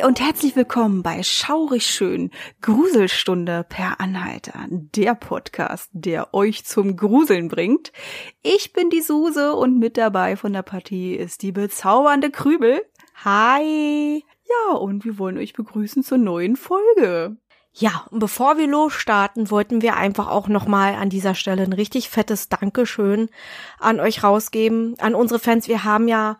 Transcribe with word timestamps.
Hi 0.00 0.06
und 0.06 0.20
herzlich 0.20 0.56
willkommen 0.56 1.02
bei 1.02 1.22
Schaurig 1.22 1.84
Schön 1.84 2.30
Gruselstunde 2.62 3.66
per 3.68 4.00
Anhalter, 4.00 4.66
der 4.70 5.14
Podcast, 5.14 5.90
der 5.92 6.32
euch 6.32 6.64
zum 6.64 6.96
Gruseln 6.96 7.48
bringt. 7.48 7.92
Ich 8.42 8.72
bin 8.72 8.88
die 8.88 9.02
Suse 9.02 9.54
und 9.54 9.78
mit 9.78 9.98
dabei 9.98 10.36
von 10.36 10.52
der 10.54 10.62
Partie 10.62 11.14
ist 11.14 11.42
die 11.42 11.52
bezaubernde 11.52 12.30
Krübel. 12.30 12.82
Hi! 13.24 14.24
Ja, 14.48 14.76
und 14.76 15.04
wir 15.04 15.18
wollen 15.18 15.36
euch 15.36 15.52
begrüßen 15.52 16.02
zur 16.02 16.18
neuen 16.18 16.56
Folge. 16.56 17.36
Ja, 17.74 18.06
und 18.10 18.20
bevor 18.20 18.56
wir 18.56 18.68
losstarten, 18.68 19.50
wollten 19.50 19.82
wir 19.82 19.96
einfach 19.96 20.28
auch 20.28 20.48
nochmal 20.48 20.94
an 20.94 21.10
dieser 21.10 21.34
Stelle 21.34 21.62
ein 21.62 21.74
richtig 21.74 22.08
fettes 22.08 22.48
Dankeschön 22.48 23.28
an 23.78 24.00
euch 24.00 24.24
rausgeben, 24.24 24.94
an 24.98 25.14
unsere 25.14 25.40
Fans. 25.40 25.68
Wir 25.68 25.84
haben 25.84 26.08
ja 26.08 26.38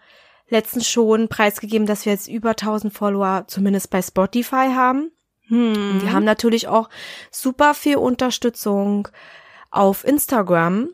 letztens 0.51 0.89
schon 0.89 1.29
preisgegeben, 1.29 1.87
dass 1.87 2.05
wir 2.05 2.13
jetzt 2.13 2.29
über 2.29 2.51
1000 2.51 2.93
Follower 2.93 3.45
zumindest 3.47 3.91
bei 3.91 4.03
Spotify 4.03 4.69
haben. 4.75 5.11
Hm. 5.47 6.03
Wir 6.03 6.13
haben 6.13 6.25
natürlich 6.25 6.69
auch 6.69 6.89
super 7.31 7.75
viel 7.75 7.97
Unterstützung 7.97 9.09
auf 9.71 10.05
Instagram 10.05 10.91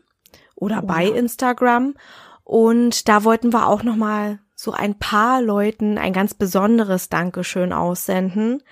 oder 0.55 0.81
Oh 0.83 0.87
bei. 0.87 1.05
Instagram. 1.07 1.95
Und 2.43 3.07
da 3.09 3.23
wollten 3.23 3.51
wir 3.51 3.67
auch 3.67 3.83
nochmal 3.83 4.39
so 4.55 4.71
ein 4.71 4.97
paar 4.97 5.41
Leuten 5.41 5.97
ein 5.97 6.13
ganz 6.13 6.33
besonderes 6.33 7.09
Dankeschön 7.09 7.73
aussenden. 7.73 8.63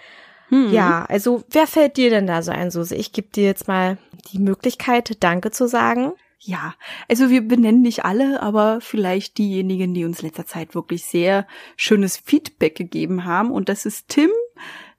Hm. 0.50 0.72
Ja, 0.72 1.06
also 1.06 1.44
wer 1.50 1.68
fällt 1.68 1.98
dir 1.98 2.10
denn 2.10 2.28
da 2.28 2.42
so 2.42 2.52
ein, 2.52 2.72
Susi? 2.72 2.96
Ich 2.96 3.12
gebe 3.12 3.30
dir 3.30 3.46
jetzt 3.46 3.68
mal 3.68 3.98
die 4.32 4.40
Möglichkeit, 4.40 5.24
Danke 5.24 5.52
zu 5.52 5.68
sagen. 5.68 6.14
Ja, 6.40 6.76
also 7.10 7.30
wir 7.30 7.48
benennen 7.48 7.82
nicht 7.82 8.06
alle, 8.06 8.42
aber 8.42 8.80
vielleicht 8.82 9.38
diejenigen, 9.38 9.94
die 9.94 10.06
uns 10.06 10.22
letzter 10.22 10.46
Zeit 10.46 10.76
wirklich 10.76 11.06
sehr 11.06 11.48
schönes 11.76 12.18
Feedback 12.18 12.76
gegeben 12.76 13.26
haben. 13.26 13.52
Und 13.52 13.70
das 13.70 13.86
ist 13.86 14.10
Tim, 14.10 14.30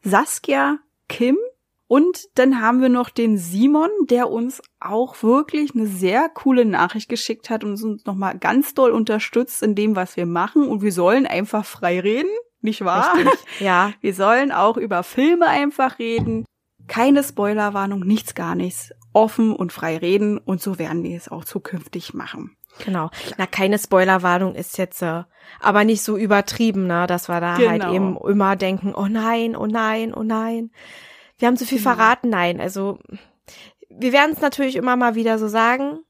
Saskia, 0.03 0.79
Kim. 1.09 1.37
Und 1.89 2.27
dann 2.35 2.61
haben 2.61 2.83
wir 2.83 2.89
noch 2.89 3.11
den 3.11 3.39
Simon, 3.39 3.91
der 4.11 4.29
uns 4.29 4.61
auch 4.81 5.23
wirklich 5.23 5.73
eine 5.75 5.87
sehr 5.87 6.29
coole 6.29 6.65
Nachricht 6.65 7.09
geschickt 7.09 7.49
hat 7.49 7.63
und 7.63 7.81
uns 7.81 8.05
nochmal 8.05 8.37
ganz 8.39 8.75
doll 8.75 8.91
unterstützt 8.91 9.63
in 9.63 9.77
dem, 9.77 9.95
was 9.95 10.17
wir 10.17 10.27
machen. 10.27 10.67
Und 10.67 10.83
wir 10.83 10.93
sollen 10.93 11.27
einfach 11.27 11.65
frei 11.65 12.01
reden, 12.01 12.31
nicht 12.61 12.85
wahr? 12.85 13.17
Richtig. 13.17 13.61
Ja, 13.61 13.93
Wir 14.01 14.15
sollen 14.15 14.51
auch 14.51 14.77
über 14.77 15.05
Filme 15.05 15.47
einfach 15.47 16.01
reden. 16.01 16.45
Keine 16.89 17.23
Spoilerwarnung, 17.23 18.01
nichts 18.01 18.35
gar 18.35 18.55
nichts. 18.55 18.93
Offen 19.17 19.55
und 19.57 19.73
frei 19.73 19.97
reden 19.97 20.37
und 20.39 20.61
so 20.61 20.79
werden 20.79 21.03
wir 21.03 21.17
es 21.17 21.29
auch 21.31 21.45
zukünftig 21.45 22.13
machen. 22.15 22.57
genau. 22.85 23.09
Na, 23.39 23.47
keine 23.47 23.79
Spoilerwarnung 23.79 24.55
ist 24.55 24.77
jetzt 24.77 25.01
äh, 25.01 25.23
aber 25.61 25.85
nicht 25.85 26.03
so 26.03 26.19
übertrieben, 26.19 26.87
ne, 26.87 27.07
dass 27.07 27.29
wir 27.29 27.41
da 27.41 27.57
halt 27.57 27.81
Genau. 27.81 27.95
eben 27.95 28.19
immer 28.29 28.57
denken, 28.57 28.95
oh 28.95 29.07
nein, 29.07 29.57
oh 29.57 29.67
nein, 29.67 30.13
oh 30.15 30.23
nein. 30.23 30.71
Wir 31.39 31.49
haben 31.49 31.57
zu 31.57 31.65
viel 31.65 31.79
Genau. 31.79 31.95
verraten, 31.95 32.29
nein. 32.29 32.61
Also 32.61 32.99
wir 33.89 34.13
werden 34.13 34.33
es 34.35 34.43
natürlich 34.43 34.77
immer 34.77 34.97
mal 34.97 35.15
wieder 35.15 35.39
so 35.39 35.49
sagen, 35.49 36.01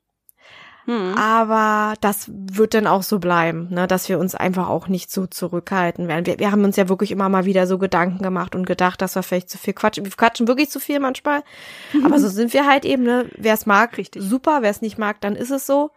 Hm. 0.87 1.15
aber 1.17 1.95
das 2.01 2.31
wird 2.31 2.75
dann 2.75 2.87
auch 2.87 3.03
so 3.03 3.19
bleiben, 3.19 3.69
ne, 3.71 3.87
dass 3.87 4.09
wir 4.09 4.19
uns 4.19 4.35
einfach 4.35 4.69
auch 4.69 4.89
nicht 4.89 5.11
so 5.11 5.27
zurückhalten 5.27 6.09
werden. 6.09 6.27
Wir, 6.27 6.39
wir 6.39 6.53
haben 6.53 6.65
uns 6.65 6.77
ja 6.77 6.89
wirklich 6.89 7.11
immer 7.11 7.29
mal 7.29 7.45
wieder 7.45 7.67
so 7.67 7.79
Gedanken 7.79 8.23
gemacht 8.23 8.55
und 8.55 8.67
gedacht, 8.67 9.03
dass 9.03 9.17
wir 9.17 9.23
vielleicht 9.23 9.51
zu 9.51 9.59
viel 9.59 9.75
quatschen. 9.75 10.05
Wir 10.05 10.13
quatschen 10.13 10.47
wirklich 10.47 10.71
zu 10.71 10.79
viel 10.81 11.01
manchmal, 11.01 11.43
aber 12.05 12.19
so 12.19 12.29
sind 12.29 12.53
wir 12.53 12.67
halt 12.67 12.85
eben, 12.85 13.03
ne. 13.03 13.29
Wer 13.37 13.55
es 13.55 13.67
mag, 13.67 13.99
Richtig. 13.99 14.23
super. 14.23 14.59
Wer 14.63 14.71
es 14.71 14.81
nicht 14.81 14.97
mag, 14.99 15.21
dann 15.21 15.37
ist 15.37 15.51
es 15.51 15.67
so. 15.67 15.91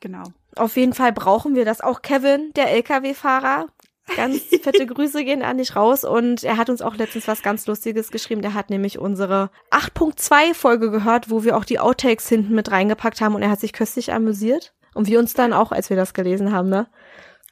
Genau. 0.00 0.24
Auf 0.56 0.76
jeden 0.76 0.94
Fall 0.94 1.12
brauchen 1.12 1.54
wir 1.54 1.64
das. 1.64 1.80
Auch 1.80 2.00
Kevin, 2.00 2.52
der 2.56 2.70
LKW-Fahrer. 2.70 3.66
Ganz 4.14 4.42
fette 4.62 4.86
Grüße 4.86 5.24
gehen 5.24 5.42
an 5.42 5.58
dich 5.58 5.74
raus. 5.74 6.04
Und 6.04 6.44
er 6.44 6.56
hat 6.56 6.70
uns 6.70 6.82
auch 6.82 6.96
letztens 6.96 7.26
was 7.26 7.42
ganz 7.42 7.66
Lustiges 7.66 8.10
geschrieben. 8.10 8.42
Der 8.42 8.54
hat 8.54 8.70
nämlich 8.70 8.98
unsere 8.98 9.50
8.2 9.70 10.54
Folge 10.54 10.90
gehört, 10.90 11.30
wo 11.30 11.44
wir 11.44 11.56
auch 11.56 11.64
die 11.64 11.80
Outtakes 11.80 12.28
hinten 12.28 12.54
mit 12.54 12.70
reingepackt 12.70 13.20
haben. 13.20 13.34
Und 13.34 13.42
er 13.42 13.50
hat 13.50 13.60
sich 13.60 13.72
köstlich 13.72 14.12
amüsiert. 14.12 14.74
Und 14.94 15.08
wir 15.08 15.18
uns 15.18 15.34
dann 15.34 15.52
auch, 15.52 15.72
als 15.72 15.90
wir 15.90 15.96
das 15.96 16.14
gelesen 16.14 16.52
haben, 16.52 16.68
ne? 16.68 16.86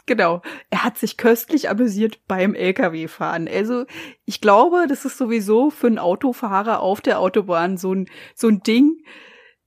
Genau. 0.07 0.43
Er 0.71 0.85
hat 0.85 0.99
sich 0.99 1.17
köstlich 1.17 1.69
amüsiert 1.69 2.27
beim 2.29 2.55
LKW-Fahren. 2.55 3.49
Also, 3.49 3.87
ich 4.25 4.41
glaube, 4.41 4.87
das 4.89 5.05
ist 5.05 5.19
sowieso 5.19 5.71
für 5.71 5.87
einen 5.87 5.99
Autofahrer 5.99 6.81
auf 6.81 7.01
der 7.01 7.21
Autobahn 7.21 7.79
so 7.79 7.95
ein, 7.95 8.09
so 8.35 8.49
ein 8.49 8.63
Ding, 8.63 9.03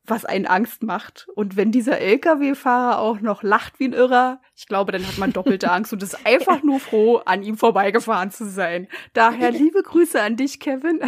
was 0.10 0.26
einen 0.26 0.46
Angst 0.46 0.84
macht. 0.84 1.28
Und 1.36 1.56
wenn 1.56 1.72
dieser 1.72 2.00
LKW-Fahrer 2.00 3.00
auch 3.00 3.20
noch 3.20 3.44
lacht 3.44 3.80
wie 3.80 3.86
ein 3.86 3.94
Irrer, 3.94 4.42
ich 4.56 4.68
glaube, 4.68 4.92
dann 4.92 5.06
hat 5.08 5.18
man 5.18 5.34
doppelte 5.34 5.72
Angst 5.72 5.94
und 5.94 6.04
ist 6.04 6.26
einfach 6.26 6.64
nur 6.64 6.80
froh, 6.80 7.18
an 7.26 7.44
ihm 7.44 7.58
vorbeigefahren 7.58 8.32
zu 8.32 8.50
sein. 8.50 8.88
Daher 9.14 9.52
liebe 9.52 9.84
Grüße 9.84 10.22
an 10.22 10.36
dich, 10.36 10.60
Kevin. 10.60 11.02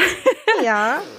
Ja. 0.63 1.01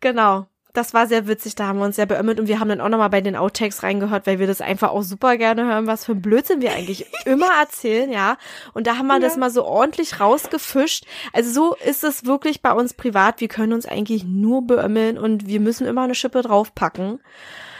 Genau. 0.00 0.48
Das 0.74 0.94
war 0.94 1.06
sehr 1.06 1.26
witzig, 1.28 1.54
da 1.54 1.66
haben 1.66 1.78
wir 1.80 1.84
uns 1.84 1.96
sehr 1.96 2.06
beömmelt 2.06 2.40
und 2.40 2.48
wir 2.48 2.58
haben 2.58 2.70
dann 2.70 2.80
auch 2.80 2.88
nochmal 2.88 3.10
bei 3.10 3.20
den 3.20 3.36
Outtakes 3.36 3.82
reingehört, 3.82 4.26
weil 4.26 4.38
wir 4.38 4.46
das 4.46 4.62
einfach 4.62 4.88
auch 4.90 5.02
super 5.02 5.36
gerne 5.36 5.66
hören, 5.66 5.86
was 5.86 6.06
für 6.06 6.12
ein 6.12 6.22
Blödsinn 6.22 6.62
wir 6.62 6.72
eigentlich 6.72 7.04
immer 7.26 7.50
erzählen, 7.60 8.10
ja. 8.10 8.38
Und 8.72 8.86
da 8.86 8.96
haben 8.96 9.06
wir 9.06 9.20
das 9.20 9.34
Ja. 9.34 9.40
mal 9.40 9.50
so 9.50 9.64
ordentlich 9.66 10.18
rausgefischt. 10.18 11.04
Also 11.34 11.50
so 11.52 11.76
ist 11.84 12.04
es 12.04 12.24
wirklich 12.24 12.62
bei 12.62 12.72
uns 12.72 12.94
privat. 12.94 13.40
Wir 13.42 13.48
können 13.48 13.74
uns 13.74 13.84
eigentlich 13.84 14.24
nur 14.24 14.66
beömmeln 14.66 15.18
und 15.18 15.46
wir 15.46 15.60
müssen 15.60 15.86
immer 15.86 16.02
eine 16.02 16.14
Schippe 16.14 16.40
draufpacken. 16.40 17.20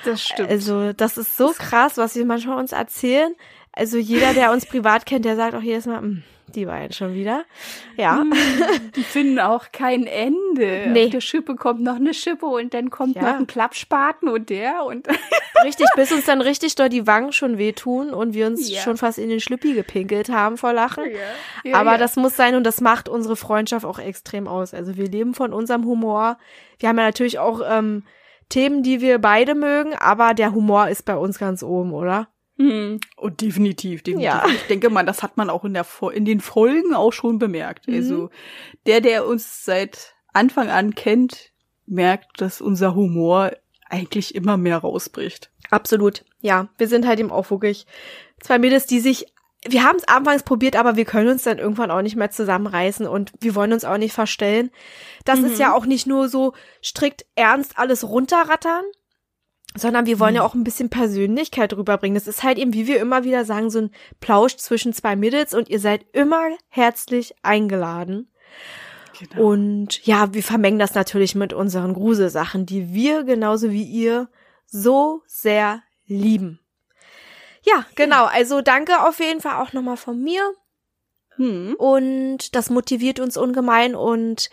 Das 0.04 0.20
stimmt. 0.22 0.50
Also 0.50 0.92
das 0.92 1.16
ist 1.16 1.36
so 1.38 1.52
krass, 1.56 1.96
was 1.96 2.14
wir 2.14 2.26
manchmal 2.26 2.58
uns 2.58 2.72
erzählen. 2.72 3.34
Also 3.72 3.96
jeder, 3.96 4.34
der 4.34 4.52
uns 4.52 4.66
privat 4.66 5.06
kennt, 5.06 5.24
der 5.24 5.36
sagt 5.36 5.54
auch 5.54 5.62
jedes 5.62 5.86
Mal, 5.86 5.98
"Hm, 5.98 6.22
die 6.52 6.66
beiden 6.66 6.92
schon 6.92 7.14
wieder. 7.14 7.44
Ja. 7.96 8.22
Die 8.96 9.02
finden 9.02 9.38
auch 9.40 9.72
kein 9.72 10.06
Ende. 10.06 10.86
Nee. 10.88 11.06
Auf 11.06 11.10
der 11.10 11.20
Schippe 11.20 11.56
kommt 11.56 11.80
noch 11.80 11.96
eine 11.96 12.12
Schippe 12.14 12.46
und 12.46 12.74
dann 12.74 12.90
kommt 12.90 13.16
Ja. 13.16 13.22
noch 13.22 13.38
ein 13.38 13.46
Klappspaten 13.46 14.28
und 14.28 14.50
der 14.50 14.84
und 14.84 15.08
Richtig, 15.64 15.86
bis 15.94 16.10
uns 16.12 16.24
dann 16.24 16.40
richtig 16.40 16.74
doll 16.74 16.88
die 16.88 17.06
Wangen 17.06 17.32
schon 17.32 17.56
wehtun 17.56 18.10
und 18.10 18.34
wir 18.34 18.46
uns 18.48 18.68
Ja. 18.68 18.80
schon 18.80 18.96
fast 18.96 19.18
in 19.18 19.28
den 19.28 19.38
Schlüppi 19.40 19.74
gepinkelt 19.74 20.28
haben 20.28 20.56
vor 20.56 20.72
Lachen. 20.72 21.04
Ja, 21.62 21.76
Aber 21.76 21.98
das 21.98 22.16
muss 22.16 22.36
sein 22.36 22.54
und 22.56 22.64
das 22.64 22.80
macht 22.80 23.08
unsere 23.08 23.36
Freundschaft 23.36 23.84
auch 23.86 23.98
extrem 24.00 24.48
aus. 24.48 24.74
Also 24.74 24.96
wir 24.96 25.08
leben 25.08 25.34
von 25.34 25.52
unserem 25.52 25.84
Humor. 25.84 26.36
Wir 26.80 26.88
haben 26.88 26.98
ja 26.98 27.04
natürlich 27.04 27.38
auch 27.38 27.60
ähm, 27.68 28.02
Themen, 28.48 28.82
die 28.82 29.00
wir 29.00 29.18
beide 29.20 29.54
mögen, 29.54 29.94
aber 29.94 30.34
der 30.34 30.52
Humor 30.52 30.88
ist 30.88 31.04
bei 31.04 31.16
uns 31.16 31.38
ganz 31.38 31.62
oben, 31.62 31.92
oder? 31.92 32.26
Hm. 32.58 33.00
Und 33.16 33.40
definitiv, 33.40 34.02
definitiv. 34.02 34.24
Ja. 34.24 34.46
Ich 34.46 34.66
denke 34.68 34.90
mal, 34.90 35.04
das 35.04 35.22
hat 35.22 35.36
man 35.36 35.50
auch 35.50 35.64
in, 35.64 35.74
der, 35.74 35.86
in 36.12 36.24
den 36.24 36.40
Folgen 36.40 36.94
auch 36.94 37.12
schon 37.12 37.38
bemerkt. 37.38 37.88
Mhm. 37.88 37.94
Also 37.94 38.30
der, 38.86 39.00
der 39.00 39.26
uns 39.26 39.64
seit 39.64 40.14
Anfang 40.32 40.68
an 40.68 40.94
kennt, 40.94 41.50
merkt, 41.86 42.40
dass 42.40 42.60
unser 42.60 42.94
Humor 42.94 43.52
eigentlich 43.88 44.34
immer 44.34 44.56
mehr 44.56 44.78
rausbricht. 44.78 45.50
Absolut. 45.70 46.24
Ja, 46.40 46.68
wir 46.78 46.88
sind 46.88 47.06
halt 47.06 47.20
eben 47.20 47.30
auch 47.30 47.50
wirklich 47.50 47.86
zwei 48.40 48.58
Mädels, 48.58 48.86
die 48.86 49.00
sich 49.00 49.26
wir 49.64 49.84
haben 49.84 49.96
es 49.96 50.08
anfangs 50.08 50.42
probiert, 50.42 50.74
aber 50.74 50.96
wir 50.96 51.04
können 51.04 51.28
uns 51.28 51.44
dann 51.44 51.58
irgendwann 51.58 51.92
auch 51.92 52.02
nicht 52.02 52.16
mehr 52.16 52.30
zusammenreißen 52.30 53.06
und 53.06 53.32
wir 53.40 53.54
wollen 53.54 53.72
uns 53.72 53.84
auch 53.84 53.96
nicht 53.96 54.12
verstellen. 54.12 54.70
Das 55.24 55.38
ist 55.38 55.60
ja 55.60 55.72
auch 55.72 55.86
nicht 55.86 56.06
nur 56.06 56.28
so 56.28 56.52
strikt 56.82 57.26
ernst 57.36 57.78
alles 57.78 58.02
runterrattern, 58.02 58.82
sondern 59.76 60.06
wir 60.06 60.20
wollen 60.20 60.34
ja 60.34 60.42
auch 60.42 60.54
ein 60.54 60.64
bisschen 60.64 60.90
Persönlichkeit 60.90 61.72
rüberbringen. 61.74 62.14
Das 62.14 62.26
ist 62.26 62.42
halt 62.42 62.58
eben, 62.58 62.74
wie 62.74 62.86
wir 62.86 63.00
immer 63.00 63.24
wieder 63.24 63.44
sagen, 63.44 63.70
so 63.70 63.80
ein 63.80 63.90
Plausch 64.20 64.56
zwischen 64.56 64.92
zwei 64.92 65.16
Mädels 65.16 65.54
und 65.54 65.68
ihr 65.68 65.80
seid 65.80 66.04
immer 66.12 66.50
herzlich 66.68 67.34
eingeladen. 67.42 68.30
Genau. 69.18 69.50
Und 69.50 70.04
ja, 70.06 70.34
wir 70.34 70.42
vermengen 70.42 70.78
das 70.78 70.94
natürlich 70.94 71.34
mit 71.34 71.52
unseren 71.52 71.94
Gruselsachen, 71.94 72.66
die 72.66 72.92
wir 72.92 73.24
genauso 73.24 73.70
wie 73.70 73.84
ihr 73.84 74.28
so 74.66 75.22
sehr 75.26 75.82
lieben. 76.06 76.60
Ja, 77.62 77.86
genau. 77.94 78.24
Also 78.24 78.60
danke 78.60 79.06
auf 79.06 79.20
jeden 79.20 79.40
Fall 79.40 79.62
auch 79.62 79.72
nochmal 79.72 79.96
von 79.96 80.20
mir. 80.20 80.42
Hm. 81.36 81.76
Und 81.78 82.54
das 82.54 82.70
motiviert 82.70 83.20
uns 83.20 83.36
ungemein. 83.36 83.94
Und 83.94 84.50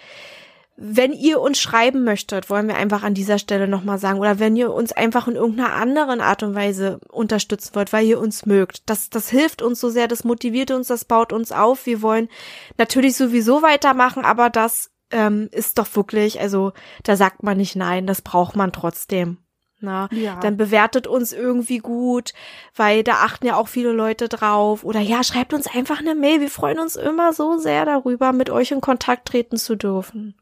wenn 0.82 1.12
ihr 1.12 1.42
uns 1.42 1.60
schreiben 1.60 2.06
möchtet, 2.06 2.50
wollen 2.50 2.70
wir 2.70 2.78
einfach 2.78 3.04
an 3.04 3.14
dieser 3.14 3.38
Stelle 3.38 3.68
nochmal 3.68 4.00
sagen, 4.00 4.20
oder 4.20 4.40
wenn 4.40 4.56
ihr 4.56 4.74
uns 4.74 4.94
einfach 4.94 5.28
in 5.28 5.36
irgendeiner 5.36 5.74
anderen 5.74 6.22
Art 6.22 6.42
und 6.42 6.56
Weise 6.56 7.02
unterstützen 7.12 7.76
wollt, 7.76 7.92
weil 7.92 8.06
ihr 8.06 8.18
uns 8.18 8.46
mögt, 8.46 8.90
das, 8.90 9.10
das 9.10 9.30
hilft 9.30 9.62
uns 9.62 9.82
so 9.82 9.90
sehr, 9.90 10.08
das 10.08 10.24
motiviert 10.24 10.72
uns, 10.72 10.88
das 10.88 11.04
baut 11.04 11.34
uns 11.34 11.52
auf. 11.52 11.86
Wir 11.86 12.02
wollen 12.02 12.30
natürlich 12.78 13.18
sowieso 13.18 13.62
weitermachen, 13.62 14.24
aber 14.24 14.50
das 14.50 14.90
ähm, 15.12 15.50
ist 15.52 15.78
doch 15.78 15.94
wirklich, 15.96 16.40
also 16.40 16.72
da 17.04 17.18
sagt 17.18 17.44
man 17.44 17.58
nicht 17.58 17.76
nein, 17.76 18.08
das 18.08 18.22
braucht 18.22 18.56
man 18.56 18.72
trotzdem. 18.72 19.38
Na, 19.82 20.10
ja. 20.12 20.38
dann 20.42 20.58
bewertet 20.58 21.08
uns 21.08 21.32
irgendwie 21.32 21.78
gut, 21.78 22.34
weil 22.76 23.02
da 23.04 23.16
achten 23.24 23.48
ja 23.48 23.56
auch 23.56 23.70
viele 23.70 23.94
Leute 23.94 24.28
drauf. 24.28 24.84
Oder 24.84 25.00
ja, 25.00 25.24
schreibt 25.24 25.54
uns 25.54 25.68
einfach 25.68 26.00
eine 26.00 26.16
Mail. 26.16 26.42
Wir 26.42 26.50
freuen 26.50 26.80
uns 26.80 26.98
immer 26.98 27.32
so 27.32 27.58
sehr 27.58 27.86
darüber, 27.86 28.34
mit 28.34 28.50
euch 28.50 28.72
in 28.72 28.82
Kontakt 28.82 29.30
treten 29.30 29.56
zu 29.56 29.78
dürfen. 29.78 30.36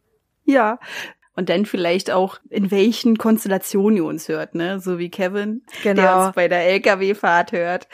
Ja. 0.48 0.80
Und 1.36 1.50
dann 1.50 1.68
vielleicht 1.68 2.10
auch, 2.10 2.40
in 2.50 2.72
welchen 2.72 3.18
Konstellationen 3.20 3.98
ihr 3.98 4.06
uns 4.06 4.28
hört, 4.28 4.56
ne? 4.56 4.80
So 4.80 4.98
wie 4.98 5.12
Kevin, 5.12 5.64
genau. 5.84 6.02
der 6.02 6.18
uns 6.18 6.36
bei 6.36 6.48
der 6.48 6.66
LKW-Fahrt 6.68 7.52
hört. 7.52 7.88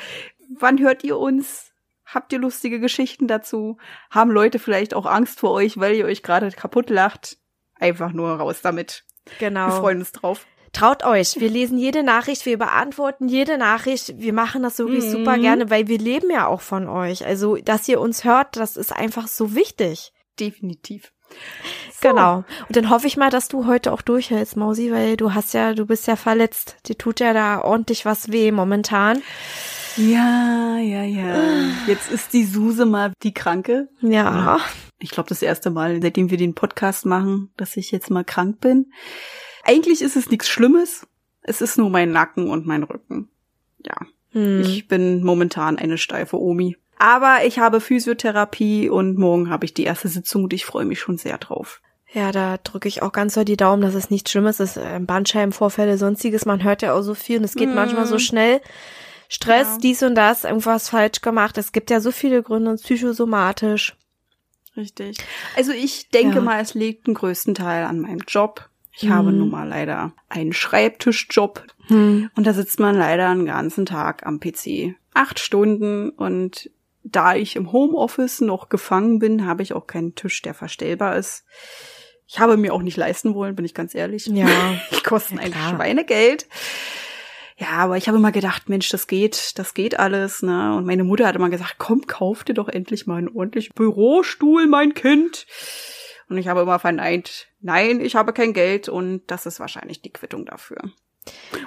Wann 0.58 0.80
hört 0.80 1.04
ihr 1.04 1.18
uns? 1.18 1.74
Habt 2.06 2.32
ihr 2.32 2.40
lustige 2.40 2.80
Geschichten 2.80 3.28
dazu? 3.28 3.78
Haben 4.10 4.32
Leute 4.32 4.60
vielleicht 4.60 4.94
auch 4.94 5.06
Angst 5.06 5.40
vor 5.40 5.52
euch, 5.52 5.78
weil 5.78 5.96
ihr 5.96 6.06
euch 6.06 6.24
gerade 6.24 6.50
kaputt 6.52 6.90
lacht? 6.90 7.38
Einfach 7.80 8.14
nur 8.14 8.30
raus 8.30 8.62
damit. 8.62 9.04
Genau. 9.40 9.68
Wir 9.68 9.74
freuen 9.74 10.00
uns 10.00 10.14
drauf. 10.14 10.46
Traut 10.74 11.04
euch, 11.04 11.40
wir 11.40 11.50
lesen 11.50 11.78
jede 11.78 12.02
Nachricht, 12.02 12.48
wir 12.48 12.58
beantworten 12.58 13.28
jede 13.28 13.60
Nachricht. 13.60 14.18
Wir 14.18 14.34
machen 14.34 14.64
das 14.64 14.80
wirklich 14.80 15.06
mhm. 15.06 15.12
super 15.12 15.38
gerne, 15.38 15.70
weil 15.70 15.88
wir 15.88 16.00
leben 16.00 16.32
ja 16.32 16.48
auch 16.48 16.62
von 16.62 16.90
euch. 16.90 17.26
Also, 17.26 17.58
dass 17.58 17.88
ihr 17.88 18.02
uns 18.02 18.24
hört, 18.24 18.56
das 18.56 18.76
ist 18.76 18.92
einfach 18.92 19.28
so 19.28 19.54
wichtig. 19.54 20.14
Definitiv. 20.40 21.14
So. 22.02 22.10
Genau. 22.10 22.44
Und 22.68 22.76
dann 22.76 22.90
hoffe 22.90 23.08
ich 23.08 23.18
mal, 23.18 23.30
dass 23.30 23.48
du 23.48 23.66
heute 23.66 23.94
auch 23.94 24.02
durchhältst, 24.02 24.58
Mausi, 24.58 24.92
weil 24.92 25.18
du 25.18 25.34
hast 25.34 25.54
ja, 25.54 25.74
du 25.74 25.86
bist 25.86 26.08
ja 26.08 26.16
verletzt. 26.16 26.78
Dir 26.88 26.98
tut 26.98 27.20
ja 27.20 27.34
da 27.34 27.62
ordentlich 27.62 28.06
was 28.06 28.32
weh 28.32 28.52
momentan. 28.52 29.22
Ja, 29.96 30.78
ja, 30.78 31.04
ja. 31.04 31.44
Jetzt 31.88 32.12
ist 32.12 32.34
die 32.34 32.46
Suse 32.46 32.86
mal 32.86 33.14
die 33.22 33.34
Kranke. 33.34 33.90
Ja. 34.02 34.60
Ich 35.00 35.12
glaube, 35.12 35.30
das 35.30 35.42
erste 35.42 35.70
Mal, 35.70 36.02
seitdem 36.02 36.30
wir 36.32 36.38
den 36.38 36.56
Podcast 36.56 37.06
machen, 37.06 37.52
dass 37.58 37.78
ich 37.78 37.92
jetzt 37.92 38.10
mal 38.10 38.24
krank 38.24 38.60
bin. 38.60 38.92
Eigentlich 39.64 40.02
ist 40.02 40.16
es 40.16 40.30
nichts 40.30 40.50
Schlimmes. 40.50 41.08
Es 41.42 41.62
ist 41.62 41.78
nur 41.78 41.90
mein 41.90 42.12
Nacken 42.12 42.50
und 42.50 42.66
mein 42.66 42.84
Rücken. 42.84 43.30
Ja. 43.86 43.96
Hm. 44.32 44.62
Ich 44.62 44.88
bin 44.88 45.24
momentan 45.24 45.78
eine 45.78 45.98
steife 45.98 46.40
Omi. 46.40 46.78
Aber 47.04 47.44
ich 47.44 47.60
habe 47.60 47.82
Physiotherapie 47.82 48.88
und 48.88 49.18
morgen 49.18 49.50
habe 49.50 49.66
ich 49.66 49.74
die 49.74 49.84
erste 49.84 50.08
Sitzung 50.08 50.46
und 50.46 50.54
ich 50.54 50.64
freue 50.64 50.86
mich 50.86 51.02
schon 51.02 51.18
sehr 51.18 51.38
drauf. 51.38 51.82
Ja, 52.14 52.32
da 52.32 52.56
drücke 52.56 52.88
ich 52.88 53.02
auch 53.02 53.12
ganz 53.12 53.34
so 53.34 53.44
die 53.44 53.58
Daumen, 53.58 53.82
dass 53.82 53.94
es 53.94 54.10
nichts 54.10 54.32
Schlimmes 54.32 54.62
ist. 54.62 54.78
Äh, 54.78 55.02
Bandscheibenvorfälle, 55.02 55.98
sonstiges. 55.98 56.46
Man 56.46 56.64
hört 56.64 56.82
ja 56.82 56.94
auch 56.94 57.02
so 57.02 57.14
viel 57.14 57.40
und 57.40 57.44
es 57.44 57.56
geht 57.56 57.68
mm. 57.68 57.76
manchmal 57.76 58.06
so 58.06 58.20
schnell. 58.20 58.62
Stress, 59.28 59.68
ja. 59.68 59.78
dies 59.80 60.02
und 60.02 60.16
das, 60.16 60.46
irgendwas 60.46 60.88
falsch 60.88 61.20
gemacht. 61.20 61.58
Es 61.58 61.74
gibt 61.74 61.92
ja 61.92 62.00
so 62.00 62.14
viele 62.14 62.42
Gründe, 62.42 62.76
psychosomatisch. 62.76 63.98
Richtig. 64.78 65.18
Also 65.58 65.74
ich 65.74 66.08
denke 66.10 66.38
ja. 66.38 66.42
mal, 66.42 66.62
es 66.62 66.74
liegt 66.74 67.08
den 67.08 67.16
größten 67.16 67.54
Teil 67.54 67.84
an 67.84 68.00
meinem 68.00 68.24
Job. 68.30 68.70
Ich 68.96 69.04
mhm. 69.04 69.14
habe 69.14 69.34
nun 69.34 69.50
mal 69.50 69.68
leider 69.68 70.14
einen 70.30 70.54
Schreibtischjob 70.54 71.66
mhm. 71.90 72.30
und 72.38 72.48
da 72.48 72.54
sitzt 72.54 72.80
man 72.80 72.96
leider 72.96 73.28
einen 73.28 73.46
ganzen 73.46 73.86
Tag 73.86 74.26
am 74.26 74.40
PC. 74.40 74.96
Acht 75.14 75.40
Stunden 75.40 76.10
und 76.10 76.70
da 77.04 77.36
ich 77.36 77.56
im 77.56 77.72
Homeoffice 77.72 78.42
noch 78.42 78.70
gefangen 78.70 79.20
bin, 79.20 79.46
habe 79.46 79.64
ich 79.64 79.74
auch 79.74 79.88
keinen 79.88 80.16
Tisch, 80.16 80.42
der 80.42 80.54
verstellbar 80.54 81.18
ist. 81.18 81.46
Ich 82.28 82.40
habe 82.40 82.58
mir 82.58 82.74
auch 82.74 82.82
nicht 82.82 82.98
leisten 82.98 83.36
wollen, 83.36 83.56
bin 83.56 83.66
ich 83.66 83.74
ganz 83.74 83.94
ehrlich. 83.94 84.28
Ja. 84.28 84.48
Die 84.92 85.04
kosten 85.04 85.36
ja, 85.36 85.42
ein 85.42 85.54
Schweinegeld. 85.54 86.48
Ja, 87.58 87.70
aber 87.70 87.98
ich 87.98 88.08
habe 88.08 88.18
immer 88.18 88.32
gedacht, 88.32 88.68
Mensch, 88.70 88.90
das 88.90 89.08
geht, 89.08 89.60
das 89.60 89.74
geht 89.74 90.00
alles, 90.00 90.42
ne? 90.42 90.76
Und 90.76 90.86
meine 90.86 91.04
Mutter 91.04 91.28
hat 91.28 91.36
immer 91.36 91.50
gesagt, 91.50 91.76
komm, 91.78 92.08
kauf 92.08 92.44
dir 92.44 92.56
doch 92.56 92.68
endlich 92.68 93.06
mal 93.06 93.18
einen 93.18 93.30
ordentlichen 93.30 93.74
Bürostuhl, 93.76 94.66
mein 94.68 94.94
Kind. 94.94 95.46
Und 96.30 96.38
ich 96.38 96.48
habe 96.48 96.62
immer 96.62 96.80
verneint, 96.80 97.48
nein, 97.62 98.02
ich 98.02 98.16
habe 98.16 98.34
kein 98.34 98.54
Geld 98.54 98.90
und 98.90 99.22
das 99.28 99.46
ist 99.46 99.60
wahrscheinlich 99.60 100.02
die 100.02 100.12
Quittung 100.12 100.46
dafür. 100.46 100.78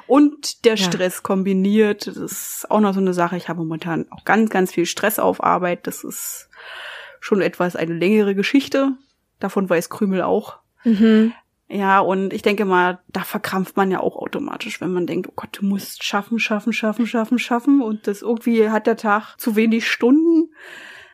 Und 0.06 0.64
der 0.64 0.76
Stress 0.76 1.16
ja. 1.16 1.22
kombiniert, 1.22 2.06
das 2.06 2.16
ist 2.16 2.70
auch 2.70 2.80
noch 2.80 2.94
so 2.94 3.00
eine 3.00 3.14
Sache. 3.14 3.36
Ich 3.36 3.48
habe 3.48 3.60
momentan 3.60 4.06
auch 4.10 4.24
ganz, 4.24 4.50
ganz 4.50 4.72
viel 4.72 4.86
Stress 4.86 5.18
auf 5.18 5.42
Arbeit. 5.42 5.86
Das 5.86 6.04
ist 6.04 6.48
schon 7.20 7.40
etwas 7.40 7.76
eine 7.76 7.94
längere 7.94 8.34
Geschichte. 8.34 8.92
Davon 9.40 9.68
weiß 9.68 9.90
Krümel 9.90 10.22
auch. 10.22 10.58
Mhm. 10.84 11.32
Ja, 11.68 11.98
und 11.98 12.32
ich 12.32 12.42
denke 12.42 12.64
mal, 12.64 13.00
da 13.08 13.22
verkrampft 13.22 13.76
man 13.76 13.90
ja 13.90 13.98
auch 13.98 14.14
automatisch, 14.14 14.80
wenn 14.80 14.92
man 14.92 15.06
denkt, 15.06 15.28
oh 15.28 15.32
Gott, 15.34 15.58
du 15.60 15.66
musst 15.66 16.04
schaffen, 16.04 16.38
schaffen, 16.38 16.72
schaffen, 16.72 17.06
schaffen, 17.06 17.38
schaffen. 17.40 17.82
Und 17.82 18.06
das 18.06 18.22
irgendwie 18.22 18.70
hat 18.70 18.86
der 18.86 18.96
Tag 18.96 19.34
zu 19.36 19.56
wenig 19.56 19.88
Stunden. 19.88 20.52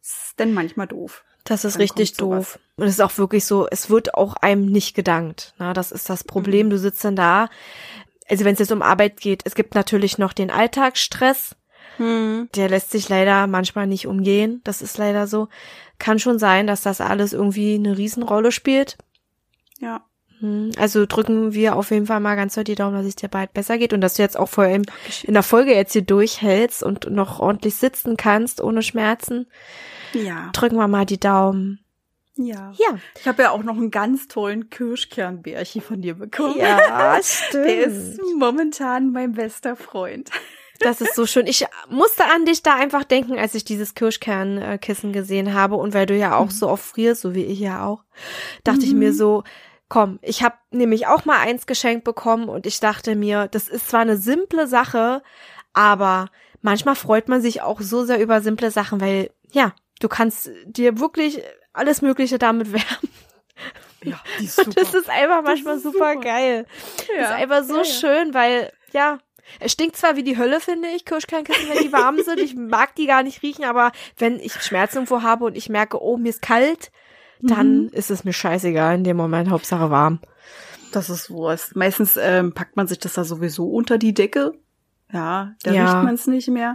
Das 0.00 0.26
ist 0.26 0.40
dann 0.40 0.52
manchmal 0.52 0.88
doof. 0.88 1.24
Das 1.44 1.64
ist 1.64 1.78
richtig 1.78 2.14
doof. 2.14 2.58
Und 2.76 2.84
es 2.84 2.94
ist 2.94 3.00
auch 3.00 3.16
wirklich 3.18 3.46
so, 3.46 3.66
es 3.68 3.90
wird 3.90 4.14
auch 4.14 4.34
einem 4.36 4.66
nicht 4.66 4.94
gedankt. 4.94 5.54
Na, 5.58 5.72
das 5.72 5.90
ist 5.90 6.08
das 6.10 6.22
Problem. 6.22 6.66
Mhm. 6.66 6.70
Du 6.70 6.78
sitzt 6.78 7.04
dann 7.04 7.16
da. 7.16 7.48
Also 8.32 8.46
wenn 8.46 8.54
es 8.54 8.60
jetzt 8.60 8.72
um 8.72 8.80
Arbeit 8.80 9.20
geht, 9.20 9.42
es 9.44 9.54
gibt 9.54 9.74
natürlich 9.74 10.16
noch 10.16 10.32
den 10.32 10.50
Alltagsstress. 10.50 11.54
Mhm. 11.98 12.48
Der 12.56 12.70
lässt 12.70 12.90
sich 12.90 13.10
leider 13.10 13.46
manchmal 13.46 13.86
nicht 13.86 14.06
umgehen. 14.06 14.62
Das 14.64 14.80
ist 14.80 14.96
leider 14.96 15.26
so. 15.26 15.48
Kann 15.98 16.18
schon 16.18 16.38
sein, 16.38 16.66
dass 16.66 16.80
das 16.80 17.02
alles 17.02 17.34
irgendwie 17.34 17.74
eine 17.74 17.98
Riesenrolle 17.98 18.50
spielt. 18.50 18.96
Ja. 19.80 20.06
Hm, 20.38 20.70
also 20.78 21.04
drücken 21.04 21.52
wir 21.52 21.76
auf 21.76 21.90
jeden 21.90 22.06
Fall 22.06 22.20
mal 22.20 22.36
ganz 22.36 22.54
doll 22.54 22.64
die 22.64 22.74
Daumen, 22.74 22.96
dass 22.96 23.04
es 23.04 23.16
dir 23.16 23.28
bald 23.28 23.52
besser 23.52 23.76
geht 23.76 23.92
und 23.92 24.00
dass 24.00 24.14
du 24.14 24.22
jetzt 24.22 24.38
auch 24.38 24.48
vor 24.48 24.64
allem 24.64 24.84
in 25.24 25.34
der 25.34 25.42
Folge 25.42 25.74
jetzt 25.74 25.92
hier 25.92 26.00
durchhältst 26.00 26.82
und 26.82 27.10
noch 27.10 27.38
ordentlich 27.38 27.74
sitzen 27.74 28.16
kannst 28.16 28.62
ohne 28.62 28.82
Schmerzen. 28.82 29.46
Ja. 30.14 30.48
Drücken 30.54 30.76
wir 30.76 30.88
mal 30.88 31.04
die 31.04 31.20
Daumen. 31.20 31.81
Ja. 32.36 32.72
Ja. 32.76 32.98
Ich 33.18 33.28
habe 33.28 33.42
ja 33.42 33.50
auch 33.50 33.62
noch 33.62 33.76
einen 33.76 33.90
ganz 33.90 34.28
tollen 34.28 34.70
Kirschkernbärchen 34.70 35.82
von 35.82 36.00
dir 36.00 36.14
bekommen. 36.14 36.58
Ja, 36.58 37.18
stimmt. 37.22 37.66
Der 37.66 37.86
ist 37.86 38.20
momentan 38.36 39.12
mein 39.12 39.32
bester 39.32 39.76
Freund. 39.76 40.30
Das 40.80 41.00
ist 41.00 41.14
so 41.14 41.26
schön. 41.26 41.46
Ich 41.46 41.66
musste 41.88 42.24
an 42.24 42.44
dich 42.44 42.62
da 42.62 42.74
einfach 42.74 43.04
denken, 43.04 43.38
als 43.38 43.54
ich 43.54 43.64
dieses 43.64 43.94
Kirschkernkissen 43.94 45.12
gesehen 45.12 45.54
habe 45.54 45.76
und 45.76 45.94
weil 45.94 46.06
du 46.06 46.16
ja 46.16 46.36
auch 46.36 46.46
mhm. 46.46 46.50
so 46.50 46.68
oft 46.68 46.84
frierst, 46.84 47.20
so 47.20 47.34
wie 47.34 47.44
ich 47.44 47.60
ja 47.60 47.86
auch, 47.86 48.02
dachte 48.64 48.80
mhm. 48.80 48.86
ich 48.86 48.94
mir 48.94 49.10
mhm. 49.10 49.16
so, 49.16 49.44
komm, 49.88 50.18
ich 50.22 50.42
habe 50.42 50.56
nämlich 50.70 51.06
auch 51.06 51.24
mal 51.24 51.38
eins 51.38 51.66
geschenkt 51.66 52.02
bekommen 52.02 52.48
und 52.48 52.66
ich 52.66 52.80
dachte 52.80 53.14
mir, 53.14 53.46
das 53.48 53.68
ist 53.68 53.90
zwar 53.90 54.00
eine 54.00 54.16
simple 54.16 54.66
Sache, 54.66 55.22
aber 55.72 56.30
manchmal 56.62 56.96
freut 56.96 57.28
man 57.28 57.42
sich 57.42 57.62
auch 57.62 57.80
so 57.80 58.04
sehr 58.04 58.20
über 58.20 58.40
simple 58.40 58.72
Sachen, 58.72 59.00
weil 59.00 59.30
ja, 59.52 59.74
Du 60.02 60.08
kannst 60.08 60.50
dir 60.66 60.98
wirklich 60.98 61.40
alles 61.72 62.02
Mögliche 62.02 62.38
damit 62.38 62.72
wärmen. 62.72 63.12
Ja, 64.04 64.20
die 64.40 64.44
ist 64.44 64.56
super. 64.56 64.72
Das 64.74 64.94
ist 64.94 65.08
einfach 65.08 65.42
manchmal 65.42 65.76
ist 65.76 65.84
super, 65.84 66.14
super, 66.14 66.16
geil. 66.16 66.66
Ja. 67.08 67.20
Das 67.20 67.30
ist 67.30 67.36
einfach 67.36 67.64
so 67.64 67.76
ja, 67.76 67.82
ja. 67.82 67.84
schön, 67.84 68.34
weil, 68.34 68.72
ja, 68.92 69.18
es 69.60 69.72
stinkt 69.72 69.96
zwar 69.96 70.16
wie 70.16 70.24
die 70.24 70.38
Hölle, 70.38 70.60
finde 70.60 70.88
ich, 70.88 71.04
Kirschkernkissen, 71.04 71.68
wenn 71.68 71.82
die 71.82 71.92
warm 71.92 72.18
sind. 72.18 72.40
Ich 72.40 72.54
mag 72.56 72.94
die 72.96 73.06
gar 73.06 73.22
nicht 73.22 73.42
riechen, 73.42 73.64
aber 73.64 73.92
wenn 74.18 74.40
ich 74.40 74.54
Schmerzen 74.54 74.98
irgendwo 74.98 75.22
habe 75.22 75.44
und 75.44 75.56
ich 75.56 75.68
merke, 75.68 76.02
oh, 76.02 76.16
mir 76.16 76.30
ist 76.30 76.42
kalt, 76.42 76.90
dann 77.40 77.82
mhm. 77.84 77.88
ist 77.92 78.10
es 78.10 78.24
mir 78.24 78.32
scheißegal 78.32 78.96
in 78.96 79.04
dem 79.04 79.16
Moment, 79.16 79.50
Hauptsache 79.50 79.90
warm. 79.90 80.20
Das 80.92 81.10
ist 81.10 81.30
Wurst. 81.30 81.76
Meistens 81.76 82.16
ähm, 82.16 82.52
packt 82.52 82.76
man 82.76 82.86
sich 82.86 82.98
das 82.98 83.14
da 83.14 83.24
sowieso 83.24 83.66
unter 83.66 83.98
die 83.98 84.14
Decke 84.14 84.52
ja, 85.12 85.52
da 85.62 85.72
ja. 85.72 85.84
riecht 85.84 86.04
man 86.04 86.14
es 86.14 86.26
nicht 86.26 86.48
mehr. 86.48 86.74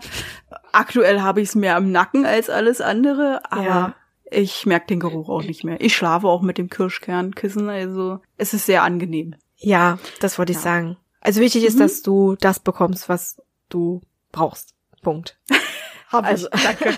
Aktuell 0.71 1.21
habe 1.21 1.41
ich 1.41 1.49
es 1.49 1.55
mehr 1.55 1.75
am 1.75 1.91
Nacken 1.91 2.25
als 2.25 2.49
alles 2.49 2.81
andere, 2.81 3.41
aber 3.49 3.63
ja. 3.63 3.95
Ich 4.31 4.65
merke 4.65 4.87
den 4.87 4.99
Geruch 4.99 5.29
auch 5.29 5.43
nicht 5.43 5.63
mehr. 5.63 5.79
Ich 5.81 5.95
schlafe 5.95 6.27
auch 6.27 6.41
mit 6.41 6.57
dem 6.57 6.69
Kirschkernkissen, 6.69 7.69
also 7.69 8.19
es 8.37 8.53
ist 8.53 8.65
sehr 8.65 8.83
angenehm. 8.83 9.35
Ja, 9.57 9.99
das 10.19 10.37
wollte 10.37 10.51
ich 10.51 10.57
ja. 10.57 10.63
sagen. 10.63 10.97
Also 11.21 11.41
wichtig 11.41 11.65
ist, 11.65 11.75
mhm. 11.75 11.79
dass 11.79 12.01
du 12.01 12.35
das 12.39 12.59
bekommst, 12.59 13.09
was 13.09 13.41
du 13.69 14.01
brauchst. 14.31 14.75
Punkt. 15.01 15.37
Hab 16.09 16.25
also, 16.25 16.47
ich. 16.53 16.63
danke. 16.63 16.97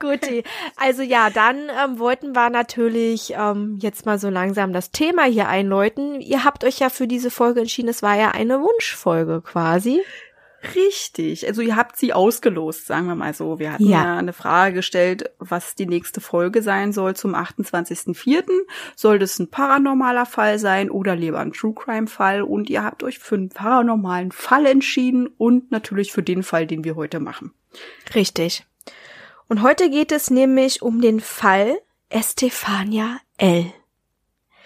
Guti. 0.00 0.42
Also 0.76 1.02
ja, 1.02 1.30
dann 1.30 1.70
ähm, 1.82 1.98
wollten 1.98 2.34
wir 2.34 2.50
natürlich 2.50 3.34
ähm, 3.36 3.78
jetzt 3.80 4.04
mal 4.04 4.18
so 4.18 4.28
langsam 4.28 4.72
das 4.72 4.90
Thema 4.90 5.24
hier 5.24 5.48
einläuten. 5.48 6.20
Ihr 6.20 6.44
habt 6.44 6.64
euch 6.64 6.80
ja 6.80 6.90
für 6.90 7.06
diese 7.06 7.30
Folge 7.30 7.60
entschieden, 7.60 7.88
es 7.88 8.02
war 8.02 8.16
ja 8.16 8.32
eine 8.32 8.60
Wunschfolge 8.60 9.40
quasi. 9.42 10.02
Richtig. 10.74 11.46
Also 11.46 11.60
ihr 11.60 11.76
habt 11.76 11.96
sie 11.96 12.12
ausgelost, 12.12 12.86
sagen 12.86 13.06
wir 13.06 13.14
mal 13.14 13.34
so. 13.34 13.58
Wir 13.58 13.72
hatten 13.72 13.88
ja. 13.88 14.04
ja, 14.04 14.16
eine 14.16 14.32
Frage 14.32 14.76
gestellt, 14.76 15.30
was 15.38 15.74
die 15.74 15.86
nächste 15.86 16.20
Folge 16.20 16.62
sein 16.62 16.92
soll 16.92 17.16
zum 17.16 17.34
28.04. 17.34 18.44
Soll 18.94 19.18
das 19.18 19.38
ein 19.38 19.50
paranormaler 19.50 20.26
Fall 20.26 20.58
sein 20.58 20.90
oder 20.90 21.16
lieber 21.16 21.40
ein 21.40 21.52
True 21.52 21.74
Crime 21.74 22.06
Fall? 22.06 22.42
Und 22.42 22.70
ihr 22.70 22.84
habt 22.84 23.02
euch 23.02 23.18
für 23.18 23.34
einen 23.34 23.48
paranormalen 23.48 24.30
Fall 24.30 24.66
entschieden 24.66 25.26
und 25.26 25.72
natürlich 25.72 26.12
für 26.12 26.22
den 26.22 26.42
Fall, 26.42 26.66
den 26.66 26.84
wir 26.84 26.94
heute 26.94 27.18
machen. 27.18 27.52
Richtig. 28.14 28.64
Und 29.48 29.62
heute 29.62 29.90
geht 29.90 30.12
es 30.12 30.30
nämlich 30.30 30.82
um 30.82 31.00
den 31.00 31.20
Fall 31.20 31.78
Estefania 32.08 33.18
L. 33.38 33.72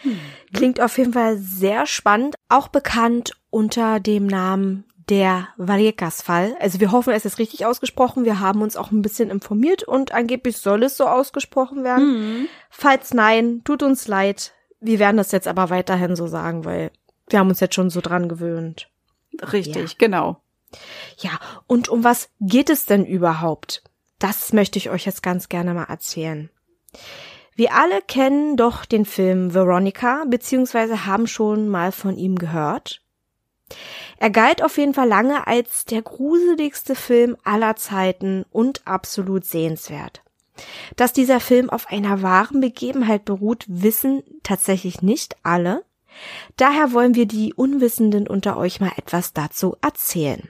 Hm. 0.02 0.20
Klingt 0.52 0.80
auf 0.80 0.98
jeden 0.98 1.14
Fall 1.14 1.38
sehr 1.38 1.86
spannend, 1.86 2.36
auch 2.48 2.68
bekannt 2.68 3.32
unter 3.50 3.98
dem 3.98 4.26
Namen 4.26 4.84
der 5.08 5.48
Vallecas-Fall. 5.56 6.56
Also 6.60 6.80
wir 6.80 6.92
hoffen, 6.92 7.12
es 7.12 7.24
ist 7.24 7.38
richtig 7.38 7.64
ausgesprochen. 7.64 8.24
Wir 8.24 8.40
haben 8.40 8.62
uns 8.62 8.76
auch 8.76 8.90
ein 8.90 9.02
bisschen 9.02 9.30
informiert 9.30 9.84
und 9.84 10.12
angeblich 10.12 10.58
soll 10.58 10.82
es 10.82 10.96
so 10.96 11.06
ausgesprochen 11.06 11.84
werden. 11.84 12.08
Mhm. 12.08 12.48
Falls 12.70 13.14
nein, 13.14 13.62
tut 13.64 13.82
uns 13.82 14.08
leid. 14.08 14.52
Wir 14.80 14.98
werden 14.98 15.16
das 15.16 15.32
jetzt 15.32 15.48
aber 15.48 15.70
weiterhin 15.70 16.16
so 16.16 16.26
sagen, 16.26 16.64
weil 16.64 16.90
wir 17.28 17.38
haben 17.38 17.48
uns 17.48 17.60
jetzt 17.60 17.74
schon 17.74 17.90
so 17.90 18.00
dran 18.00 18.28
gewöhnt. 18.28 18.88
Richtig, 19.52 19.92
ja. 19.92 19.96
genau. 19.98 20.40
Ja, 21.18 21.38
und 21.66 21.88
um 21.88 22.04
was 22.04 22.28
geht 22.40 22.70
es 22.70 22.86
denn 22.86 23.04
überhaupt? 23.04 23.82
Das 24.18 24.52
möchte 24.52 24.78
ich 24.78 24.90
euch 24.90 25.06
jetzt 25.06 25.22
ganz 25.22 25.48
gerne 25.48 25.74
mal 25.74 25.84
erzählen. 25.84 26.50
Wir 27.54 27.74
alle 27.74 28.02
kennen 28.02 28.56
doch 28.56 28.84
den 28.84 29.04
Film 29.04 29.54
Veronica, 29.54 30.24
beziehungsweise 30.28 31.06
haben 31.06 31.26
schon 31.26 31.68
mal 31.68 31.92
von 31.92 32.16
ihm 32.16 32.36
gehört. 32.36 33.02
Er 34.18 34.30
galt 34.30 34.62
auf 34.62 34.78
jeden 34.78 34.94
Fall 34.94 35.08
lange 35.08 35.46
als 35.46 35.84
der 35.84 36.02
gruseligste 36.02 36.94
Film 36.94 37.36
aller 37.44 37.76
Zeiten 37.76 38.44
und 38.50 38.86
absolut 38.86 39.44
sehenswert. 39.44 40.22
Dass 40.96 41.12
dieser 41.12 41.40
Film 41.40 41.68
auf 41.68 41.88
einer 41.88 42.22
wahren 42.22 42.60
Begebenheit 42.60 43.24
beruht, 43.24 43.64
wissen 43.68 44.22
tatsächlich 44.42 45.02
nicht 45.02 45.36
alle. 45.42 45.84
Daher 46.56 46.92
wollen 46.92 47.14
wir 47.14 47.26
die 47.26 47.52
Unwissenden 47.52 48.26
unter 48.26 48.56
euch 48.56 48.80
mal 48.80 48.92
etwas 48.96 49.34
dazu 49.34 49.76
erzählen. 49.82 50.48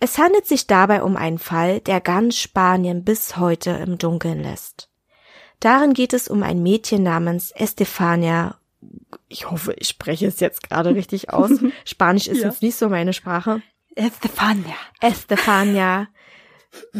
Es 0.00 0.18
handelt 0.18 0.46
sich 0.46 0.68
dabei 0.68 1.02
um 1.02 1.16
einen 1.16 1.38
Fall, 1.38 1.80
der 1.80 2.00
ganz 2.00 2.36
Spanien 2.36 3.02
bis 3.02 3.36
heute 3.36 3.70
im 3.70 3.98
Dunkeln 3.98 4.40
lässt. 4.40 4.88
Darin 5.58 5.92
geht 5.92 6.12
es 6.12 6.28
um 6.28 6.44
ein 6.44 6.62
Mädchen 6.62 7.02
namens 7.02 7.50
Estefania. 7.50 8.56
Ich 9.28 9.50
hoffe, 9.50 9.74
ich 9.74 9.88
spreche 9.88 10.26
es 10.26 10.40
jetzt 10.40 10.68
gerade 10.68 10.94
richtig 10.94 11.30
aus. 11.30 11.50
Spanisch 11.84 12.26
ist 12.26 12.42
ja. 12.42 12.48
jetzt 12.48 12.62
nicht 12.62 12.76
so 12.76 12.88
meine 12.88 13.12
Sprache. 13.12 13.62
Estefania. 13.94 14.74
Estefania 15.00 16.08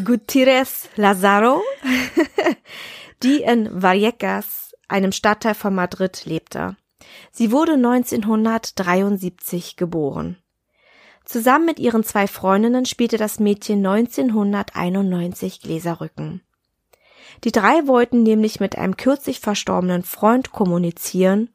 Gutierrez 0.04 0.88
Lazaro, 0.96 1.62
die 3.22 3.42
in 3.42 3.68
Vallecas, 3.70 4.74
einem 4.88 5.12
Stadtteil 5.12 5.54
von 5.54 5.74
Madrid, 5.74 6.24
lebte. 6.24 6.76
Sie 7.30 7.52
wurde 7.52 7.74
1973 7.74 9.76
geboren. 9.76 10.38
Zusammen 11.24 11.66
mit 11.66 11.78
ihren 11.78 12.02
zwei 12.04 12.26
Freundinnen 12.26 12.86
spielte 12.86 13.18
das 13.18 13.38
Mädchen 13.38 13.86
1991 13.86 15.60
Gläserrücken. 15.60 16.40
Die 17.44 17.52
drei 17.52 17.86
wollten 17.86 18.22
nämlich 18.22 18.60
mit 18.60 18.78
einem 18.78 18.96
kürzlich 18.96 19.40
verstorbenen 19.40 20.02
Freund 20.02 20.52
kommunizieren 20.52 21.50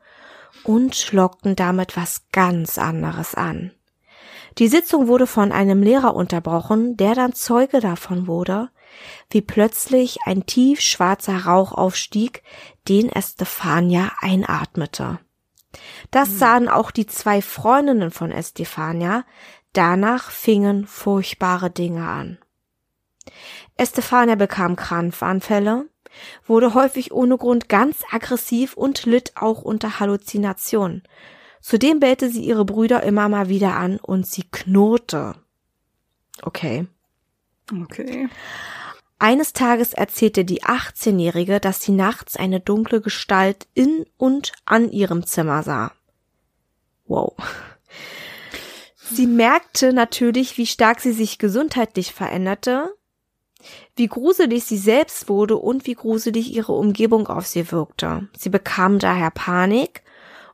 und 0.64 1.12
lockten 1.12 1.56
damit 1.56 1.98
was 1.98 2.24
ganz 2.32 2.78
anderes 2.78 3.36
an. 3.36 3.72
Die 4.60 4.68
Sitzung 4.68 5.08
wurde 5.08 5.26
von 5.26 5.52
einem 5.52 5.82
Lehrer 5.82 6.16
unterbrochen, 6.16 6.96
der 6.96 7.16
dann 7.16 7.34
Zeuge 7.34 7.80
davon 7.80 8.28
wurde, 8.28 8.70
wie 9.32 9.42
plötzlich 9.42 10.20
ein 10.26 10.46
tief 10.46 10.80
schwarzer 10.80 11.46
Rauch 11.46 11.72
aufstieg, 11.72 12.44
den 12.88 13.10
Estefania 13.10 14.12
einatmete. 14.20 15.20
Das 16.12 16.30
hm. 16.30 16.38
sahen 16.38 16.70
auch 16.70 16.92
die 16.92 17.08
zwei 17.08 17.42
Freundinnen 17.42 18.12
von 18.12 18.32
Estefania, 18.32 19.26
danach 19.74 20.30
fingen 20.30 20.86
furchtbare 20.86 21.72
Dinge 21.72 22.08
an. 22.08 22.38
Estefania 23.76 24.36
bekam 24.36 24.76
Krampfanfälle, 24.76 25.90
wurde 26.46 26.74
häufig 26.74 27.12
ohne 27.12 27.38
Grund 27.38 27.70
ganz 27.70 28.04
aggressiv 28.12 28.76
und 28.76 29.06
litt 29.06 29.34
auch 29.36 29.62
unter 29.62 30.00
Halluzinationen, 30.00 31.04
Zudem 31.64 32.02
bellte 32.02 32.30
sie 32.30 32.44
ihre 32.44 32.66
Brüder 32.66 33.04
immer 33.04 33.30
mal 33.30 33.48
wieder 33.48 33.76
an 33.76 33.98
und 33.98 34.28
sie 34.28 34.44
knurrte. 34.44 35.36
Okay. 36.42 36.88
Okay. 37.72 38.28
Eines 39.18 39.54
Tages 39.54 39.94
erzählte 39.94 40.44
die 40.44 40.64
18-Jährige, 40.64 41.62
dass 41.62 41.82
sie 41.82 41.94
nachts 41.94 42.36
eine 42.36 42.60
dunkle 42.60 43.00
Gestalt 43.00 43.68
in 43.74 44.06
und 44.18 44.52
an 44.66 44.92
ihrem 44.92 45.26
Zimmer 45.26 45.64
sah. 45.64 45.94
Wow. 47.06 47.34
Sie 48.98 49.28
merkte 49.28 49.94
natürlich, 49.94 50.58
wie 50.58 50.68
stark 50.68 51.00
sie 51.00 51.14
sich 51.14 51.38
gesundheitlich 51.38 52.14
veränderte, 52.14 52.94
wie 53.96 54.08
gruselig 54.08 54.64
sie 54.64 54.78
selbst 54.78 55.30
wurde 55.30 55.58
und 55.58 55.86
wie 55.86 55.94
gruselig 55.94 56.54
ihre 56.54 56.72
Umgebung 56.74 57.28
auf 57.28 57.46
sie 57.46 57.72
wirkte. 57.72 58.28
Sie 58.38 58.50
bekam 58.50 59.00
daher 59.00 59.32
Panik 59.32 60.04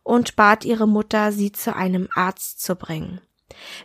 und 0.04 0.36
bat 0.36 0.66
ihre 0.66 0.88
Mutter, 0.88 1.32
sie 1.32 1.52
zu 1.52 1.76
einem 1.76 2.10
Arzt 2.14 2.62
zu 2.62 2.76
bringen. 2.76 3.22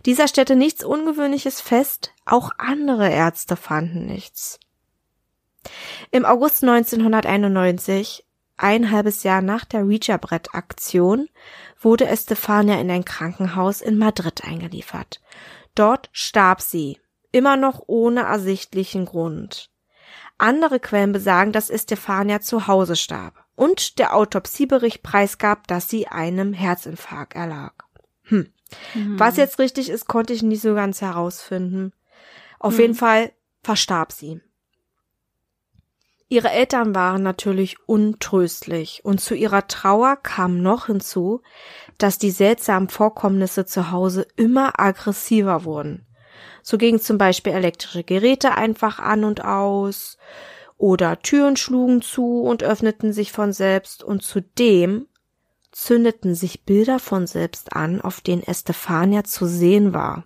Dieser 0.07 0.29
stellte 0.29 0.57
nichts 0.57 0.85
Ungewöhnliches 0.85 1.61
fest, 1.61 2.13
auch 2.25 2.51
andere 2.59 3.11
Ärzte 3.11 3.57
fanden 3.57 4.07
nichts. 4.07 4.59
Im 6.11 6.25
August 6.25 6.63
1991, 6.63 8.25
ein 8.57 8.91
halbes 8.91 9.23
Jahr 9.23 9.43
nach 9.43 9.65
der 9.65 9.85
Ouija-Brett-Aktion, 9.85 11.29
wurde 11.81 12.07
Estefania 12.07 12.81
in 12.81 12.91
ein 12.91 13.05
Krankenhaus 13.05 13.81
in 13.81 13.99
Madrid 13.99 14.45
eingeliefert. 14.45 15.21
Dort 15.75 16.09
starb 16.13 16.61
sie, 16.61 16.99
immer 17.35 17.57
noch 17.57 17.83
ohne 17.89 18.21
ersichtlichen 18.21 19.07
Grund. 19.07 19.71
Andere 20.39 20.79
Quellen 20.79 21.13
besagen, 21.13 21.51
dass 21.51 21.69
Estefania 21.69 22.41
zu 22.41 22.69
Hause 22.69 22.95
starb 22.95 23.45
und 23.57 23.99
der 23.99 24.15
Autopsiebericht 24.15 25.03
preisgab, 25.03 25.67
dass 25.67 25.89
sie 25.89 26.07
einem 26.07 26.53
Herzinfarkt 26.53 27.35
erlag. 27.35 27.73
Hm. 28.23 28.53
Mhm. 28.95 29.19
Was 29.19 29.37
jetzt 29.37 29.59
richtig 29.59 29.91
ist, 29.91 30.07
konnte 30.07 30.33
ich 30.33 30.43
nicht 30.43 30.63
so 30.63 30.75
ganz 30.75 31.01
herausfinden. 31.01 31.93
Auf 32.61 32.75
mhm. 32.75 32.81
jeden 32.81 32.95
Fall 32.95 33.33
verstarb 33.63 34.13
sie. 34.13 34.41
Ihre 36.29 36.51
Eltern 36.51 36.95
waren 36.95 37.23
natürlich 37.23 37.77
untröstlich 37.87 39.05
und 39.05 39.21
zu 39.21 39.35
ihrer 39.35 39.67
Trauer 39.67 40.17
kam 40.17 40.63
noch 40.63 40.87
hinzu, 40.87 41.43
dass 41.99 42.19
die 42.19 42.31
seltsamen 42.31 42.89
Vorkommnisse 42.89 43.67
zu 43.67 43.91
Hause 43.91 44.27
immer 44.37 44.81
aggressiver 44.81 45.65
wurden. 45.65 46.07
So 46.63 46.79
gingen 46.79 47.01
zum 47.01 47.19
Beispiel 47.19 47.53
elektrische 47.53 48.05
Geräte 48.05 48.55
einfach 48.57 48.99
an 48.99 49.25
und 49.25 49.45
aus, 49.45 50.19
oder 50.77 51.21
Türen 51.21 51.57
schlugen 51.57 52.03
zu 52.03 52.43
und 52.43 52.63
öffneten 52.63 53.13
sich 53.13 53.33
von 53.33 53.53
selbst 53.53 54.03
und 54.03 54.23
zudem 54.23 55.07
zündeten 55.71 56.35
sich 56.35 56.65
Bilder 56.65 56.99
von 56.99 57.27
selbst 57.27 57.75
an, 57.75 58.01
auf 58.01 58.21
denen 58.21 58.43
Estefania 58.43 59.25
zu 59.25 59.47
sehen 59.47 59.93
war. 59.93 60.25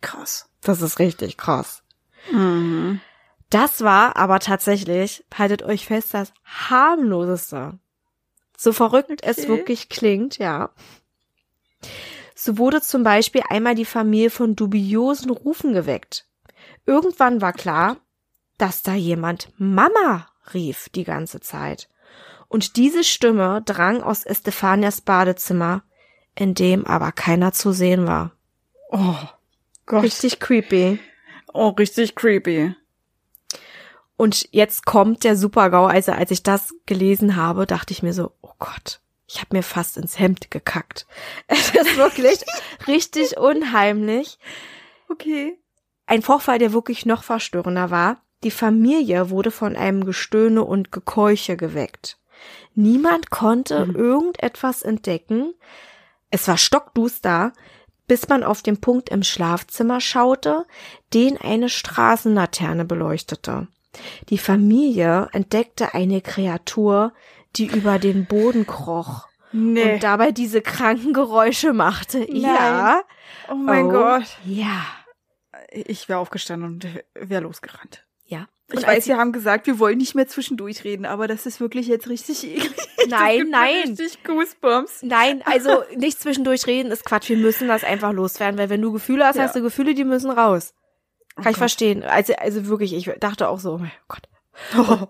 Krass. 0.00 0.48
Das 0.60 0.82
ist 0.82 0.98
richtig 0.98 1.36
krass. 1.36 1.82
Mhm. 2.32 3.00
Das 3.50 3.82
war 3.82 4.16
aber 4.16 4.40
tatsächlich, 4.40 5.24
haltet 5.32 5.62
euch 5.62 5.86
fest, 5.86 6.14
das 6.14 6.32
harmloseste. 6.44 7.78
So 8.56 8.72
verrückt 8.72 9.10
okay. 9.10 9.20
es 9.22 9.46
wirklich 9.46 9.88
klingt, 9.88 10.38
ja. 10.38 10.70
So 12.38 12.58
wurde 12.58 12.82
zum 12.82 13.02
Beispiel 13.02 13.42
einmal 13.48 13.74
die 13.74 13.86
Familie 13.86 14.28
von 14.28 14.54
dubiosen 14.54 15.30
Rufen 15.30 15.72
geweckt. 15.72 16.26
Irgendwann 16.84 17.40
war 17.40 17.54
klar, 17.54 17.96
dass 18.58 18.82
da 18.82 18.94
jemand 18.94 19.48
Mama 19.56 20.28
rief 20.52 20.90
die 20.90 21.04
ganze 21.04 21.40
Zeit. 21.40 21.88
Und 22.48 22.76
diese 22.76 23.04
Stimme 23.04 23.62
drang 23.64 24.02
aus 24.02 24.24
Estefanias 24.24 25.00
Badezimmer, 25.00 25.82
in 26.34 26.52
dem 26.52 26.86
aber 26.86 27.10
keiner 27.10 27.52
zu 27.52 27.72
sehen 27.72 28.06
war. 28.06 28.32
Oh 28.90 29.16
Gott. 29.86 30.04
Richtig 30.04 30.38
creepy. 30.38 31.00
Oh, 31.54 31.70
richtig 31.70 32.14
creepy. 32.14 32.74
Und 34.18 34.46
jetzt 34.52 34.84
kommt 34.84 35.24
der 35.24 35.36
Supergau. 35.36 35.86
Also 35.86 36.12
als 36.12 36.30
ich 36.30 36.42
das 36.42 36.74
gelesen 36.84 37.36
habe, 37.36 37.66
dachte 37.66 37.92
ich 37.92 38.02
mir 38.02 38.12
so, 38.12 38.32
oh 38.42 38.52
Gott, 38.58 39.00
ich 39.26 39.40
habe 39.40 39.56
mir 39.56 39.62
fast 39.62 39.96
ins 39.96 40.18
Hemd 40.18 40.50
gekackt. 40.50 41.06
Es 41.48 41.70
ist 41.70 41.96
wirklich 41.96 42.38
richtig 42.86 43.36
unheimlich. 43.38 44.38
Okay. 45.08 45.58
Ein 46.06 46.22
Vorfall, 46.22 46.58
der 46.58 46.72
wirklich 46.72 47.04
noch 47.06 47.24
verstörender 47.24 47.90
war. 47.90 48.22
Die 48.44 48.50
Familie 48.50 49.30
wurde 49.30 49.50
von 49.50 49.76
einem 49.76 50.04
Gestöhne 50.04 50.62
und 50.62 50.92
Gekeuche 50.92 51.56
geweckt. 51.56 52.18
Niemand 52.74 53.30
konnte 53.30 53.86
mhm. 53.86 53.96
irgendetwas 53.96 54.82
entdecken. 54.82 55.54
Es 56.30 56.46
war 56.46 56.58
stockduster, 56.58 57.52
bis 58.06 58.28
man 58.28 58.44
auf 58.44 58.62
den 58.62 58.80
Punkt 58.80 59.08
im 59.08 59.22
Schlafzimmer 59.22 60.00
schaute, 60.00 60.64
den 61.14 61.38
eine 61.38 61.68
Straßenlaterne 61.68 62.84
beleuchtete. 62.84 63.68
Die 64.28 64.38
Familie 64.38 65.28
entdeckte 65.32 65.94
eine 65.94 66.20
Kreatur, 66.20 67.12
die 67.56 67.66
über 67.66 67.98
den 67.98 68.26
Boden 68.26 68.66
kroch 68.66 69.26
nee. 69.52 69.94
und 69.94 70.02
dabei 70.02 70.32
diese 70.32 70.60
kranken 70.62 71.12
Geräusche 71.12 71.72
machte. 71.72 72.18
Nein. 72.18 72.42
Ja. 72.42 73.02
Oh 73.50 73.54
mein 73.54 73.86
oh, 73.86 73.90
Gott. 73.90 74.38
Ja. 74.44 74.84
Ich 75.70 76.08
wäre 76.08 76.18
aufgestanden 76.18 76.74
und 76.74 76.86
wäre 77.14 77.42
losgerannt. 77.42 78.04
Ja. 78.24 78.48
Ich 78.68 78.78
und 78.78 78.86
weiß, 78.86 79.06
wir 79.06 79.16
haben 79.16 79.32
gesagt, 79.32 79.68
wir 79.68 79.78
wollen 79.78 79.98
nicht 79.98 80.16
mehr 80.16 80.26
zwischendurch 80.26 80.82
reden, 80.82 81.06
aber 81.06 81.28
das 81.28 81.46
ist 81.46 81.60
wirklich 81.60 81.86
jetzt 81.86 82.08
richtig 82.08 82.44
eklig. 82.56 82.74
Nein, 83.08 83.48
nein. 83.50 83.88
Richtig 83.88 84.24
Goosebumps. 84.24 85.02
Nein, 85.02 85.42
also 85.44 85.84
nicht 85.96 86.20
zwischendurch 86.20 86.66
reden 86.66 86.90
ist 86.90 87.04
Quatsch. 87.04 87.28
Wir 87.28 87.36
müssen 87.36 87.68
das 87.68 87.84
einfach 87.84 88.12
loswerden, 88.12 88.58
weil 88.58 88.70
wenn 88.70 88.82
du 88.82 88.92
Gefühle 88.92 89.24
hast, 89.24 89.36
ja. 89.36 89.44
hast 89.44 89.54
du 89.54 89.62
Gefühle, 89.62 89.94
die 89.94 90.04
müssen 90.04 90.30
raus. 90.30 90.74
Kann 91.36 91.46
oh 91.46 91.50
ich 91.50 91.54
Gott. 91.54 91.58
verstehen. 91.58 92.02
Also, 92.02 92.34
also 92.34 92.66
wirklich, 92.66 92.94
ich 92.94 93.10
dachte 93.20 93.48
auch 93.48 93.60
so, 93.60 93.74
oh 93.74 93.78
mein 93.78 93.92
Gott. 94.08 94.22
Oh. 94.76 95.06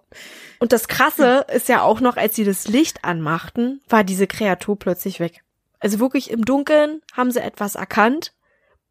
Und 0.59 0.73
das 0.73 0.89
Krasse 0.89 1.47
ist 1.55 1.69
ja 1.69 1.83
auch 1.83 2.01
noch, 2.01 2.17
als 2.17 2.35
sie 2.37 2.45
das 2.45 2.67
Licht 2.69 3.05
anmachten, 3.05 3.81
war 3.89 4.05
diese 4.05 4.27
Kreatur 4.27 4.79
plötzlich 4.79 5.21
weg. 5.21 5.43
Also 5.81 6.01
wirklich 6.01 6.31
im 6.31 6.45
Dunkeln 6.45 7.03
haben 7.13 7.31
sie 7.31 7.43
etwas 7.43 7.75
erkannt, 7.75 8.33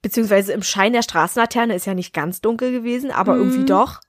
beziehungsweise 0.01 0.53
im 0.53 0.61
Schein 0.63 0.93
der 0.93 1.01
Straßenlaterne 1.01 1.73
ist 1.75 1.85
ja 1.87 1.95
nicht 1.95 2.13
ganz 2.13 2.41
dunkel 2.41 2.71
gewesen, 2.71 3.11
aber 3.11 3.33
Mhm. 3.35 3.41
irgendwie 3.41 3.65
doch. 3.65 4.01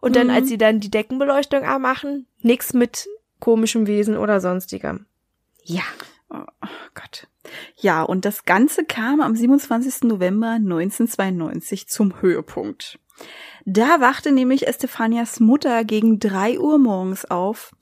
Und 0.00 0.16
dann, 0.16 0.26
Mhm. 0.28 0.32
als 0.34 0.48
sie 0.48 0.58
dann 0.58 0.80
die 0.80 0.90
Deckenbeleuchtung 0.90 1.64
anmachen, 1.64 2.26
nix 2.40 2.72
mit 2.72 3.06
komischem 3.40 3.86
Wesen 3.86 4.16
oder 4.16 4.40
sonstigem. 4.40 5.06
Ja. 5.62 5.82
Oh 6.30 6.44
Gott. 6.94 7.26
Ja, 7.76 8.02
und 8.02 8.24
das 8.24 8.44
Ganze 8.44 8.84
kam 8.84 9.20
am 9.20 9.34
27. 9.34 10.08
November 10.08 10.58
1992 10.58 11.88
zum 11.88 12.20
Höhepunkt. 12.20 12.98
Da 13.70 14.00
wachte 14.00 14.32
nämlich 14.32 14.66
Estefanias 14.66 15.40
Mutter 15.40 15.84
gegen 15.84 16.18
drei 16.18 16.58
Uhr 16.58 16.78
morgens 16.78 17.26
auf. 17.26 17.72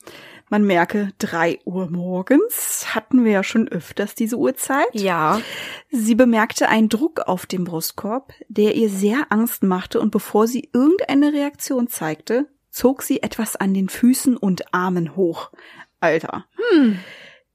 Man 0.48 0.64
merke, 0.64 1.12
drei 1.18 1.60
Uhr 1.64 1.88
morgens 1.88 2.92
hatten 2.96 3.24
wir 3.24 3.30
ja 3.30 3.44
schon 3.44 3.68
öfters 3.68 4.16
diese 4.16 4.36
Uhrzeit. 4.36 4.88
Ja. 4.94 5.40
Sie 5.88 6.16
bemerkte 6.16 6.68
einen 6.68 6.88
Druck 6.88 7.20
auf 7.20 7.46
dem 7.46 7.62
Brustkorb, 7.62 8.32
der 8.48 8.74
ihr 8.74 8.88
sehr 8.88 9.26
Angst 9.30 9.62
machte 9.62 10.00
und 10.00 10.10
bevor 10.10 10.48
sie 10.48 10.68
irgendeine 10.72 11.32
Reaktion 11.32 11.86
zeigte, 11.86 12.48
zog 12.68 13.02
sie 13.02 13.22
etwas 13.22 13.54
an 13.54 13.72
den 13.72 13.88
Füßen 13.88 14.36
und 14.36 14.74
Armen 14.74 15.14
hoch. 15.14 15.52
Alter. 16.00 16.46
Hm. 16.72 16.98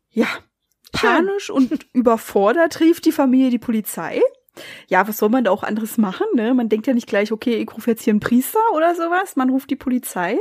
Ja, 0.10 0.28
panisch 0.94 1.50
und 1.50 1.86
überfordert 1.92 2.80
rief 2.80 3.02
die 3.02 3.12
Familie 3.12 3.50
die 3.50 3.60
Polizei. 3.60 4.22
Ja, 4.88 5.08
was 5.08 5.18
soll 5.18 5.30
man 5.30 5.44
da 5.44 5.52
auch 5.52 5.64
anderes 5.64 5.98
machen, 5.98 6.28
ne? 6.34 6.54
Man 6.54 6.70
denkt 6.70 6.88
ja 6.88 6.94
nicht 6.94 7.08
gleich, 7.08 7.32
okay, 7.32 7.56
ich 7.56 7.74
rufe 7.74 7.92
jetzt 7.92 8.04
hier 8.04 8.12
einen 8.12 8.20
Priester 8.20 8.60
oder 8.74 8.96
sowas. 8.96 9.36
Man 9.36 9.50
ruft 9.50 9.70
die 9.70 9.76
Polizei. 9.76 10.40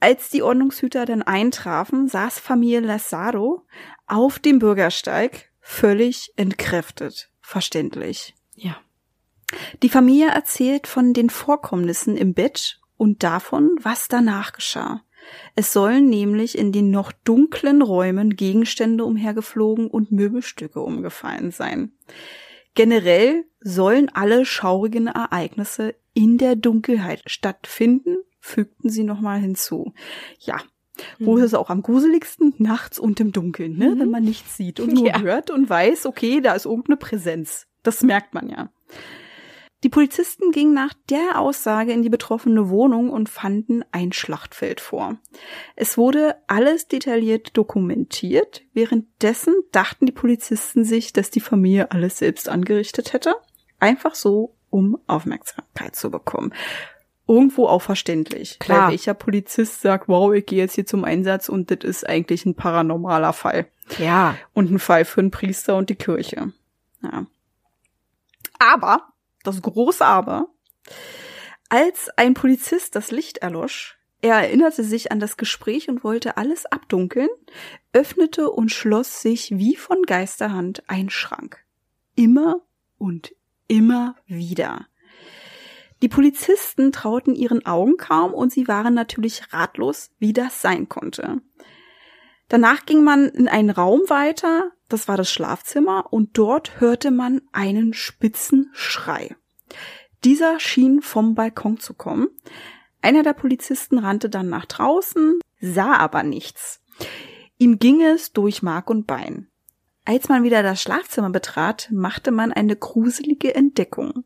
Als 0.00 0.28
die 0.30 0.42
Ordnungshüter 0.42 1.06
dann 1.06 1.22
eintrafen, 1.22 2.08
saß 2.08 2.38
Familie 2.38 2.80
Lazaro 2.80 3.62
auf 4.06 4.38
dem 4.38 4.58
Bürgersteig, 4.58 5.50
völlig 5.60 6.32
entkräftet. 6.36 7.30
Verständlich. 7.40 8.34
Ja. 8.54 8.76
Die 9.82 9.88
Familie 9.88 10.28
erzählt 10.28 10.86
von 10.86 11.12
den 11.12 11.30
Vorkommnissen 11.30 12.16
im 12.16 12.34
Bett 12.34 12.80
und 12.96 13.22
davon, 13.22 13.76
was 13.80 14.08
danach 14.08 14.52
geschah. 14.52 15.02
Es 15.54 15.72
sollen 15.72 16.08
nämlich 16.08 16.56
in 16.56 16.72
den 16.72 16.90
noch 16.90 17.12
dunklen 17.12 17.82
Räumen 17.82 18.36
Gegenstände 18.36 19.04
umhergeflogen 19.04 19.88
und 19.88 20.12
Möbelstücke 20.12 20.80
umgefallen 20.80 21.50
sein. 21.50 21.92
Generell 22.76 23.44
sollen 23.60 24.08
alle 24.14 24.44
schaurigen 24.44 25.08
Ereignisse 25.08 25.94
in 26.14 26.38
der 26.38 26.54
Dunkelheit 26.54 27.22
stattfinden, 27.26 28.18
fügten 28.38 28.88
sie 28.90 29.02
nochmal 29.02 29.40
hinzu. 29.40 29.92
Ja, 30.38 30.58
wo 31.18 31.32
Mhm. 31.32 31.38
ist 31.38 31.44
es 31.46 31.54
auch 31.54 31.68
am 31.70 31.82
gruseligsten? 31.82 32.54
Nachts 32.58 32.98
und 32.98 33.18
im 33.18 33.32
Dunkeln, 33.32 33.76
ne? 33.76 33.90
Mhm. 33.94 34.00
Wenn 34.00 34.10
man 34.10 34.22
nichts 34.22 34.56
sieht 34.56 34.78
und 34.78 34.92
nur 34.94 35.08
Ja. 35.08 35.20
hört 35.20 35.50
und 35.50 35.68
weiß, 35.68 36.06
okay, 36.06 36.40
da 36.40 36.52
ist 36.54 36.64
irgendeine 36.66 36.96
Präsenz. 36.96 37.66
Das 37.82 38.02
merkt 38.02 38.34
man 38.34 38.48
ja. 38.48 38.70
Die 39.84 39.90
Polizisten 39.90 40.52
gingen 40.52 40.72
nach 40.72 40.94
der 41.10 41.38
Aussage 41.38 41.92
in 41.92 42.02
die 42.02 42.08
betroffene 42.08 42.70
Wohnung 42.70 43.10
und 43.10 43.28
fanden 43.28 43.84
ein 43.92 44.12
Schlachtfeld 44.12 44.80
vor. 44.80 45.16
Es 45.76 45.98
wurde 45.98 46.36
alles 46.46 46.88
detailliert 46.88 47.56
dokumentiert. 47.56 48.62
Währenddessen 48.72 49.54
dachten 49.72 50.06
die 50.06 50.12
Polizisten 50.12 50.84
sich, 50.84 51.12
dass 51.12 51.30
die 51.30 51.40
Familie 51.40 51.90
alles 51.90 52.18
selbst 52.18 52.48
angerichtet 52.48 53.12
hätte. 53.12 53.34
Einfach 53.78 54.14
so, 54.14 54.54
um 54.70 54.98
Aufmerksamkeit 55.06 55.94
zu 55.94 56.10
bekommen. 56.10 56.54
Irgendwo 57.28 57.66
auch 57.66 57.82
verständlich. 57.82 58.58
Klar. 58.58 58.84
Weil 58.84 58.90
welcher 58.92 59.14
Polizist 59.14 59.82
sagt, 59.82 60.08
wow, 60.08 60.32
ich 60.32 60.46
gehe 60.46 60.58
jetzt 60.58 60.74
hier 60.74 60.86
zum 60.86 61.04
Einsatz 61.04 61.48
und 61.48 61.70
das 61.70 61.78
ist 61.82 62.08
eigentlich 62.08 62.46
ein 62.46 62.54
paranormaler 62.54 63.32
Fall. 63.32 63.66
Ja. 63.98 64.36
Und 64.54 64.70
ein 64.70 64.78
Fall 64.78 65.04
für 65.04 65.20
einen 65.20 65.30
Priester 65.30 65.76
und 65.76 65.90
die 65.90 65.96
Kirche. 65.96 66.52
Ja. 67.02 67.26
Aber, 68.58 69.08
das 69.46 69.62
große 69.62 70.04
Aber, 70.04 70.48
als 71.68 72.10
ein 72.16 72.34
Polizist 72.34 72.94
das 72.94 73.10
Licht 73.10 73.38
erlosch, 73.38 73.98
er 74.22 74.36
erinnerte 74.36 74.82
sich 74.82 75.12
an 75.12 75.20
das 75.20 75.36
Gespräch 75.36 75.88
und 75.88 76.02
wollte 76.02 76.36
alles 76.36 76.66
abdunkeln, 76.66 77.28
öffnete 77.92 78.50
und 78.50 78.70
schloss 78.70 79.22
sich 79.22 79.56
wie 79.56 79.76
von 79.76 80.02
Geisterhand 80.02 80.82
ein 80.88 81.10
Schrank. 81.10 81.64
Immer 82.14 82.62
und 82.98 83.34
immer 83.68 84.16
wieder. 84.26 84.86
Die 86.02 86.08
Polizisten 86.08 86.92
trauten 86.92 87.34
ihren 87.34 87.64
Augen 87.64 87.96
kaum 87.96 88.34
und 88.34 88.52
sie 88.52 88.68
waren 88.68 88.94
natürlich 88.94 89.52
ratlos, 89.52 90.10
wie 90.18 90.32
das 90.32 90.60
sein 90.60 90.88
konnte. 90.88 91.40
Danach 92.48 92.86
ging 92.86 93.02
man 93.02 93.28
in 93.28 93.48
einen 93.48 93.70
Raum 93.70 94.02
weiter, 94.08 94.70
das 94.88 95.08
war 95.08 95.16
das 95.16 95.30
Schlafzimmer, 95.30 96.12
und 96.12 96.38
dort 96.38 96.80
hörte 96.80 97.10
man 97.10 97.42
einen 97.52 97.92
spitzen 97.92 98.70
Schrei. 98.72 99.34
Dieser 100.24 100.60
schien 100.60 101.02
vom 101.02 101.34
Balkon 101.34 101.78
zu 101.78 101.94
kommen. 101.94 102.28
Einer 103.02 103.22
der 103.22 103.34
Polizisten 103.34 103.98
rannte 103.98 104.30
dann 104.30 104.48
nach 104.48 104.64
draußen, 104.64 105.40
sah 105.60 105.96
aber 105.96 106.22
nichts. 106.22 106.80
Ihm 107.58 107.78
ging 107.78 108.02
es 108.02 108.32
durch 108.32 108.62
Mark 108.62 108.90
und 108.90 109.06
Bein. 109.06 109.48
Als 110.04 110.28
man 110.28 110.44
wieder 110.44 110.62
das 110.62 110.80
Schlafzimmer 110.80 111.30
betrat, 111.30 111.88
machte 111.92 112.30
man 112.30 112.52
eine 112.52 112.76
gruselige 112.76 113.54
Entdeckung. 113.54 114.24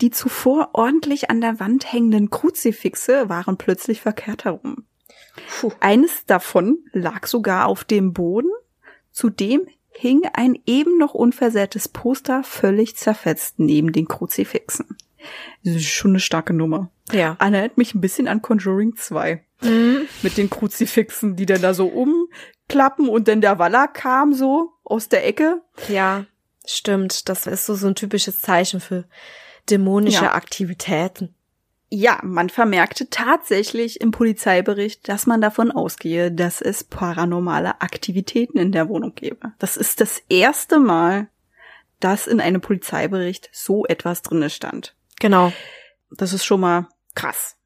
Die 0.00 0.10
zuvor 0.10 0.70
ordentlich 0.72 1.30
an 1.30 1.40
der 1.40 1.60
Wand 1.60 1.92
hängenden 1.92 2.30
Kruzifixe 2.30 3.28
waren 3.28 3.56
plötzlich 3.56 4.00
verkehrt 4.00 4.44
herum. 4.44 4.86
Puh. 5.60 5.72
Eines 5.80 6.26
davon 6.26 6.78
lag 6.92 7.26
sogar 7.26 7.66
auf 7.66 7.84
dem 7.84 8.12
Boden. 8.12 8.50
Zudem 9.12 9.66
hing 9.90 10.22
ein 10.32 10.58
eben 10.66 10.98
noch 10.98 11.14
unversehrtes 11.14 11.88
Poster 11.88 12.42
völlig 12.42 12.96
zerfetzt 12.96 13.58
neben 13.58 13.92
den 13.92 14.08
Kruzifixen. 14.08 14.96
Das 15.64 15.74
ist 15.76 15.88
schon 15.88 16.12
eine 16.12 16.20
starke 16.20 16.54
Nummer. 16.54 16.90
Ja. 17.12 17.36
Erinnert 17.38 17.76
mich 17.76 17.94
ein 17.94 18.00
bisschen 18.00 18.28
an 18.28 18.40
Conjuring 18.40 18.96
2. 18.96 19.44
Mhm. 19.62 20.02
Mit 20.22 20.38
den 20.38 20.48
Kruzifixen, 20.48 21.36
die 21.36 21.44
dann 21.46 21.60
da 21.60 21.74
so 21.74 21.86
umklappen 21.86 23.08
und 23.08 23.28
dann 23.28 23.40
der 23.40 23.58
Waller 23.58 23.88
kam 23.88 24.32
so 24.32 24.72
aus 24.84 25.08
der 25.08 25.26
Ecke. 25.26 25.60
Ja, 25.88 26.24
stimmt. 26.64 27.28
Das 27.28 27.46
ist 27.46 27.66
so, 27.66 27.74
so 27.74 27.88
ein 27.88 27.94
typisches 27.94 28.40
Zeichen 28.40 28.80
für 28.80 29.04
dämonische 29.68 30.24
Ja. 30.24 30.34
Aktivitäten. 30.34 31.34
Ja, 31.92 32.20
man 32.22 32.50
vermerkte 32.50 33.10
tatsächlich 33.10 34.00
im 34.00 34.12
Polizeibericht, 34.12 35.08
dass 35.08 35.26
man 35.26 35.40
davon 35.40 35.72
ausgehe, 35.72 36.30
dass 36.30 36.62
es 36.62 36.84
paranormale 36.84 37.80
Aktivitäten 37.80 38.58
in 38.58 38.70
der 38.70 38.88
Wohnung 38.88 39.16
gäbe. 39.16 39.52
Das 39.58 39.76
ist 39.76 40.00
das 40.00 40.22
erste 40.28 40.78
Mal, 40.78 41.28
dass 41.98 42.28
in 42.28 42.40
einem 42.40 42.60
Polizeibericht 42.60 43.50
so 43.52 43.86
etwas 43.86 44.22
drinne 44.22 44.50
stand. 44.50 44.94
Genau. 45.18 45.52
Das 46.12 46.32
ist 46.32 46.44
schon 46.44 46.60
mal 46.60 46.86
krass. 47.16 47.56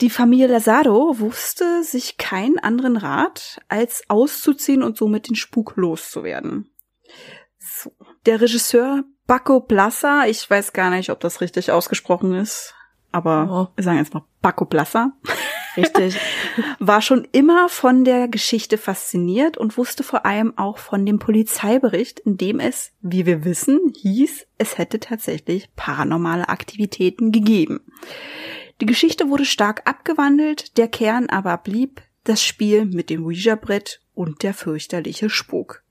Die 0.00 0.10
Familie 0.10 0.48
Lazaro 0.48 1.20
wusste 1.20 1.84
sich 1.84 2.18
keinen 2.18 2.58
anderen 2.58 2.96
Rat, 2.96 3.60
als 3.68 4.02
auszuziehen 4.08 4.82
und 4.82 4.96
somit 4.96 5.28
den 5.28 5.36
Spuk 5.36 5.74
loszuwerden. 5.76 6.70
So. 7.58 7.92
Der 8.26 8.40
Regisseur 8.40 9.04
Baco 9.26 9.60
Plassa, 9.60 10.26
ich 10.26 10.50
weiß 10.50 10.72
gar 10.72 10.90
nicht, 10.90 11.10
ob 11.10 11.20
das 11.20 11.40
richtig 11.40 11.70
ausgesprochen 11.70 12.34
ist, 12.34 12.74
aber 13.14 13.48
Oh. 13.50 13.76
wir 13.76 13.84
sagen 13.84 13.98
jetzt 13.98 14.12
mal 14.12 14.24
Baco 14.42 14.64
Plassa, 14.64 15.12
Richtig. 15.76 16.16
war 16.78 17.02
schon 17.02 17.26
immer 17.32 17.68
von 17.68 18.04
der 18.04 18.28
Geschichte 18.28 18.78
fasziniert 18.78 19.56
und 19.56 19.76
wusste 19.76 20.02
vor 20.02 20.24
allem 20.24 20.56
auch 20.56 20.78
von 20.78 21.04
dem 21.04 21.18
Polizeibericht, 21.18 22.20
in 22.20 22.36
dem 22.36 22.60
es, 22.60 22.92
wie 23.00 23.26
wir 23.26 23.44
wissen, 23.44 23.92
hieß, 23.96 24.46
es 24.58 24.78
hätte 24.78 25.00
tatsächlich 25.00 25.68
paranormale 25.74 26.48
Aktivitäten 26.48 27.32
gegeben. 27.32 27.80
Die 28.80 28.86
Geschichte 28.86 29.28
wurde 29.28 29.44
stark 29.44 29.82
abgewandelt, 29.88 30.76
der 30.76 30.88
Kern 30.88 31.28
aber 31.28 31.56
blieb 31.58 32.02
das 32.24 32.42
Spiel 32.42 32.84
mit 32.84 33.10
dem 33.10 33.24
Ouija-Brett 33.24 34.00
und 34.14 34.42
der 34.42 34.54
fürchterliche 34.54 35.30
Spuk. 35.30 35.82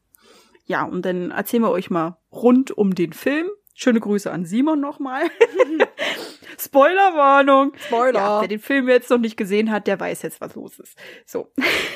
Ja, 0.66 0.84
und 0.84 1.04
dann 1.06 1.32
erzählen 1.32 1.64
wir 1.64 1.72
euch 1.72 1.90
mal 1.90 2.18
rund 2.32 2.72
um 2.72 2.96
den 2.96 3.14
Film. 3.14 3.48
Schöne 3.74 4.00
Grüße 4.00 4.32
an 4.32 4.46
Simon 4.46 4.80
nochmal. 4.80 5.24
Spoilerwarnung. 6.60 7.74
Spoiler. 7.88 8.20
Ja, 8.20 8.42
wer 8.42 8.48
den 8.48 8.60
Film 8.60 8.88
jetzt 8.88 9.10
noch 9.10 9.18
nicht 9.18 9.36
gesehen 9.38 9.72
hat, 9.72 9.88
der 9.88 10.00
weiß 10.00 10.22
jetzt, 10.22 10.40
was 10.42 10.56
los 10.56 10.80
ist. 10.80 10.98
So. 11.26 11.52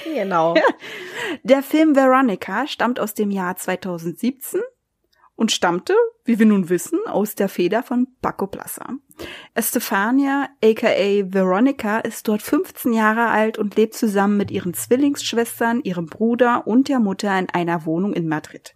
Genau. 0.06 0.56
Der 1.44 1.62
Film 1.62 1.96
Veronica 1.96 2.68
stammt 2.68 3.00
aus 3.00 3.14
dem 3.14 3.30
Jahr 3.30 3.56
2017 3.56 4.62
und 5.36 5.52
stammte, 5.52 5.96
wie 6.26 6.40
wir 6.40 6.48
nun 6.48 6.70
wissen, 6.70 7.00
aus 7.06 7.36
der 7.36 7.48
Feder 7.48 7.84
von 7.84 8.08
Paco 8.22 8.48
Plassa. 8.48 8.96
Estefania, 9.54 10.50
aka 10.64 11.32
Veronica, 11.32 12.00
ist 12.00 12.28
dort 12.28 12.42
15 12.42 12.92
Jahre 12.92 13.28
alt 13.28 13.58
und 13.58 13.76
lebt 13.76 13.94
zusammen 13.94 14.38
mit 14.38 14.50
ihren 14.52 14.74
Zwillingsschwestern, 14.74 15.82
ihrem 15.84 16.08
Bruder 16.08 16.66
und 16.66 16.90
der 16.90 17.00
Mutter 17.00 17.38
in 17.38 17.50
einer 17.50 17.86
Wohnung 17.86 18.14
in 18.14 18.28
Madrid. 18.28 18.74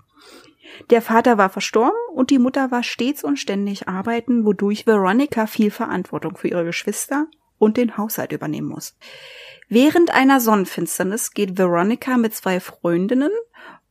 Der 0.90 1.02
Vater 1.02 1.38
war 1.38 1.50
verstorben 1.50 1.98
und 2.14 2.30
die 2.30 2.40
Mutter 2.40 2.72
war 2.72 2.84
stets 2.84 3.24
und 3.24 3.38
ständig 3.38 3.88
arbeiten, 3.88 4.46
wodurch 4.46 4.88
Veronica 4.88 5.48
viel 5.48 5.72
Verantwortung 5.72 6.38
für 6.38 6.48
ihre 6.48 6.66
Geschwister 6.66 7.28
und 7.58 7.78
den 7.78 7.98
Haushalt 7.98 8.32
übernehmen 8.32 8.70
muss. 8.70 8.96
Während 9.70 10.12
einer 10.12 10.40
Sonnenfinsternis 10.40 11.32
geht 11.32 11.58
Veronica 11.58 12.18
mit 12.18 12.34
zwei 12.34 12.60
Freundinnen, 12.60 13.32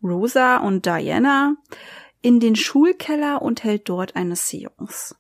Rosa 0.03 0.59
und 0.59 0.87
Diana, 0.87 1.57
in 2.23 2.41
den 2.41 2.57
Schulkeller 2.57 3.41
und 3.41 3.65
hält 3.65 3.89
dort 3.89 4.17
eine 4.17 4.37
Seance. 4.37 5.15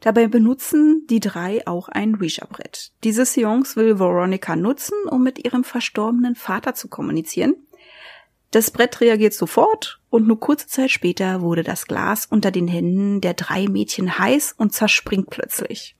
Dabei 0.00 0.28
benutzen 0.28 1.06
die 1.08 1.20
drei 1.20 1.66
auch 1.66 1.88
ein 1.88 2.16
Ouija-Brett. 2.20 2.92
Diese 3.02 3.26
Seance 3.26 3.76
will 3.76 3.98
Veronica 3.98 4.54
nutzen, 4.54 4.96
um 5.10 5.22
mit 5.22 5.44
ihrem 5.44 5.64
verstorbenen 5.64 6.36
Vater 6.36 6.74
zu 6.74 6.88
kommunizieren. 6.88 7.56
Das 8.54 8.70
Brett 8.70 9.00
reagiert 9.00 9.34
sofort 9.34 10.00
und 10.10 10.28
nur 10.28 10.38
kurze 10.38 10.68
Zeit 10.68 10.92
später 10.92 11.40
wurde 11.40 11.64
das 11.64 11.88
Glas 11.88 12.26
unter 12.26 12.52
den 12.52 12.68
Händen 12.68 13.20
der 13.20 13.34
drei 13.34 13.66
Mädchen 13.66 14.16
heiß 14.16 14.54
und 14.56 14.72
zerspringt 14.72 15.28
plötzlich. 15.28 15.96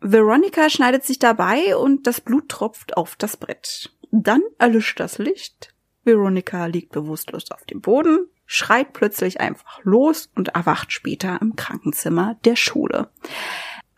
Veronica 0.00 0.70
schneidet 0.70 1.04
sich 1.04 1.18
dabei 1.18 1.76
und 1.76 2.06
das 2.06 2.22
Blut 2.22 2.48
tropft 2.48 2.96
auf 2.96 3.14
das 3.16 3.36
Brett. 3.36 3.94
Dann 4.10 4.40
erlischt 4.58 5.00
das 5.00 5.18
Licht. 5.18 5.74
Veronica 6.02 6.64
liegt 6.64 6.92
bewusstlos 6.92 7.50
auf 7.50 7.66
dem 7.66 7.82
Boden, 7.82 8.20
schreit 8.46 8.94
plötzlich 8.94 9.42
einfach 9.42 9.80
los 9.82 10.30
und 10.34 10.48
erwacht 10.48 10.92
später 10.92 11.42
im 11.42 11.56
Krankenzimmer 11.56 12.38
der 12.46 12.56
Schule. 12.56 13.10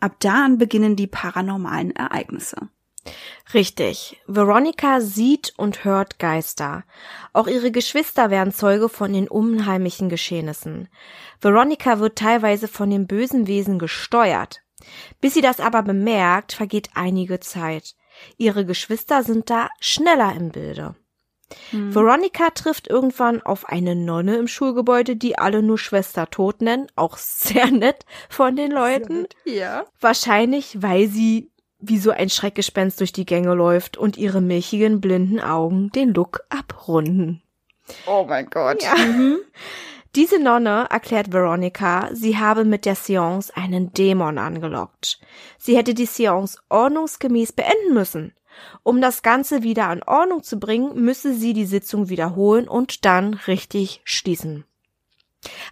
Ab 0.01 0.16
da 0.18 0.46
an 0.46 0.59
beginnen 0.59 0.96
die 0.96 1.07
paranormalen 1.07 1.92
Ereignisse. 1.92 2.70
Richtig. 3.54 4.20
Veronica 4.26 5.00
sieht 5.00 5.52
und 5.56 5.84
hört 5.84 6.18
Geister. 6.18 6.84
Auch 7.32 7.46
ihre 7.46 7.70
Geschwister 7.70 8.30
werden 8.30 8.52
Zeuge 8.52 8.88
von 8.88 9.12
den 9.12 9.28
unheimlichen 9.28 10.08
Geschehnissen. 10.08 10.88
Veronica 11.40 11.98
wird 11.98 12.16
teilweise 12.16 12.68
von 12.68 12.90
den 12.90 13.06
bösen 13.06 13.46
Wesen 13.46 13.78
gesteuert. 13.78 14.60
Bis 15.20 15.34
sie 15.34 15.40
das 15.40 15.60
aber 15.60 15.82
bemerkt, 15.82 16.52
vergeht 16.52 16.90
einige 16.94 17.40
Zeit. 17.40 17.94
Ihre 18.36 18.64
Geschwister 18.64 19.22
sind 19.22 19.50
da 19.50 19.68
schneller 19.80 20.34
im 20.34 20.50
Bilde. 20.50 20.94
Hm. 21.70 21.94
Veronica 21.94 22.50
trifft 22.50 22.88
irgendwann 22.88 23.42
auf 23.42 23.68
eine 23.68 23.94
Nonne 23.94 24.36
im 24.36 24.48
Schulgebäude, 24.48 25.16
die 25.16 25.38
alle 25.38 25.62
nur 25.62 25.78
Schwester 25.78 26.30
Tod 26.30 26.62
nennen. 26.62 26.86
Auch 26.96 27.16
sehr 27.18 27.70
nett 27.70 28.06
von 28.28 28.56
den 28.56 28.70
Leuten. 28.70 29.26
Ja. 29.44 29.84
Wahrscheinlich, 30.00 30.80
weil 30.80 31.08
sie 31.08 31.51
wie 31.82 31.98
so 31.98 32.10
ein 32.10 32.30
Schreckgespenst 32.30 33.00
durch 33.00 33.12
die 33.12 33.26
Gänge 33.26 33.54
läuft 33.54 33.96
und 33.96 34.16
ihre 34.16 34.40
milchigen 34.40 35.00
blinden 35.00 35.40
Augen 35.40 35.90
den 35.90 36.14
Look 36.14 36.40
abrunden. 36.48 37.42
Oh 38.06 38.24
mein 38.26 38.48
Gott. 38.48 38.82
Ja. 38.82 38.94
Mhm. 38.96 39.38
Diese 40.14 40.38
Nonne 40.38 40.86
erklärt 40.90 41.32
Veronica, 41.32 42.10
sie 42.12 42.38
habe 42.38 42.64
mit 42.64 42.84
der 42.84 42.94
Seance 42.94 43.54
einen 43.56 43.92
Dämon 43.94 44.38
angelockt. 44.38 45.18
Sie 45.58 45.76
hätte 45.76 45.94
die 45.94 46.06
Seance 46.06 46.58
ordnungsgemäß 46.68 47.52
beenden 47.52 47.94
müssen. 47.94 48.34
Um 48.82 49.00
das 49.00 49.22
Ganze 49.22 49.62
wieder 49.62 49.88
an 49.88 50.02
Ordnung 50.02 50.42
zu 50.42 50.58
bringen, 50.58 51.02
müsse 51.02 51.34
sie 51.34 51.54
die 51.54 51.64
Sitzung 51.64 52.10
wiederholen 52.10 52.68
und 52.68 53.06
dann 53.06 53.34
richtig 53.34 54.02
schließen. 54.04 54.64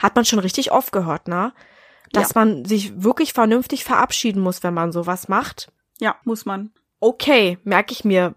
Hat 0.01 0.17
man 0.17 0.25
schon 0.25 0.39
richtig 0.39 0.73
oft 0.73 0.91
gehört, 0.91 1.29
ne? 1.29 1.53
Dass 2.13 2.31
ja. 2.31 2.41
man 2.41 2.65
sich 2.65 3.05
wirklich 3.05 3.35
vernünftig 3.35 3.85
verabschieden 3.85 4.41
muss, 4.41 4.63
wenn 4.63 4.75
man 4.75 4.91
sowas 4.91 5.29
macht. 5.29 5.71
Ja, 6.01 6.17
muss 6.25 6.45
man. 6.47 6.71
Okay, 6.99 7.59
merke 7.65 7.93
ich 7.93 8.05
mir 8.05 8.35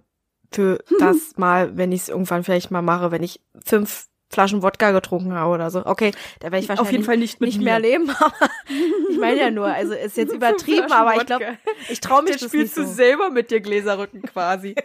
für 0.52 0.84
das 1.00 1.36
mal, 1.38 1.76
wenn 1.78 1.92
ich 1.92 2.02
es 2.02 2.10
irgendwann 2.10 2.44
vielleicht 2.44 2.72
mal 2.72 2.82
mache, 2.82 3.12
wenn 3.12 3.24
ich 3.24 3.42
fünf 3.66 4.08
Flaschen 4.34 4.64
Wodka 4.64 4.92
getrunken 4.92 5.34
habe 5.34 5.54
oder 5.54 5.70
so. 5.70 5.86
Okay, 5.86 6.12
da 6.40 6.52
werde 6.52 6.58
ich 6.64 6.70
wahrscheinlich 6.70 6.88
Auf 6.88 6.92
jeden 6.92 7.04
Fall 7.04 7.18
nicht, 7.18 7.40
nicht 7.40 7.62
mehr 7.62 7.80
leben. 7.80 8.10
Aber 8.20 8.34
ich 9.10 9.18
meine 9.18 9.40
ja 9.40 9.52
nur, 9.52 9.68
also 9.68 9.94
ist 9.94 10.18
jetzt 10.18 10.34
übertrieben, 10.34 10.92
aber 10.92 11.16
ich 11.16 11.26
glaube, 11.26 11.58
ich 11.88 12.00
traue 12.00 12.24
mich 12.24 12.38
das 12.38 12.50
spielst 12.50 12.76
nicht 12.76 12.76
so. 12.76 12.82
du 12.82 12.88
selber 12.88 13.30
mit 13.30 13.52
dir 13.52 13.62
Gläserrücken 13.62 14.24
quasi. 14.24 14.76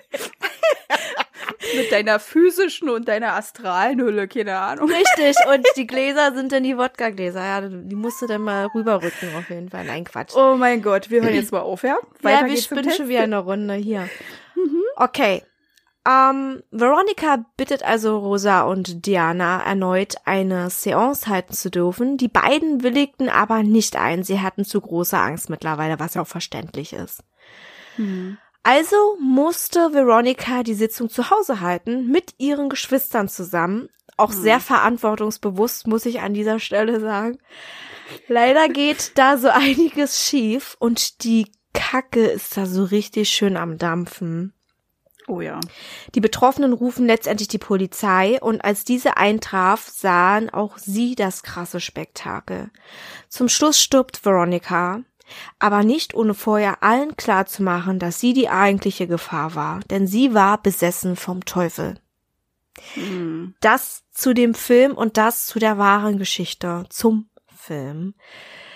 Mit 1.76 1.92
deiner 1.92 2.18
physischen 2.20 2.88
und 2.88 3.08
deiner 3.08 3.34
astralen 3.34 4.00
Hülle, 4.00 4.28
keine 4.28 4.58
Ahnung. 4.58 4.88
Richtig, 4.90 5.36
und 5.52 5.66
die 5.76 5.86
Gläser 5.86 6.34
sind 6.34 6.52
dann 6.52 6.62
die 6.62 6.76
Wodka-Gläser. 6.76 7.44
Ja, 7.44 7.60
die 7.68 7.96
musst 7.96 8.22
du 8.22 8.26
dann 8.26 8.42
mal 8.42 8.66
rüberrücken 8.66 9.34
auf 9.36 9.48
jeden 9.50 9.70
Fall. 9.70 9.84
Nein, 9.84 10.04
Quatsch. 10.04 10.34
Oh 10.36 10.56
mein 10.56 10.82
Gott, 10.82 11.10
wir 11.10 11.22
hören 11.22 11.34
jetzt 11.34 11.52
mal 11.52 11.60
auf, 11.60 11.82
ja? 11.82 11.98
Weiter 12.22 12.46
ja, 12.46 12.52
wir 12.52 12.60
spinnen 12.60 12.90
schon 12.90 13.08
wieder 13.08 13.22
eine 13.22 13.38
Runde 13.38 13.74
hier. 13.74 14.08
Mhm. 14.54 14.82
Okay, 14.96 15.42
ähm, 16.08 16.62
Veronica 16.70 17.44
bittet 17.58 17.82
also 17.82 18.18
Rosa 18.18 18.62
und 18.62 19.04
Diana 19.04 19.62
erneut 19.62 20.14
eine 20.24 20.70
Seance 20.70 21.26
halten 21.26 21.52
zu 21.52 21.70
dürfen. 21.70 22.16
Die 22.16 22.28
beiden 22.28 22.82
willigten 22.82 23.28
aber 23.28 23.62
nicht 23.62 23.96
ein. 23.96 24.22
Sie 24.22 24.40
hatten 24.40 24.64
zu 24.64 24.80
große 24.80 25.18
Angst 25.18 25.50
mittlerweile, 25.50 25.98
was 25.98 26.14
ja 26.14 26.22
auch 26.22 26.26
verständlich 26.26 26.94
ist. 26.94 27.22
Hm. 27.96 28.38
Also 28.68 29.16
musste 29.18 29.94
Veronica 29.94 30.62
die 30.62 30.74
Sitzung 30.74 31.08
zu 31.08 31.30
Hause 31.30 31.62
halten, 31.62 32.06
mit 32.08 32.34
ihren 32.36 32.68
Geschwistern 32.68 33.26
zusammen. 33.26 33.88
Auch 34.18 34.32
hm. 34.32 34.42
sehr 34.42 34.60
verantwortungsbewusst, 34.60 35.86
muss 35.86 36.04
ich 36.04 36.20
an 36.20 36.34
dieser 36.34 36.60
Stelle 36.60 37.00
sagen. 37.00 37.38
Leider 38.26 38.68
geht 38.68 39.12
da 39.14 39.38
so 39.38 39.48
einiges 39.48 40.22
schief 40.22 40.76
und 40.80 41.24
die 41.24 41.50
Kacke 41.72 42.26
ist 42.26 42.58
da 42.58 42.66
so 42.66 42.84
richtig 42.84 43.30
schön 43.30 43.56
am 43.56 43.78
Dampfen. 43.78 44.52
Oh 45.28 45.40
ja. 45.40 45.60
Die 46.14 46.20
Betroffenen 46.20 46.74
rufen 46.74 47.06
letztendlich 47.06 47.48
die 47.48 47.56
Polizei 47.56 48.38
und 48.38 48.62
als 48.62 48.84
diese 48.84 49.16
eintraf, 49.16 49.88
sahen 49.88 50.50
auch 50.50 50.76
sie 50.76 51.14
das 51.14 51.42
krasse 51.42 51.80
Spektakel. 51.80 52.70
Zum 53.30 53.48
Schluss 53.48 53.80
stirbt 53.80 54.26
Veronica, 54.26 55.04
aber 55.58 55.84
nicht 55.84 56.14
ohne 56.14 56.34
vorher 56.34 56.82
allen 56.82 57.16
klarzumachen, 57.16 57.98
dass 57.98 58.20
sie 58.20 58.32
die 58.32 58.48
eigentliche 58.48 59.06
Gefahr 59.06 59.54
war, 59.54 59.80
denn 59.90 60.06
sie 60.06 60.34
war 60.34 60.62
besessen 60.62 61.16
vom 61.16 61.44
Teufel. 61.44 61.94
Hm. 62.94 63.54
Das 63.60 64.04
zu 64.10 64.34
dem 64.34 64.54
Film 64.54 64.92
und 64.92 65.16
das 65.16 65.46
zu 65.46 65.58
der 65.58 65.78
wahren 65.78 66.18
Geschichte, 66.18 66.84
zum 66.90 67.28
Film. 67.54 68.14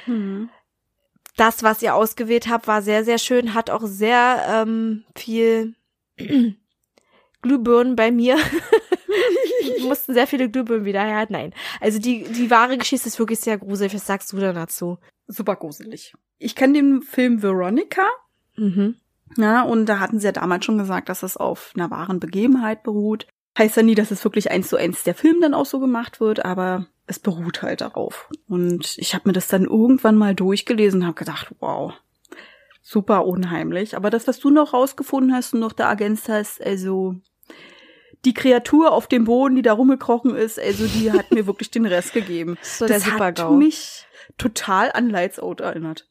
Hm. 0.04 0.50
Das, 1.36 1.62
was 1.62 1.82
ihr 1.82 1.94
ausgewählt 1.94 2.48
habt, 2.48 2.66
war 2.66 2.82
sehr, 2.82 3.04
sehr 3.04 3.18
schön, 3.18 3.54
hat 3.54 3.70
auch 3.70 3.82
sehr 3.84 4.44
ähm, 4.48 5.04
viel 5.16 5.74
Glühbirnen 7.42 7.96
bei 7.96 8.10
mir. 8.10 8.36
mussten 9.82 10.14
sehr 10.14 10.26
viele 10.26 10.48
Glühbirnen 10.50 10.84
wieder 10.84 11.02
her. 11.02 11.26
Nein. 11.28 11.52
Also 11.80 11.98
die, 11.98 12.24
die 12.24 12.50
wahre 12.50 12.78
Geschichte 12.78 13.08
ist 13.08 13.18
wirklich 13.18 13.40
sehr 13.40 13.58
gruselig. 13.58 13.94
Was 13.94 14.06
sagst 14.06 14.32
du 14.32 14.38
denn 14.38 14.54
dazu? 14.54 14.98
Super 15.26 15.56
gruselig. 15.56 16.14
Ich 16.38 16.54
kenne 16.54 16.74
den 16.74 17.02
Film 17.02 17.42
Veronica. 17.42 18.06
Mhm. 18.56 18.96
Ja, 19.36 19.62
und 19.62 19.86
da 19.86 19.98
hatten 19.98 20.18
sie 20.18 20.26
ja 20.26 20.32
damals 20.32 20.64
schon 20.64 20.78
gesagt, 20.78 21.08
dass 21.08 21.22
es 21.22 21.36
auf 21.36 21.72
einer 21.74 21.90
wahren 21.90 22.20
Begebenheit 22.20 22.82
beruht. 22.82 23.26
Heißt 23.56 23.76
ja 23.76 23.82
nie, 23.82 23.94
dass 23.94 24.10
es 24.10 24.24
wirklich 24.24 24.50
eins 24.50 24.68
zu 24.68 24.76
eins 24.76 25.04
der 25.04 25.14
Film 25.14 25.40
dann 25.40 25.54
auch 25.54 25.66
so 25.66 25.78
gemacht 25.78 26.20
wird, 26.20 26.44
aber 26.44 26.86
es 27.06 27.18
beruht 27.18 27.62
halt 27.62 27.80
darauf. 27.80 28.28
Und 28.48 28.96
ich 28.98 29.14
habe 29.14 29.28
mir 29.28 29.32
das 29.32 29.48
dann 29.48 29.64
irgendwann 29.64 30.16
mal 30.16 30.34
durchgelesen 30.34 31.00
und 31.00 31.06
habe 31.06 31.18
gedacht, 31.18 31.54
wow, 31.60 31.92
super 32.82 33.26
unheimlich. 33.26 33.96
Aber 33.96 34.10
das, 34.10 34.26
was 34.26 34.38
du 34.38 34.50
noch 34.50 34.72
rausgefunden 34.72 35.34
hast 35.34 35.54
und 35.54 35.60
noch 35.60 35.72
da 35.72 35.88
ergänzt 35.88 36.28
hast, 36.28 36.62
also 36.62 37.16
die 38.24 38.34
Kreatur 38.34 38.92
auf 38.92 39.06
dem 39.06 39.24
Boden, 39.24 39.56
die 39.56 39.62
da 39.62 39.72
rumgekrochen 39.72 40.34
ist, 40.34 40.58
also 40.58 40.86
die 40.86 41.10
hat 41.10 41.32
mir 41.32 41.46
wirklich 41.46 41.70
den 41.70 41.86
Rest 41.86 42.12
gegeben. 42.12 42.56
So 42.62 42.86
das 42.86 43.06
hat 43.06 43.50
mich 43.50 44.06
total 44.38 44.92
an 44.92 45.10
Lights 45.10 45.38
Out 45.38 45.60
erinnert. 45.60 46.08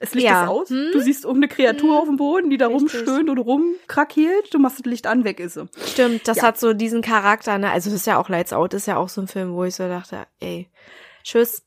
Es 0.00 0.14
liegt 0.14 0.26
ja. 0.26 0.46
aus. 0.46 0.70
Hm? 0.70 0.90
Du 0.92 1.00
siehst 1.00 1.24
irgendeine 1.24 1.48
Kreatur 1.48 1.90
hm. 1.90 1.98
auf 1.98 2.06
dem 2.06 2.16
Boden, 2.16 2.50
die 2.50 2.56
da 2.56 2.68
Richtig. 2.68 2.94
rumstöhnt 2.94 3.28
und 3.28 3.38
rumkrakeelt. 3.38 4.52
Du 4.52 4.58
machst 4.58 4.78
das 4.78 4.86
Licht 4.86 5.06
an, 5.06 5.24
weg 5.24 5.38
ist 5.38 5.54
sie. 5.54 5.68
Stimmt, 5.86 6.26
das 6.26 6.38
ja. 6.38 6.44
hat 6.44 6.58
so 6.58 6.72
diesen 6.72 7.02
Charakter, 7.02 7.58
ne? 7.58 7.70
Also 7.70 7.90
das 7.90 8.00
ist 8.00 8.06
ja 8.06 8.18
auch 8.18 8.28
Lights 8.28 8.52
Out, 8.52 8.74
ist 8.74 8.86
ja 8.86 8.96
auch 8.96 9.08
so 9.08 9.20
ein 9.20 9.28
Film, 9.28 9.52
wo 9.52 9.64
ich 9.64 9.74
so 9.74 9.86
dachte, 9.86 10.26
ey, 10.40 10.70
tschüss, 11.22 11.62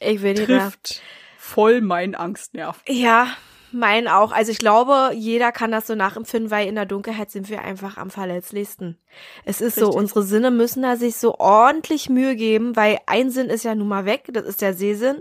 ich 0.00 0.22
will 0.22 0.34
nicht 0.34 0.46
Trifft 0.46 1.02
voll 1.44 1.82
mein 1.82 2.14
Angstnerv. 2.14 2.82
Ja, 2.88 3.28
mein 3.74 4.08
auch. 4.08 4.32
Also 4.32 4.52
ich 4.52 4.58
glaube, 4.58 5.10
jeder 5.14 5.52
kann 5.52 5.70
das 5.70 5.86
so 5.86 5.94
nachempfinden, 5.94 6.50
weil 6.50 6.68
in 6.68 6.74
der 6.74 6.86
Dunkelheit 6.86 7.30
sind 7.30 7.50
wir 7.50 7.62
einfach 7.62 7.96
am 7.96 8.10
verletzlichsten. 8.10 8.96
Es 9.44 9.60
ist 9.60 9.76
Richtig. 9.76 9.92
so, 9.92 9.98
unsere 9.98 10.22
Sinne 10.22 10.50
müssen 10.50 10.82
da 10.82 10.96
sich 10.96 11.16
so 11.16 11.38
ordentlich 11.38 12.08
Mühe 12.08 12.36
geben, 12.36 12.76
weil 12.76 12.98
ein 13.06 13.30
Sinn 13.30 13.50
ist 13.50 13.64
ja 13.64 13.74
nun 13.74 13.88
mal 13.88 14.04
weg, 14.04 14.28
das 14.32 14.44
ist 14.44 14.62
der 14.62 14.74
Sehsinn. 14.74 15.20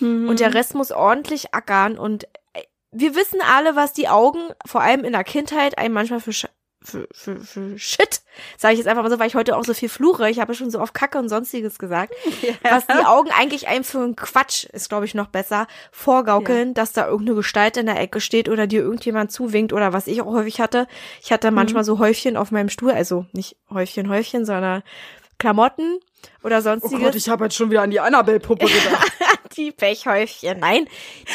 Mhm. 0.00 0.28
Und 0.28 0.40
der 0.40 0.54
Rest 0.54 0.74
muss 0.74 0.90
ordentlich 0.90 1.54
ackern 1.54 1.98
und 1.98 2.24
äh, 2.54 2.62
wir 2.90 3.14
wissen 3.14 3.40
alle, 3.40 3.74
was 3.76 3.92
die 3.92 4.08
Augen, 4.08 4.40
vor 4.66 4.82
allem 4.82 5.04
in 5.04 5.12
der 5.12 5.24
Kindheit, 5.24 5.78
einem 5.78 5.94
manchmal 5.94 6.20
für 6.20 6.32
für, 6.84 7.08
für, 7.12 7.40
für 7.40 7.78
Shit, 7.78 8.22
sage 8.56 8.74
ich 8.74 8.78
jetzt 8.78 8.88
einfach 8.88 9.02
mal 9.02 9.10
so, 9.10 9.18
weil 9.18 9.28
ich 9.28 9.34
heute 9.34 9.56
auch 9.56 9.64
so 9.64 9.74
viel 9.74 9.88
fluche. 9.88 10.28
Ich 10.28 10.40
habe 10.40 10.54
schon 10.54 10.70
so 10.70 10.80
oft 10.80 10.94
Kacke 10.94 11.18
und 11.18 11.28
sonstiges 11.28 11.78
gesagt. 11.78 12.14
Ja. 12.42 12.54
Was 12.62 12.86
die 12.86 13.04
Augen 13.04 13.30
eigentlich 13.30 13.68
einem 13.68 13.84
für 13.84 14.00
einen 14.00 14.16
Quatsch, 14.16 14.64
ist 14.64 14.88
glaube 14.88 15.04
ich 15.04 15.14
noch 15.14 15.28
besser, 15.28 15.68
vorgaukeln, 15.92 16.68
ja. 16.68 16.74
dass 16.74 16.92
da 16.92 17.06
irgendeine 17.06 17.36
Gestalt 17.36 17.76
in 17.76 17.86
der 17.86 18.00
Ecke 18.00 18.20
steht 18.20 18.48
oder 18.48 18.66
dir 18.66 18.80
irgendjemand 18.80 19.30
zuwinkt 19.30 19.72
oder 19.72 19.92
was 19.92 20.08
ich 20.08 20.22
auch 20.22 20.32
häufig 20.32 20.60
hatte. 20.60 20.88
Ich 21.22 21.30
hatte 21.30 21.50
manchmal 21.52 21.82
mhm. 21.82 21.86
so 21.86 21.98
Häufchen 21.98 22.36
auf 22.36 22.50
meinem 22.50 22.68
Stuhl, 22.68 22.90
also 22.90 23.26
nicht 23.32 23.56
Häufchen, 23.70 24.08
Häufchen, 24.08 24.44
sondern 24.44 24.82
Klamotten 25.38 25.98
oder 26.42 26.58
Oh 26.58 26.62
sonstiges. 26.62 27.00
Gott, 27.00 27.14
ich 27.14 27.28
habe 27.28 27.44
jetzt 27.44 27.56
schon 27.56 27.70
wieder 27.70 27.82
an 27.82 27.90
die 27.90 28.00
Annabelle-Puppe 28.00 28.66
gedacht. 28.66 29.12
die 29.56 29.72
Pechhäufchen. 29.72 30.60
Nein, 30.60 30.88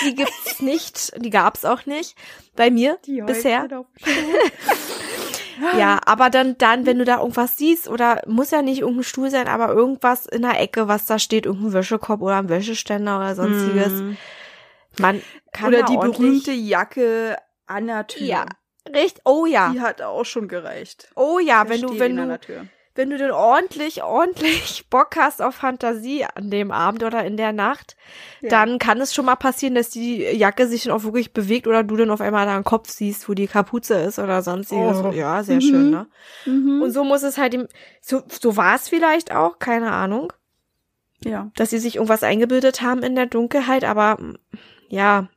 die 0.05 0.15
gibt's 0.15 0.61
nicht. 0.61 1.13
Die 1.21 1.29
gab's 1.29 1.65
auch 1.65 1.85
nicht. 1.85 2.15
Bei 2.55 2.71
mir 2.71 2.97
Die 3.05 3.21
bisher. 3.21 3.67
Ja, 5.77 5.99
aber 6.05 6.29
dann, 6.29 6.57
dann, 6.57 6.85
wenn 6.85 6.99
du 6.99 7.05
da 7.05 7.19
irgendwas 7.19 7.57
siehst 7.57 7.87
oder 7.87 8.21
muss 8.27 8.51
ja 8.51 8.61
nicht 8.61 8.81
irgendein 8.81 9.03
Stuhl 9.03 9.29
sein, 9.29 9.47
aber 9.47 9.73
irgendwas 9.73 10.25
in 10.25 10.43
der 10.43 10.59
Ecke, 10.59 10.87
was 10.87 11.05
da 11.05 11.19
steht, 11.19 11.45
irgendein 11.45 11.73
Wäschekorb 11.73 12.21
oder 12.21 12.37
ein 12.37 12.49
Wäscheständer 12.49 13.17
oder 13.17 13.35
sonstiges. 13.35 13.91
Mhm. 13.91 14.17
Man 14.99 15.21
kann 15.51 15.73
Oder 15.73 15.83
die 15.83 15.97
berühmte 15.97 16.51
Jacke 16.51 17.37
an 17.65 17.87
der 17.87 18.07
Tür. 18.07 18.25
Ja, 18.25 18.45
richtig. 18.87 19.21
Oh 19.25 19.45
ja. 19.45 19.71
Die 19.71 19.81
hat 19.81 20.01
auch 20.01 20.25
schon 20.25 20.47
gereicht. 20.47 21.09
Oh 21.15 21.39
ja, 21.39 21.63
Da 21.63 21.69
wenn 21.69 21.81
du, 21.81 21.99
wenn 21.99 22.15
du. 22.15 22.39
Wenn 22.97 23.09
du 23.09 23.17
denn 23.17 23.31
ordentlich, 23.31 24.03
ordentlich 24.03 24.87
Bock 24.89 25.15
hast 25.15 25.41
auf 25.41 25.55
Fantasie 25.55 26.25
an 26.25 26.49
dem 26.51 26.71
Abend 26.71 27.03
oder 27.03 27.23
in 27.23 27.37
der 27.37 27.53
Nacht, 27.53 27.95
Ja. 28.41 28.49
dann 28.49 28.79
kann 28.79 28.99
es 28.99 29.13
schon 29.13 29.25
mal 29.25 29.35
passieren, 29.35 29.75
dass 29.75 29.89
die 29.89 30.17
Jacke 30.23 30.67
sich 30.67 30.83
dann 30.83 30.93
auch 30.93 31.03
wirklich 31.03 31.31
bewegt 31.33 31.67
oder 31.67 31.83
du 31.83 31.95
dann 31.95 32.09
auf 32.11 32.21
einmal 32.21 32.45
da 32.45 32.55
einen 32.55 32.63
Kopf 32.63 32.89
siehst, 32.89 33.29
wo 33.29 33.33
die 33.33 33.47
Kapuze 33.47 33.93
ist 33.95 34.19
oder 34.19 34.41
sonstiges. 34.41 34.97
Oh. 35.03 35.11
Ja, 35.11 35.43
sehr 35.43 35.57
Mhm. 35.57 35.61
schön, 35.61 35.89
ne? 35.91 36.07
Mhm. 36.45 36.81
Und 36.81 36.91
so 36.91 37.03
muss 37.03 37.23
es 37.23 37.37
halt 37.37 37.53
im, 37.53 37.67
so, 38.01 38.23
so 38.41 38.57
war 38.57 38.75
es 38.75 38.89
vielleicht 38.89 39.31
auch, 39.31 39.59
keine 39.59 39.91
Ahnung, 39.91 40.33
ja. 41.23 41.51
dass 41.55 41.69
sie 41.69 41.79
sich 41.79 41.95
irgendwas 41.95 42.23
eingebildet 42.23 42.81
haben 42.81 43.03
in 43.03 43.15
der 43.15 43.25
Dunkelheit, 43.27 43.83
aber 43.85 44.17
ja, 44.89 45.27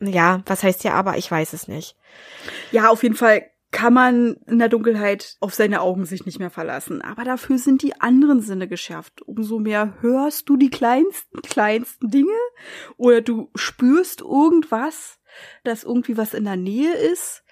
ja, 0.00 0.42
was 0.46 0.62
heißt 0.62 0.84
ja 0.84 0.92
aber, 0.94 1.16
ich 1.16 1.30
weiß 1.30 1.52
es 1.52 1.68
nicht. 1.68 1.96
Ja, 2.72 2.88
auf 2.90 3.02
jeden 3.02 3.14
Fall 3.14 3.44
kann 3.70 3.92
man 3.92 4.36
in 4.46 4.58
der 4.58 4.68
Dunkelheit 4.68 5.36
auf 5.40 5.54
seine 5.54 5.82
Augen 5.82 6.06
sich 6.06 6.24
nicht 6.24 6.38
mehr 6.38 6.50
verlassen. 6.50 7.02
Aber 7.02 7.24
dafür 7.24 7.58
sind 7.58 7.82
die 7.82 8.00
anderen 8.00 8.40
Sinne 8.40 8.66
geschärft. 8.66 9.22
Umso 9.22 9.58
mehr 9.58 9.94
hörst 10.00 10.48
du 10.48 10.56
die 10.56 10.70
kleinsten, 10.70 11.42
kleinsten 11.42 12.10
Dinge 12.10 12.38
oder 12.96 13.20
du 13.20 13.50
spürst 13.54 14.22
irgendwas, 14.22 15.18
dass 15.64 15.84
irgendwie 15.84 16.16
was 16.16 16.34
in 16.34 16.44
der 16.44 16.56
Nähe 16.56 16.94
ist. 16.94 17.44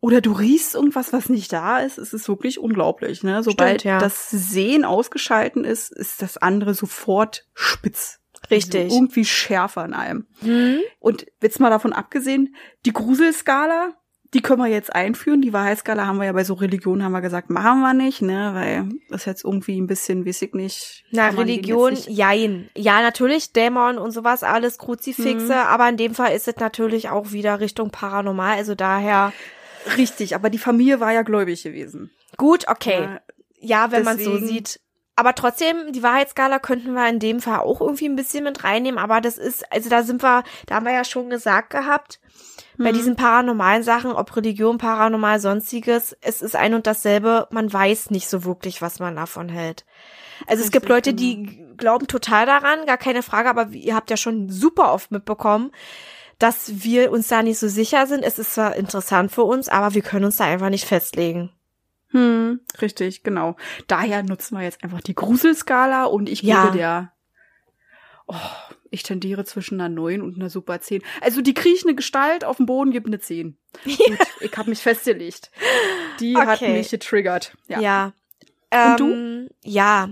Oder 0.00 0.20
du 0.20 0.30
riechst 0.32 0.76
irgendwas, 0.76 1.12
was 1.12 1.28
nicht 1.28 1.52
da 1.52 1.78
ist. 1.78 1.98
Es 1.98 2.12
ist 2.12 2.28
wirklich 2.28 2.60
unglaublich. 2.60 3.24
Ne? 3.24 3.42
Sobald 3.42 3.80
Stimmt, 3.80 3.84
ja. 3.84 3.98
das 3.98 4.30
Sehen 4.30 4.84
ausgeschalten 4.84 5.64
ist, 5.64 5.90
ist 5.90 6.22
das 6.22 6.36
andere 6.36 6.74
sofort 6.74 7.48
spitz. 7.54 8.20
Richtig. 8.50 8.84
Also 8.84 8.96
irgendwie 8.96 9.24
schärfer 9.24 9.84
in 9.84 9.94
allem. 9.94 10.26
Hm? 10.40 10.80
Und 11.00 11.26
jetzt 11.42 11.58
mal 11.58 11.70
davon 11.70 11.92
abgesehen, 11.92 12.54
die 12.86 12.92
Gruselskala, 12.92 13.94
die 14.34 14.42
können 14.42 14.60
wir 14.60 14.68
jetzt 14.68 14.94
einführen. 14.94 15.40
Die 15.40 15.52
Wahrheitsskala 15.52 16.06
haben 16.06 16.18
wir 16.18 16.26
ja 16.26 16.32
bei 16.32 16.44
so 16.44 16.54
Religionen, 16.54 17.02
haben 17.02 17.12
wir 17.12 17.20
gesagt, 17.22 17.48
machen 17.50 17.80
wir 17.80 17.94
nicht, 17.94 18.20
ne, 18.22 18.50
weil 18.54 18.88
das 19.08 19.24
jetzt 19.24 19.44
irgendwie 19.44 19.80
ein 19.80 19.86
bisschen, 19.86 20.26
weiß 20.26 20.42
ich 20.42 20.52
nicht. 20.54 21.04
Na, 21.12 21.28
Religion, 21.28 21.92
nicht- 21.94 22.08
jein. 22.08 22.68
Ja, 22.76 23.00
natürlich, 23.00 23.52
Dämon 23.52 23.96
und 23.98 24.10
sowas, 24.10 24.42
alles 24.42 24.76
Kruzifixe, 24.78 25.46
Mhm. 25.46 25.50
aber 25.52 25.88
in 25.88 25.96
dem 25.96 26.14
Fall 26.14 26.34
ist 26.34 26.46
es 26.46 26.56
natürlich 26.56 27.08
auch 27.08 27.32
wieder 27.32 27.60
Richtung 27.60 27.90
Paranormal, 27.90 28.56
also 28.58 28.74
daher, 28.74 29.32
Richtig, 29.96 30.34
aber 30.34 30.50
die 30.50 30.58
Familie 30.58 31.00
war 31.00 31.12
ja 31.12 31.22
gläubig 31.22 31.62
gewesen. 31.62 32.10
gut, 32.36 32.68
okay. 32.68 33.00
Ja, 33.02 33.20
Ja, 33.60 33.90
wenn 33.90 34.04
man 34.04 34.18
so 34.18 34.36
sieht. 34.38 34.80
Aber 35.18 35.34
trotzdem, 35.34 35.92
die 35.92 36.04
Wahrheitsskala 36.04 36.60
könnten 36.60 36.92
wir 36.92 37.08
in 37.08 37.18
dem 37.18 37.40
Fall 37.40 37.58
auch 37.58 37.80
irgendwie 37.80 38.08
ein 38.08 38.14
bisschen 38.14 38.44
mit 38.44 38.62
reinnehmen, 38.62 39.00
aber 39.00 39.20
das 39.20 39.36
ist, 39.36 39.64
also 39.72 39.90
da 39.90 40.04
sind 40.04 40.22
wir, 40.22 40.44
da 40.66 40.76
haben 40.76 40.86
wir 40.86 40.92
ja 40.92 41.02
schon 41.02 41.28
gesagt 41.28 41.70
gehabt, 41.70 42.20
bei 42.78 42.92
Mhm. 42.92 42.94
diesen 42.94 43.16
paranormalen 43.16 43.82
Sachen, 43.82 44.12
ob 44.12 44.36
Religion, 44.36 44.78
paranormal, 44.78 45.40
sonstiges, 45.40 46.16
es 46.20 46.40
ist 46.40 46.54
ein 46.54 46.72
und 46.72 46.86
dasselbe, 46.86 47.48
man 47.50 47.72
weiß 47.72 48.12
nicht 48.12 48.28
so 48.28 48.44
wirklich, 48.44 48.80
was 48.80 49.00
man 49.00 49.16
davon 49.16 49.48
hält. 49.48 49.84
Also 50.46 50.62
es 50.62 50.70
gibt 50.70 50.88
Leute, 50.88 51.12
die 51.14 51.64
glauben 51.76 52.06
total 52.06 52.46
daran, 52.46 52.86
gar 52.86 52.96
keine 52.96 53.24
Frage, 53.24 53.50
aber 53.50 53.70
ihr 53.70 53.96
habt 53.96 54.10
ja 54.10 54.16
schon 54.16 54.48
super 54.50 54.92
oft 54.92 55.10
mitbekommen, 55.10 55.72
dass 56.38 56.84
wir 56.84 57.10
uns 57.10 57.26
da 57.26 57.42
nicht 57.42 57.58
so 57.58 57.66
sicher 57.66 58.06
sind. 58.06 58.22
Es 58.22 58.38
ist 58.38 58.54
zwar 58.54 58.76
interessant 58.76 59.32
für 59.32 59.42
uns, 59.42 59.68
aber 59.68 59.94
wir 59.94 60.02
können 60.02 60.26
uns 60.26 60.36
da 60.36 60.44
einfach 60.44 60.70
nicht 60.70 60.86
festlegen. 60.86 61.50
Hm, 62.10 62.60
richtig, 62.80 63.22
genau. 63.22 63.56
Daher 63.86 64.22
nutzen 64.22 64.56
wir 64.56 64.64
jetzt 64.64 64.82
einfach 64.82 65.00
die 65.00 65.14
Gruselskala 65.14 66.04
und 66.04 66.28
ich 66.28 66.42
Ja. 66.42 66.64
gebe 66.66 66.76
der, 66.78 67.12
oh, 68.26 68.34
ich 68.90 69.02
tendiere 69.02 69.44
zwischen 69.44 69.80
einer 69.80 69.90
9 69.94 70.22
und 70.22 70.36
einer 70.36 70.48
super 70.48 70.80
10. 70.80 71.02
Also 71.20 71.42
die 71.42 71.54
kriechende 71.54 71.94
Gestalt 71.94 72.44
auf 72.44 72.56
dem 72.56 72.66
Boden 72.66 72.90
gibt 72.90 73.06
eine 73.06 73.20
10. 73.20 73.58
Gut, 73.84 74.18
ich 74.40 74.56
habe 74.56 74.70
mich 74.70 74.80
festgelegt. 74.80 75.50
Die 76.20 76.36
hat 76.36 76.62
Okay. 76.62 76.72
mich 76.72 76.90
getriggert. 76.90 77.54
Ja. 77.66 77.80
Ja. 77.80 78.12
Und 78.92 79.00
du? 79.00 79.12
Ähm, 79.12 79.48
Ja. 79.62 80.08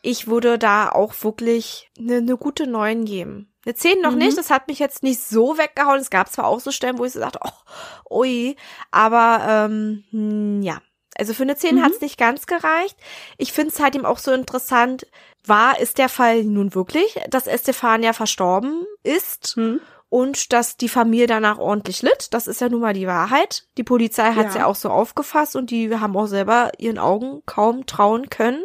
Ich 0.00 0.28
würde 0.28 0.58
da 0.58 0.88
auch 0.90 1.12
wirklich 1.24 1.90
eine 1.98 2.22
ne 2.22 2.36
gute 2.36 2.66
9 2.68 3.04
geben. 3.04 3.52
Eine 3.66 3.74
10 3.74 4.00
noch 4.00 4.12
Mhm. 4.12 4.18
nicht, 4.18 4.38
das 4.38 4.48
hat 4.50 4.68
mich 4.68 4.78
jetzt 4.78 5.02
nicht 5.02 5.20
so 5.20 5.58
weggehauen. 5.58 5.98
Es 6.00 6.08
gab 6.10 6.30
zwar 6.30 6.46
auch 6.46 6.60
so 6.60 6.70
Stellen, 6.70 6.98
wo 6.98 7.04
ich 7.04 7.12
so 7.12 7.20
dachte, 7.20 7.40
oh, 7.44 8.20
ui, 8.20 8.56
aber 8.92 9.66
ähm, 9.70 10.04
hm, 10.10 10.62
ja. 10.62 10.80
Also 11.18 11.34
für 11.34 11.42
eine 11.42 11.56
10 11.56 11.76
Mhm. 11.76 11.82
hat's 11.82 12.00
nicht 12.00 12.16
ganz 12.18 12.46
gereicht. 12.46 12.96
Ich 13.36 13.52
finde 13.52 13.72
es 13.74 13.80
halt 13.80 13.94
eben 13.96 14.06
auch 14.06 14.18
so 14.18 14.32
interessant, 14.32 15.06
war, 15.44 15.78
ist 15.80 15.98
der 15.98 16.08
Fall 16.08 16.44
nun 16.44 16.74
wirklich, 16.74 17.20
dass 17.30 17.46
Estefania 17.46 18.12
verstorben 18.12 18.84
ist? 19.02 19.54
Hm? 19.56 19.80
und 20.10 20.54
dass 20.54 20.78
die 20.78 20.88
Familie 20.88 21.26
danach 21.26 21.58
ordentlich 21.58 22.00
litt. 22.00 22.32
Das 22.32 22.46
ist 22.46 22.62
ja 22.62 22.70
nun 22.70 22.80
mal 22.80 22.94
die 22.94 23.06
Wahrheit. 23.06 23.64
Die 23.76 23.84
Polizei 23.84 24.32
hat 24.32 24.46
es 24.46 24.54
Ja. 24.54 24.60
ja 24.60 24.66
auch 24.66 24.74
so 24.74 24.88
aufgefasst 24.88 25.54
und 25.54 25.70
die 25.70 25.94
haben 25.94 26.16
auch 26.16 26.24
selber 26.24 26.70
ihren 26.78 26.96
Augen 26.98 27.42
kaum 27.44 27.84
trauen 27.84 28.30
können. 28.30 28.64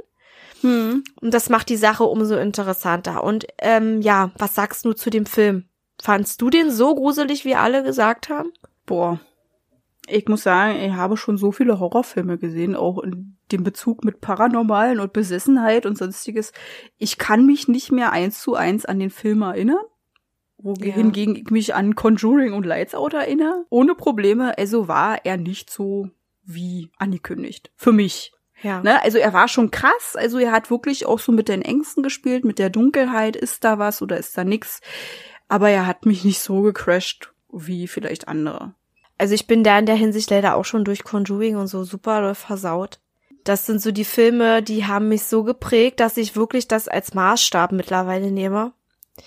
Hm. 0.61 1.03
Und 1.19 1.33
das 1.33 1.49
macht 1.49 1.67
die 1.67 1.75
Sache 1.75 2.05
umso 2.05 2.37
interessanter. 2.37 3.25
Und 3.25 3.45
ähm, 3.59 4.01
ja, 4.01 4.31
was 4.37 4.55
sagst 4.55 4.85
du 4.85 4.93
zu 4.93 5.09
dem 5.09 5.25
Film? 5.25 5.65
Fandst 6.01 6.41
du 6.41 6.49
den 6.49 6.71
so 6.71 6.95
gruselig, 6.95 7.43
wie 7.43 7.55
alle 7.55 7.83
gesagt 7.83 8.29
haben? 8.29 8.53
Boah. 8.85 9.19
Ich 10.07 10.27
muss 10.27 10.43
sagen, 10.43 10.79
ich 10.79 10.91
habe 10.91 11.15
schon 11.15 11.37
so 11.37 11.51
viele 11.51 11.79
Horrorfilme 11.79 12.37
gesehen, 12.37 12.75
auch 12.75 12.99
in 12.99 13.37
dem 13.51 13.63
Bezug 13.63 14.03
mit 14.03 14.19
Paranormalen 14.19 14.99
und 14.99 15.13
Besessenheit 15.13 15.85
und 15.85 15.97
sonstiges. 15.97 16.51
Ich 16.97 17.17
kann 17.17 17.45
mich 17.45 17.67
nicht 17.67 17.91
mehr 17.91 18.11
eins 18.11 18.41
zu 18.41 18.55
eins 18.55 18.85
an 18.85 18.99
den 18.99 19.09
Film 19.09 19.41
erinnern. 19.43 19.83
Wohingegen 20.57 21.35
ich 21.35 21.51
mich 21.51 21.75
an 21.75 21.95
Conjuring 21.95 22.53
und 22.53 22.65
Lights 22.65 22.95
Out 22.95 23.13
erinnere. 23.13 23.65
Ohne 23.69 23.95
Probleme. 23.95 24.57
Also 24.57 24.87
war 24.87 25.25
er 25.25 25.37
nicht 25.37 25.69
so 25.69 26.09
wie 26.43 26.89
angekündigt. 26.97 27.71
Für 27.75 27.91
mich. 27.91 28.33
Ja. 28.61 28.81
Ne? 28.81 29.01
Also 29.03 29.17
er 29.17 29.33
war 29.33 29.47
schon 29.47 29.71
krass. 29.71 30.15
Also 30.15 30.39
er 30.39 30.51
hat 30.51 30.71
wirklich 30.71 31.05
auch 31.05 31.19
so 31.19 31.31
mit 31.31 31.49
den 31.49 31.61
Ängsten 31.61 32.01
gespielt, 32.01 32.45
mit 32.45 32.59
der 32.59 32.69
Dunkelheit. 32.69 33.35
Ist 33.35 33.63
da 33.63 33.77
was 33.77 34.01
oder 34.01 34.17
ist 34.17 34.37
da 34.37 34.43
nix? 34.43 34.79
Aber 35.49 35.69
er 35.69 35.85
hat 35.85 36.05
mich 36.05 36.23
nicht 36.23 36.39
so 36.39 36.61
gecrashed 36.61 37.33
wie 37.51 37.87
vielleicht 37.87 38.27
andere. 38.27 38.73
Also 39.17 39.33
ich 39.33 39.47
bin 39.47 39.63
da 39.63 39.77
in 39.77 39.85
der 39.85 39.95
Hinsicht 39.95 40.29
leider 40.29 40.55
auch 40.55 40.65
schon 40.65 40.83
durch 40.83 41.03
Conjuring 41.03 41.55
und 41.55 41.67
so 41.67 41.83
super 41.83 42.35
versaut. 42.35 42.99
Das 43.43 43.65
sind 43.65 43.81
so 43.81 43.91
die 43.91 44.05
Filme, 44.05 44.63
die 44.63 44.85
haben 44.85 45.09
mich 45.09 45.23
so 45.23 45.43
geprägt, 45.43 45.99
dass 45.99 46.17
ich 46.17 46.35
wirklich 46.35 46.67
das 46.67 46.87
als 46.87 47.13
Maßstab 47.13 47.71
mittlerweile 47.71 48.31
nehme. 48.31 48.73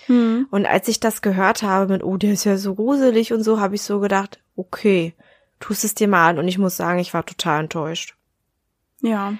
Hm. 0.07 0.47
Und 0.51 0.65
als 0.65 0.87
ich 0.87 0.99
das 0.99 1.21
gehört 1.21 1.63
habe 1.63 1.93
mit, 1.93 2.03
oh, 2.03 2.17
der 2.17 2.33
ist 2.33 2.43
ja 2.43 2.57
so 2.57 2.75
gruselig 2.75 3.31
und 3.31 3.43
so, 3.43 3.59
habe 3.59 3.75
ich 3.75 3.83
so 3.83 3.99
gedacht, 3.99 4.39
okay, 4.55 5.13
tust 5.59 5.83
es 5.83 5.95
dir 5.95 6.07
mal 6.07 6.29
an. 6.29 6.39
Und 6.39 6.47
ich 6.47 6.57
muss 6.57 6.75
sagen, 6.75 6.99
ich 6.99 7.13
war 7.13 7.25
total 7.25 7.61
enttäuscht. 7.61 8.15
Ja. 9.01 9.35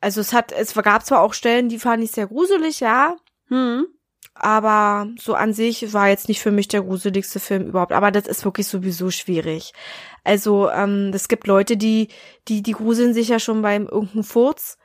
Also 0.00 0.20
es 0.20 0.32
hat, 0.32 0.52
es 0.52 0.74
gab 0.74 1.04
zwar 1.04 1.20
auch 1.20 1.34
Stellen, 1.34 1.68
die 1.68 1.78
fand 1.78 2.02
ich 2.02 2.12
sehr 2.12 2.28
gruselig, 2.28 2.80
ja, 2.80 3.16
Hm. 3.50 3.86
Aber 4.34 5.08
so 5.18 5.34
an 5.34 5.52
sich 5.52 5.92
war 5.92 6.08
jetzt 6.08 6.28
nicht 6.28 6.40
für 6.40 6.50
mich 6.50 6.68
der 6.68 6.82
gruseligste 6.82 7.40
Film 7.40 7.66
überhaupt. 7.66 7.92
Aber 7.92 8.10
das 8.10 8.26
ist 8.26 8.44
wirklich 8.44 8.66
sowieso 8.68 9.10
schwierig. 9.10 9.72
Also 10.24 10.70
ähm, 10.70 11.10
es 11.14 11.28
gibt 11.28 11.46
Leute, 11.46 11.76
die, 11.76 12.08
die, 12.48 12.62
die 12.62 12.72
gruseln 12.72 13.12
sich 13.14 13.28
ja 13.28 13.38
schon 13.38 13.60
beim 13.62 13.86
irgendeinem 13.86 14.24
Furz. 14.24 14.78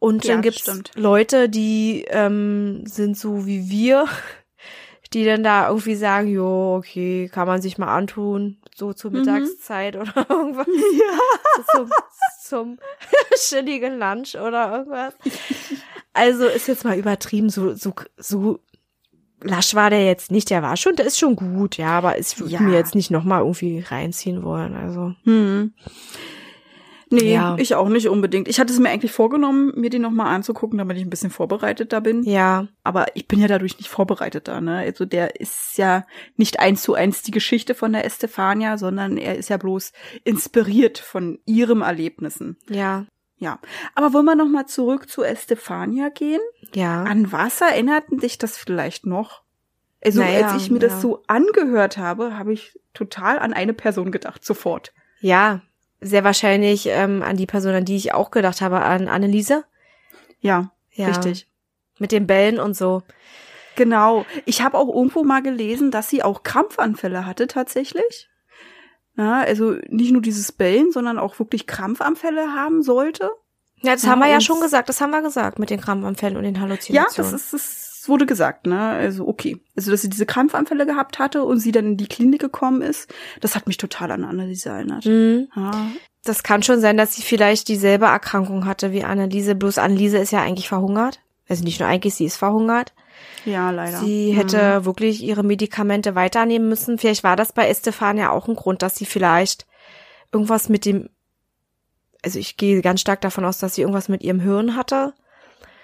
Und 0.00 0.24
Ja, 0.24 0.34
dann 0.34 0.42
gibt's 0.42 0.60
stimmt. 0.60 0.92
Leute, 0.96 1.48
die 1.48 2.04
ähm, 2.08 2.84
sind 2.86 3.16
so 3.18 3.46
wie 3.46 3.68
wir, 3.70 4.06
die 5.12 5.24
dann 5.24 5.42
da 5.42 5.68
irgendwie 5.68 5.94
sagen, 5.96 6.28
jo, 6.28 6.76
okay, 6.76 7.28
kann 7.32 7.46
man 7.46 7.62
sich 7.62 7.78
mal 7.78 7.94
antun, 7.94 8.58
so 8.74 8.92
zur 8.92 9.10
Mhm. 9.10 9.18
Mittagszeit 9.18 9.96
oder 9.96 10.12
irgendwas. 10.28 10.66
Ja. 10.98 11.64
Zum, 11.74 11.90
zum 12.44 12.78
chilligen 13.36 13.98
Lunch 13.98 14.34
oder 14.36 14.78
irgendwas. 14.78 15.14
Also 16.12 16.46
ist 16.46 16.68
jetzt 16.68 16.84
mal 16.84 16.96
übertrieben, 16.98 17.50
so, 17.50 17.74
so, 17.74 17.92
so 18.16 18.60
lasch 19.42 19.74
war 19.74 19.90
der 19.90 20.04
jetzt 20.04 20.30
nicht. 20.30 20.50
Der 20.50 20.62
war 20.62 20.76
schon, 20.76 20.96
der 20.96 21.06
ist 21.06 21.18
schon 21.18 21.36
gut, 21.36 21.76
ja, 21.76 21.90
aber 21.98 22.18
ich 22.18 22.38
würde 22.38 22.52
Ja. 22.52 22.60
mir 22.60 22.74
jetzt 22.74 22.94
nicht 22.94 23.10
nochmal 23.10 23.40
irgendwie 23.40 23.80
reinziehen 23.80 24.42
wollen. 24.42 24.74
Also. 24.74 25.14
Hm. 25.24 25.72
Nee, 27.10 27.32
Ja. 27.32 27.56
ich 27.58 27.74
auch 27.74 27.88
nicht 27.88 28.08
unbedingt. 28.08 28.48
Ich 28.48 28.60
hatte 28.60 28.70
es 28.70 28.78
mir 28.78 28.90
eigentlich 28.90 29.12
vorgenommen, 29.12 29.72
mir 29.76 29.88
den 29.88 30.02
nochmal 30.02 30.26
anzugucken, 30.34 30.76
damit 30.76 30.98
ich 30.98 31.02
ein 31.04 31.08
bisschen 31.08 31.30
vorbereiteter 31.30 32.02
bin. 32.02 32.22
Ja, 32.24 32.68
Aber 32.84 33.06
ich 33.14 33.26
bin 33.26 33.40
ja 33.40 33.46
dadurch 33.48 33.78
nicht 33.78 33.88
vorbereiteter, 33.88 34.60
ne? 34.60 34.76
Also 34.78 35.06
der 35.06 35.40
ist 35.40 35.78
ja 35.78 36.04
nicht 36.36 36.60
eins 36.60 36.82
zu 36.82 36.92
eins 36.92 37.22
die 37.22 37.30
Geschichte 37.30 37.74
von 37.74 37.94
der 37.94 38.04
Estefania, 38.04 38.76
sondern 38.76 39.16
er 39.16 39.36
ist 39.36 39.48
ja 39.48 39.56
bloß 39.56 39.92
inspiriert 40.24 40.98
von 40.98 41.38
ihrem 41.46 41.80
Erlebnissen. 41.80 42.56
ja. 42.68 43.06
Ja, 43.38 43.58
aber 43.94 44.12
wollen 44.12 44.24
wir 44.24 44.34
noch 44.34 44.48
mal 44.48 44.66
zurück 44.66 45.08
zu 45.08 45.22
Estefania 45.22 46.08
gehen? 46.08 46.40
Ja. 46.74 47.04
An 47.04 47.30
was 47.30 47.60
erinnerten 47.60 48.18
dich 48.18 48.38
das 48.38 48.56
vielleicht 48.56 49.06
noch? 49.06 49.42
Also 50.04 50.20
Naja, 50.20 50.48
als 50.52 50.62
ich 50.62 50.70
mir 50.70 50.80
ja. 50.80 50.88
das 50.88 51.00
so 51.00 51.22
angehört 51.26 51.98
habe, 51.98 52.36
habe 52.36 52.52
ich 52.52 52.78
total 52.94 53.38
an 53.38 53.52
eine 53.52 53.74
Person 53.74 54.10
gedacht, 54.12 54.44
sofort. 54.44 54.92
Ja, 55.20 55.60
sehr 56.00 56.24
wahrscheinlich 56.24 56.86
ähm, 56.86 57.22
an 57.22 57.36
die 57.36 57.46
Person, 57.46 57.74
an 57.74 57.84
die 57.84 57.96
ich 57.96 58.12
auch 58.12 58.30
gedacht 58.30 58.60
habe, 58.60 58.80
an 58.82 59.08
Anneliese. 59.08 59.64
Ja, 60.40 60.70
Ja. 60.92 61.08
richtig. 61.08 61.48
Mit 61.98 62.12
den 62.12 62.26
Bällen 62.28 62.60
und 62.60 62.76
so. 62.76 63.02
Genau. 63.74 64.24
Ich 64.44 64.62
habe 64.62 64.76
auch 64.78 64.88
irgendwo 64.88 65.22
mal 65.24 65.42
gelesen, 65.42 65.90
dass 65.90 66.08
sie 66.08 66.22
auch 66.22 66.42
Krampfanfälle 66.42 67.26
hatte 67.26 67.46
tatsächlich. 67.48 68.28
Ja, 69.18 69.40
also 69.40 69.74
nicht 69.88 70.12
nur 70.12 70.22
dieses 70.22 70.52
Bellen, 70.52 70.92
sondern 70.92 71.18
auch 71.18 71.38
wirklich 71.38 71.66
Krampfanfälle 71.66 72.54
haben 72.54 72.82
sollte. 72.82 73.30
Ja, 73.82 73.92
das 73.92 74.04
Ja, 74.04 74.10
haben 74.10 74.20
wir 74.20 74.28
ja 74.28 74.40
schon 74.40 74.60
gesagt, 74.60 74.88
das 74.88 75.00
haben 75.00 75.10
wir 75.10 75.22
gesagt 75.22 75.58
mit 75.58 75.70
den 75.70 75.80
Krampfanfällen 75.80 76.36
und 76.36 76.44
den 76.44 76.54
Ja, 76.54 76.60
Halluzinationen. 76.62 77.32
das 77.32 77.32
ist, 77.32 77.52
das 77.52 78.08
wurde 78.08 78.26
gesagt, 78.26 78.66
ne? 78.66 78.78
Also 78.80 79.26
okay. 79.28 79.58
Also, 79.76 79.90
dass 79.90 80.02
sie 80.02 80.08
diese 80.08 80.24
Krampfanfälle 80.26 80.86
gehabt 80.86 81.18
hatte 81.18 81.42
und 81.44 81.58
sie 81.58 81.72
dann 81.72 81.84
in 81.86 81.96
die 81.96 82.06
Klinik 82.06 82.40
gekommen 82.40 82.80
ist, 82.80 83.12
das 83.40 83.54
hat 83.54 83.66
mich 83.66 83.76
total 83.76 84.10
an 84.12 84.24
Anneliese 84.24 84.70
erinnert. 84.70 85.04
Mhm. 85.04 85.48
Ja. 85.54 85.72
Das 86.24 86.42
kann 86.42 86.62
schon 86.62 86.80
sein, 86.80 86.96
dass 86.96 87.14
sie 87.14 87.22
vielleicht 87.22 87.68
dieselbe 87.68 88.06
Erkrankung 88.06 88.66
hatte 88.66 88.92
wie 88.92 89.04
Anneliese, 89.04 89.54
bloß 89.54 89.78
Anneliese 89.78 90.18
ist 90.18 90.30
ja 90.30 90.42
eigentlich 90.42 90.68
verhungert. 90.68 91.20
Also 91.48 91.64
nicht 91.64 91.80
nur 91.80 91.88
eigentlich, 91.88 92.14
sie 92.14 92.26
ist 92.26 92.36
verhungert. 92.36 92.92
ja, 93.44 93.70
leider. 93.70 93.98
Sie 93.98 94.32
hätte 94.32 94.84
wirklich 94.84 95.22
ihre 95.22 95.42
Medikamente 95.42 96.14
weiternehmen 96.14 96.68
müssen. 96.68 96.98
Vielleicht 96.98 97.24
war 97.24 97.36
das 97.36 97.52
bei 97.52 97.68
Estefania 97.68 98.30
auch 98.30 98.48
ein 98.48 98.54
Grund, 98.56 98.82
dass 98.82 98.96
sie 98.96 99.06
vielleicht 99.06 99.66
irgendwas 100.32 100.68
mit 100.68 100.84
dem, 100.84 101.08
also 102.22 102.38
ich 102.38 102.56
gehe 102.56 102.82
ganz 102.82 103.00
stark 103.00 103.20
davon 103.22 103.44
aus, 103.44 103.58
dass 103.58 103.74
sie 103.74 103.80
irgendwas 103.82 104.08
mit 104.08 104.22
ihrem 104.22 104.40
Hirn 104.40 104.76
hatte, 104.76 105.14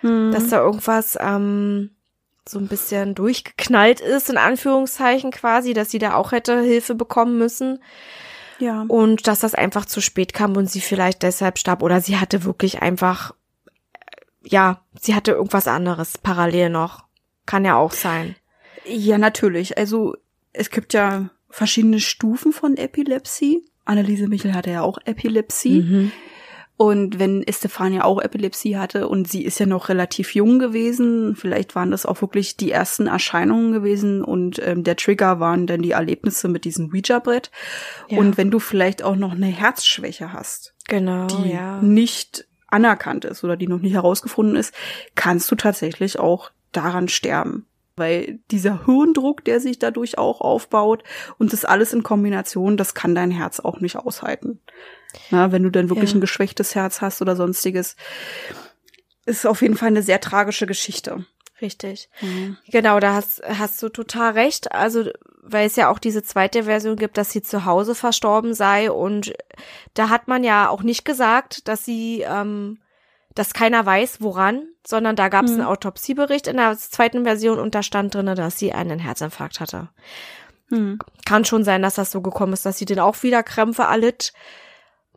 Mhm. 0.03 0.33
dass 0.33 0.48
da 0.48 0.59
irgendwas 0.61 1.16
ähm, 1.18 1.90
so 2.46 2.59
ein 2.59 2.68
bisschen 2.68 3.14
durchgeknallt 3.14 4.00
ist, 4.00 4.29
in 4.29 4.37
Anführungszeichen 4.37 5.31
quasi, 5.31 5.72
dass 5.72 5.90
sie 5.90 5.98
da 5.98 6.12
auch 6.14 6.33
hätte 6.33 6.61
Hilfe 6.61 6.94
bekommen 6.94 7.38
müssen 7.38 7.83
ja. 8.59 8.85
und 8.88 9.27
dass 9.27 9.38
das 9.40 9.55
einfach 9.55 9.87
zu 9.87 10.03
spät 10.03 10.35
kam 10.35 10.59
und 10.59 10.70
sie 10.70 10.83
vielleicht 10.83 11.22
deshalb 11.22 11.59
starb 11.59 11.83
oder 11.83 12.03
sie 12.03 12.18
hatte 12.18 12.44
wirklich 12.44 12.83
einfach, 12.83 13.35
ja, 14.44 14.83
sie 15.00 15.14
hatte 15.14 15.33
irgendwas 15.33 15.68
anderes 15.68 16.18
parallel 16.18 16.70
noch. 16.70 17.04
Kann 17.46 17.64
ja 17.64 17.76
auch 17.76 17.92
sein. 17.92 18.37
Ja, 18.87 19.18
natürlich. 19.18 19.76
Also 19.78 20.16
es 20.52 20.70
gibt 20.70 20.92
ja 20.92 21.30
verschiedene 21.50 22.00
Stufen 22.00 22.52
von 22.52 22.76
Epilepsie. 22.76 23.64
Anneliese 23.85 24.28
Michel 24.28 24.54
hatte 24.54 24.70
ja 24.70 24.83
auch 24.83 24.98
Epilepsie. 25.04 25.83
Mhm. 25.83 26.12
Und 26.76 27.20
wenn 27.20 27.44
Estefania 27.44 28.02
auch 28.02 28.20
Epilepsie 28.20 28.76
hatte 28.76 29.07
und 29.07 29.28
sie 29.28 29.44
ist 29.44 29.61
ja 29.61 29.66
noch 29.66 29.88
relativ 29.88 30.35
jung 30.35 30.59
gewesen, 30.59 31.37
vielleicht 31.37 31.76
waren 31.76 31.92
das 31.92 32.04
auch 32.04 32.20
wirklich 32.20 32.57
die 32.57 32.72
ersten 32.72 33.07
Erscheinungen 33.07 33.72
gewesen 33.72 34.24
und 34.24 34.61
ähm, 34.64 34.83
der 34.83 34.96
Trigger 34.96 35.38
waren 35.38 35.68
dann 35.68 35.83
die 35.83 35.92
Erlebnisse 35.92 36.48
mit 36.48 36.64
diesem 36.64 36.90
Ouija-Brett. 36.92 37.52
Ja. 38.09 38.18
Und 38.18 38.37
wenn 38.37 38.50
du 38.50 38.59
vielleicht 38.59 39.04
auch 39.04 39.14
noch 39.14 39.33
eine 39.33 39.46
Herzschwäche 39.46 40.33
hast, 40.33 40.74
Genau, 40.88 41.26
die 41.28 41.50
ja. 41.50 41.80
nicht 41.80 42.46
anerkannt 42.75 43.25
ist 43.25 43.45
oder 43.45 43.57
die 43.57 43.69
noch 43.69 43.79
nicht 43.81 43.95
herausgefunden 43.95 44.57
ist, 44.57 44.75
kannst 45.15 45.51
du 45.51 45.55
tatsächlich 45.55 46.19
auch 46.19 46.51
daran 46.73 47.09
sterben. 47.09 47.67
Weil 47.97 48.41
dieser 48.51 48.85
Hirndruck, 48.87 49.45
der 49.45 49.61
sich 49.61 49.79
dadurch 49.79 50.19
auch 50.19 50.41
aufbaut 50.41 51.05
und 51.39 51.53
das 51.53 51.65
alles 51.65 51.93
in 51.93 52.03
Kombination, 52.03 52.77
das 52.77 52.95
kann 52.95 53.15
dein 53.15 53.31
Herz 53.31 53.61
auch 53.61 53.79
nicht 53.81 53.97
aushalten. 53.97 54.61
Na, 55.31 55.53
wenn 55.53 55.63
du 55.63 55.71
dann 55.71 55.89
wirklich 55.89 56.11
Ja. 56.11 56.17
ein 56.17 56.21
geschwächtes 56.21 56.75
Herz 56.75 57.01
hast 57.01 57.23
oder 57.23 57.37
sonstiges, 57.37 57.95
ist 59.27 59.47
auf 59.47 59.63
jeden 59.63 59.77
Fall 59.77 59.89
eine 59.89 60.03
sehr 60.03 60.21
tragische 60.21 60.67
Geschichte. 60.67 61.25
Richtig. 61.64 62.11
Genau, 62.68 63.00
da 63.00 63.14
hast, 63.14 63.42
hast 63.46 63.83
du 63.83 63.88
total 63.88 64.33
recht. 64.33 64.70
Also, 64.72 65.05
weil 65.42 65.66
es 65.66 65.77
ja 65.77 65.88
auch 65.88 65.98
diese 65.98 66.22
zweite 66.22 66.64
Version 66.64 66.96
gibt, 66.96 67.16
dass 67.16 67.31
sie 67.31 67.40
zu 67.40 67.64
Hause 67.64 67.94
verstorben 67.94 68.53
sei. 68.53 68.90
Und 68.90 69.33
da 69.94 70.11
hat 70.11 70.29
man 70.29 70.44
ja 70.44 70.68
auch 70.68 70.83
nicht 70.83 71.07
gesagt, 71.07 71.66
dass 71.68 71.85
sie, 71.87 72.20
ähm, 72.29 72.81
dass 73.35 73.55
keiner 73.55 73.85
weiß, 73.87 74.20
woran, 74.20 74.64
sondern 74.87 75.16
da 75.16 75.29
gab 75.29 75.46
es 75.46 75.53
Hm. 75.53 75.61
einen 75.61 75.68
Autopsiebericht 75.68 76.46
in 76.48 76.59
der 76.59 76.77
zweiten 76.77 77.24
Version 77.24 77.59
und 77.59 77.74
da 77.74 77.83
stand 77.83 78.14
drinne, 78.14 78.35
dass 78.35 78.59
sie 78.59 78.72
einen 78.72 78.98
Herzinfarkt 78.98 79.61
hatte. 79.61 79.88
Hm. 80.68 80.98
Kann 81.24 81.44
schon 81.46 81.64
sein, 81.64 81.81
dass 81.83 81.94
das 81.94 82.11
so 82.11 82.20
gekommen 82.20 82.53
ist, 82.53 82.66
dass 82.66 82.77
sie 82.79 82.85
dann 82.85 82.98
auch 83.00 83.22
wieder 83.22 83.42
Krämpfe 83.42 83.83
erlitt. 83.85 84.33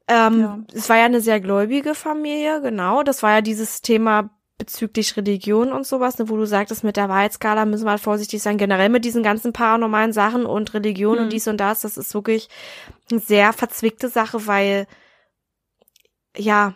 Ähm, 0.08 0.40
Ja. 0.40 0.60
Es 0.74 0.88
war 0.90 0.98
ja 0.98 1.06
eine 1.06 1.20
sehr 1.22 1.42
gläubige 1.42 1.94
Familie, 1.94 2.62
genau. 2.62 3.04
Das 3.04 3.24
war 3.24 3.32
ja 3.32 3.42
dieses 3.42 3.82
Thema 3.82 4.30
bezüglich 4.58 5.16
Religion 5.18 5.72
und 5.72 5.86
sowas, 5.86 6.18
ne, 6.18 6.30
wo 6.30 6.36
du 6.38 6.46
sagtest, 6.46 6.84
mit 6.84 6.98
der 6.98 7.10
Wahrheitsskala 7.10 7.66
müssen 7.66 7.86
wir 7.86 7.92
halt 7.92 8.02
vorsichtig 8.02 8.42
sein. 8.42 8.58
Generell 8.58 8.90
mit 8.90 9.06
diesen 9.06 9.22
ganzen 9.24 9.54
paranormalen 9.54 10.14
Sachen 10.14 10.46
und 10.46 10.74
Religion 10.74 11.18
Mhm. 11.18 11.24
und 11.26 11.34
dies 11.34 11.48
und 11.48 11.58
das, 11.58 11.82
das 11.82 11.98
ist 11.98 12.14
wirklich 12.14 12.50
eine 13.12 13.20
sehr 13.20 13.54
verzwickte 13.54 14.10
Sache, 14.10 14.48
weil, 14.48 14.88
ja, 16.36 16.74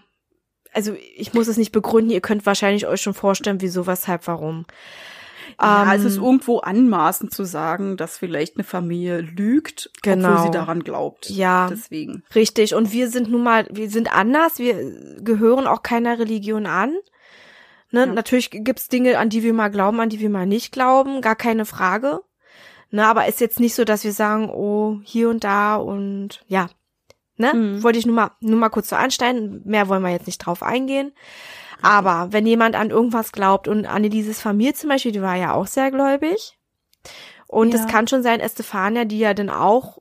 also 0.73 0.95
ich 1.15 1.33
muss 1.33 1.47
es 1.47 1.57
nicht 1.57 1.71
begründen, 1.71 2.11
ihr 2.11 2.21
könnt 2.21 2.45
wahrscheinlich 2.45 2.87
euch 2.87 3.01
schon 3.01 3.13
vorstellen, 3.13 3.61
wieso, 3.61 3.87
weshalb, 3.87 4.27
warum. 4.27 4.65
Ja, 5.59 5.93
es 5.93 6.01
Ähm, 6.01 6.07
ist 6.07 6.17
irgendwo 6.17 6.59
anmaßend 6.59 7.33
zu 7.33 7.43
sagen, 7.43 7.97
dass 7.97 8.17
vielleicht 8.17 8.55
eine 8.55 8.63
Familie 8.63 9.19
lügt, 9.21 9.91
Genau. 10.01 10.29
obwohl 10.33 10.43
sie 10.45 10.51
daran 10.51 10.83
glaubt. 10.83 11.29
Ja. 11.29 11.67
Deswegen. 11.69 12.23
Richtig. 12.33 12.73
Und 12.73 12.93
wir 12.93 13.09
sind 13.09 13.29
nun 13.29 13.43
mal, 13.43 13.67
wir 13.69 13.89
sind 13.89 14.15
anders. 14.15 14.59
Wir 14.59 14.75
gehören 15.21 15.67
auch 15.67 15.83
keiner 15.83 16.17
Religion 16.19 16.65
an. 16.67 16.95
Ne? 17.91 18.01
Ja. 18.01 18.05
Natürlich 18.07 18.49
gibt's 18.51 18.87
Dinge, 18.87 19.17
an 19.19 19.29
die 19.29 19.43
wir 19.43 19.53
mal 19.53 19.69
glauben, 19.69 19.99
an 19.99 20.09
die 20.09 20.19
wir 20.19 20.29
mal 20.29 20.45
nicht 20.45 20.71
glauben. 20.71 21.21
Gar 21.21 21.35
keine 21.35 21.65
Frage. 21.65 22.21
Ne, 22.93 23.05
aber 23.07 23.25
ist 23.27 23.39
jetzt 23.39 23.59
nicht 23.61 23.73
so, 23.75 23.85
dass 23.85 24.03
wir 24.03 24.11
sagen, 24.11 24.49
oh, 24.49 24.99
hier 25.03 25.29
und 25.29 25.43
da 25.45 25.75
und 25.77 26.43
ja. 26.47 26.67
Ne? 27.37 27.53
Mhm. 27.53 27.83
Wollte 27.83 27.99
ich 27.99 28.05
nur 28.05 28.15
mal, 28.15 28.31
nur 28.41 28.59
mal 28.59 28.69
kurz 28.69 28.89
so 28.89 28.97
anstellen. 28.97 29.61
Mehr 29.63 29.87
wollen 29.87 30.03
wir 30.03 30.09
jetzt 30.11 30.27
nicht 30.27 30.39
drauf 30.39 30.61
eingehen. 30.61 31.13
Aber 31.81 32.27
wenn 32.31 32.45
jemand 32.45 32.75
an 32.75 32.89
irgendwas 32.89 33.31
glaubt 33.31 33.67
und 33.67 33.85
Annelieses 33.85 34.41
Familie 34.41 34.73
zum 34.73 34.89
Beispiel, 34.89 35.13
die 35.13 35.21
war 35.21 35.35
ja 35.35 35.53
auch 35.53 35.67
sehr 35.67 35.89
gläubig. 35.89 36.57
Und 37.47 37.73
es 37.73 37.81
Ja. 37.81 37.87
kann 37.87 38.07
schon 38.07 38.23
sein, 38.23 38.39
Estefania, 38.41 39.05
die 39.05 39.19
ja 39.19 39.33
dann 39.33 39.49
auch 39.49 39.97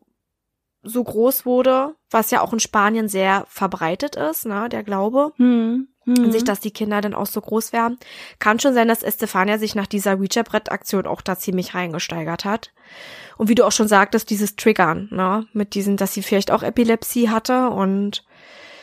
so 0.82 1.02
groß 1.04 1.46
wurde, 1.46 1.94
was 2.10 2.30
ja 2.30 2.40
auch 2.40 2.52
in 2.52 2.60
Spanien 2.60 3.08
sehr 3.08 3.44
verbreitet 3.48 4.16
ist, 4.16 4.46
ne, 4.46 4.68
der 4.68 4.82
Glaube, 4.82 5.32
Hm. 5.36 5.88
Hm. 6.18 6.24
an 6.24 6.32
sich, 6.32 6.44
dass 6.44 6.60
die 6.60 6.70
Kinder 6.70 7.00
dann 7.00 7.14
auch 7.14 7.26
so 7.26 7.40
groß 7.40 7.72
werden. 7.72 7.98
Kann 8.38 8.58
schon 8.60 8.74
sein, 8.74 8.88
dass 8.88 9.02
Estefania 9.02 9.58
sich 9.58 9.74
nach 9.74 9.86
dieser 9.86 10.14
Ouija-Brett-Aktion 10.18 11.06
auch 11.06 11.20
da 11.20 11.38
ziemlich 11.38 11.74
reingesteigert 11.74 12.44
hat. 12.44 12.72
Und 13.36 13.48
wie 13.48 13.54
du 13.54 13.64
auch 13.64 13.72
schon 13.72 13.88
sagtest, 13.88 14.30
dieses 14.30 14.56
Triggern, 14.56 15.08
ne, 15.10 15.46
mit 15.52 15.74
diesen, 15.74 15.96
dass 15.96 16.14
sie 16.14 16.22
vielleicht 16.22 16.50
auch 16.50 16.62
Epilepsie 16.62 17.28
hatte 17.30 17.70
und 17.70 18.24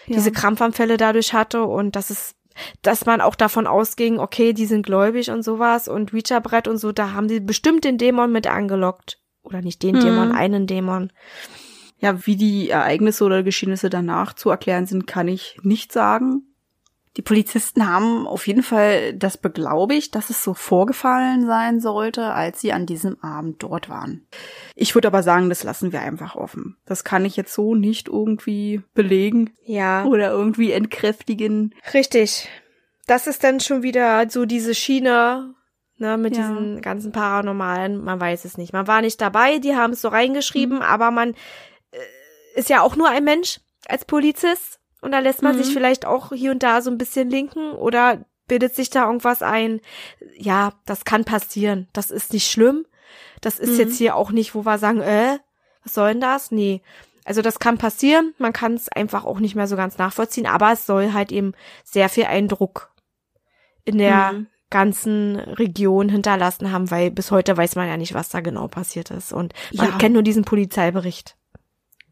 Ja. 0.08 0.16
diese 0.16 0.32
Krampfanfälle 0.32 0.98
dadurch 0.98 1.34
hatte 1.34 1.64
und 1.64 1.96
dass 1.96 2.10
es 2.10 2.34
dass 2.82 3.06
man 3.06 3.22
auch 3.22 3.36
davon 3.36 3.68
ausging, 3.68 4.18
okay, 4.18 4.52
die 4.52 4.66
sind 4.66 4.84
gläubig 4.84 5.30
und 5.30 5.44
sowas 5.44 5.88
und 5.88 6.12
Ouija-Brett 6.12 6.68
und 6.68 6.80
so, 6.80 6.92
da 6.92 7.12
haben 7.14 7.28
die 7.28 7.40
bestimmt 7.40 7.84
den 7.84 8.00
Dämon 8.00 8.32
mit 8.32 8.48
angelockt. 8.48 9.20
Oder 9.44 9.62
nicht 9.62 9.84
den 9.84 9.98
Mhm. 9.98 10.00
Dämon, 10.00 10.32
einen 10.32 10.66
Dämon. 10.66 11.12
Ja, 12.00 12.26
wie 12.26 12.36
die 12.36 12.70
Ereignisse 12.72 13.24
oder 13.26 13.44
Geschehnisse 13.44 13.92
danach 13.92 14.34
zu 14.34 14.50
erklären 14.50 14.88
sind, 14.88 15.06
kann 15.06 15.28
ich 15.28 15.60
nicht 15.62 15.92
sagen. 15.92 16.48
Die 17.18 17.24
Polizisten 17.24 17.88
haben 17.90 18.28
auf 18.28 18.46
jeden 18.46 18.62
Fall 18.62 19.14
das 19.14 19.38
beglaubigt, 19.38 20.14
dass 20.14 20.30
es 20.30 20.44
so 20.44 20.54
vorgefallen 20.54 21.48
sein 21.48 21.82
sollte, 21.82 22.26
als 22.32 22.62
sie 22.62 22.72
an 22.74 22.86
diesem 22.86 23.20
Abend 23.24 23.64
dort 23.64 23.90
waren. 23.90 24.28
Ich 24.76 24.94
würde 24.94 25.08
aber 25.08 25.24
sagen, 25.24 25.50
das 25.50 25.64
lassen 25.64 25.92
wir 25.92 26.02
einfach 26.02 26.36
offen. 26.36 26.78
Das 26.86 27.04
kann 27.04 27.26
ich 27.26 27.36
jetzt 27.36 27.54
so 27.56 27.74
nicht 27.74 28.08
irgendwie 28.08 28.84
belegen 28.94 29.50
Ja. 29.66 30.06
oder 30.06 30.30
irgendwie 30.30 30.72
entkräftigen. 30.72 31.74
Richtig. 31.94 32.48
Das 33.08 33.26
ist 33.26 33.44
dann 33.44 33.60
schon 33.62 33.82
wieder 33.82 34.30
so 34.30 34.46
diese 34.46 34.76
Schiene, 34.76 35.56
ne, 35.98 36.18
mit 36.20 36.38
Ja. 36.38 36.50
diesen 36.50 36.82
ganzen 36.82 37.12
Paranormalen, 37.12 38.04
man 38.04 38.20
weiß 38.22 38.46
es 38.46 38.60
nicht. 38.60 38.74
Man 38.74 38.86
war 38.86 39.02
nicht 39.02 39.20
dabei, 39.22 39.58
die 39.58 39.76
haben 39.76 39.94
es 39.94 40.02
so 40.02 40.10
reingeschrieben, 40.10 40.84
aber 40.84 41.10
man 41.10 41.32
äh, 41.92 41.98
ist 42.60 42.70
ja 42.70 42.82
auch 42.82 42.96
nur 42.96 43.10
ein 43.10 43.24
Mensch 43.24 43.60
als 43.88 44.06
Polizist 44.06 44.80
und 45.02 45.12
da 45.12 45.20
lässt 45.20 45.42
man 45.42 45.56
Mhm. 45.58 45.64
sich 45.64 45.74
vielleicht 45.74 46.06
auch 46.06 46.32
hier 46.34 46.52
und 46.52 46.64
da 46.64 46.82
so 46.82 46.90
ein 46.92 46.98
bisschen 46.98 47.30
linken 47.30 47.72
oder 47.74 48.26
bildet 48.48 48.76
sich 48.76 48.90
da 48.90 49.06
irgendwas 49.06 49.42
ein. 49.42 49.82
Ja, 50.38 50.74
das 50.86 51.06
kann 51.06 51.26
passieren. 51.26 51.88
Das 51.94 52.12
ist 52.12 52.34
nicht 52.34 52.50
schlimm. 52.50 52.86
Das 53.42 53.60
ist 53.60 53.74
Mhm. 53.74 53.80
jetzt 53.80 53.98
hier 53.98 54.16
auch 54.16 54.32
nicht, 54.32 54.56
wo 54.56 54.66
wir 54.66 54.78
sagen, 54.78 55.02
äh, 55.02 55.38
was 55.84 55.94
soll 55.94 56.10
denn 56.10 56.22
das? 56.22 56.52
Nee. 56.52 56.82
Also 57.26 57.42
das 57.42 57.60
kann 57.60 57.78
passieren, 57.78 58.34
man 58.38 58.54
kann 58.54 58.74
es 58.74 58.88
einfach 58.90 59.26
auch 59.26 59.40
nicht 59.40 59.54
mehr 59.56 59.68
so 59.68 59.76
ganz 59.76 59.98
nachvollziehen, 59.98 60.46
aber 60.48 60.72
es 60.72 60.86
soll 60.86 61.12
halt 61.14 61.32
eben 61.34 61.54
sehr 61.84 62.08
viel 62.08 62.24
Eindruck 62.26 62.90
in 63.84 63.98
der 63.98 64.32
Mhm. 64.34 64.48
ganzen 64.70 65.36
Region 65.38 66.10
hinterlassen 66.10 66.72
haben, 66.72 66.90
weil 66.92 67.10
bis 67.12 67.32
heute 67.32 67.56
weiß 67.56 67.76
man 67.76 67.88
ja 67.88 67.96
nicht, 67.98 68.14
was 68.14 68.30
da 68.30 68.40
genau 68.42 68.68
passiert 68.68 69.12
ist. 69.12 69.32
Und 69.34 69.54
man 69.74 69.90
Ja. 69.92 69.98
kennt 69.98 70.14
nur 70.14 70.24
diesen 70.24 70.44
Polizeibericht. 70.44 71.36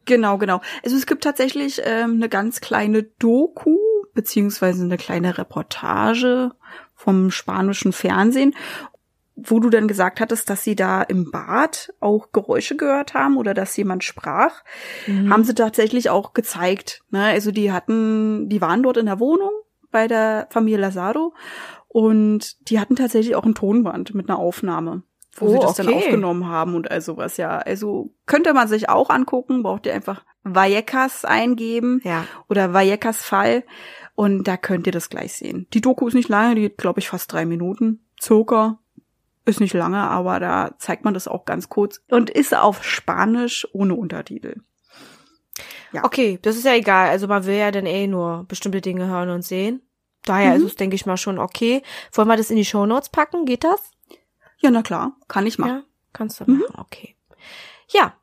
Genau, 0.06 0.38
genau. 0.38 0.62
Also 0.84 0.96
es 0.96 1.06
gibt 1.06 1.24
tatsächlich 1.24 1.82
ähm, 1.84 2.16
eine 2.16 2.30
ganz 2.30 2.62
kleine 2.62 3.04
Doku 3.04 3.78
beziehungsweise 4.14 4.84
eine 4.84 4.98
kleine 4.98 5.38
Reportage 5.38 6.52
vom 6.94 7.30
spanischen 7.30 7.92
Fernsehen, 7.92 8.56
wo 9.36 9.60
du 9.60 9.70
dann 9.70 9.88
gesagt 9.88 10.22
hattest, 10.22 10.50
dass 10.50 10.64
sie 10.64 10.76
da 10.76 11.02
im 11.02 11.30
Bad 11.30 11.94
auch 12.00 12.32
Geräusche 12.32 12.78
gehört 12.78 13.14
haben 13.14 13.38
oder 13.38 13.54
dass 13.54 13.76
jemand 13.76 14.04
sprach, 14.04 14.64
mhm. 15.06 15.32
haben 15.32 15.44
sie 15.44 15.54
tatsächlich 15.54 16.10
auch 16.10 16.34
gezeigt. 16.34 17.04
Ne? 17.12 17.24
Also 17.24 17.52
die 17.52 17.72
hatten, 17.72 18.48
die 18.48 18.62
waren 18.62 18.82
dort 18.82 18.98
in 18.98 19.08
der 19.08 19.20
Wohnung 19.20 19.52
bei 19.92 20.08
der 20.08 20.48
Familie 20.50 20.80
Lazaro 20.80 21.34
und 21.90 22.70
die 22.70 22.80
hatten 22.80 22.96
tatsächlich 22.96 23.36
auch 23.36 23.46
ein 23.46 23.56
Tonband 23.56 24.16
mit 24.16 24.30
einer 24.30 24.40
Aufnahme, 24.40 25.04
wo 25.36 25.48
oh, 25.48 25.50
sie 25.50 25.60
das 25.60 25.80
okay. 25.80 25.84
dann 25.84 25.94
aufgenommen 25.96 26.48
haben 26.48 26.76
und 26.76 26.90
all 26.90 27.02
sowas, 27.02 27.38
ja. 27.38 27.58
Also 27.58 28.14
könnte 28.26 28.54
man 28.54 28.68
sich 28.68 28.90
auch 28.90 29.10
angucken, 29.10 29.64
braucht 29.64 29.86
ihr 29.86 29.94
einfach 29.94 30.24
Vallecas 30.44 31.26
eingeben 31.26 32.02
ja. 32.04 32.26
oder 32.48 32.74
Vallecas 32.74 33.22
Fall 33.22 33.64
und 34.16 34.46
da 34.46 34.58
könnt 34.58 34.88
ihr 34.88 34.94
das 34.94 35.10
gleich 35.10 35.34
sehen. 35.34 35.68
Die 35.74 35.82
Doku 35.82 36.08
ist 36.08 36.14
nicht 36.14 36.30
lange, 36.30 36.56
die 36.56 36.62
geht, 36.62 36.78
glaube 36.78 37.00
ich, 37.00 37.10
fast 37.10 37.32
drei 37.32 37.46
Minuten. 37.46 38.06
Circa. 38.22 38.80
Ist 39.46 39.60
nicht 39.60 39.74
lange, 39.74 40.00
aber 40.00 40.40
da 40.40 40.72
zeigt 40.80 41.04
man 41.06 41.14
das 41.14 41.28
auch 41.28 41.46
ganz 41.46 41.70
kurz. 41.70 42.02
Und 42.10 42.30
ist 42.32 42.56
auf 42.56 42.84
Spanisch 42.84 43.68
ohne 43.74 43.94
Untertitel. 43.94 44.62
Ja. 45.92 46.04
Okay, 46.04 46.40
das 46.42 46.56
ist 46.56 46.66
ja 46.66 46.74
egal. 46.74 47.10
Also 47.10 47.28
man 47.28 47.46
will 47.46 47.56
ja 47.56 47.72
dann 47.72 47.86
eh 47.86 48.08
nur 48.08 48.46
bestimmte 48.48 48.82
Dinge 48.82 49.08
hören 49.08 49.30
und 49.30 49.44
sehen. 49.44 49.82
Daher 50.24 50.52
mhm. 50.52 50.58
ist 50.58 50.72
es, 50.72 50.76
denke 50.76 50.96
ich 50.96 51.06
mal, 51.06 51.18
schon 51.18 51.38
okay. 51.38 51.84
Wollen 52.12 52.28
wir 52.28 52.38
das 52.38 52.50
in 52.50 52.58
die 52.58 52.66
Show 52.66 52.86
Notes 52.86 53.10
packen? 53.10 53.46
Geht 53.46 53.64
das? 53.64 53.92
Ja, 54.60 54.72
na 54.72 54.82
klar. 54.82 55.16
Kann 55.28 55.46
ich 55.46 55.58
machen. 55.58 55.70
Ja, 55.70 55.84
kannst 56.14 56.40
du 56.40 56.46
machen. 56.46 56.60
Mhm. 56.60 56.80
Okay. 56.80 57.16
Ja. 57.90 58.14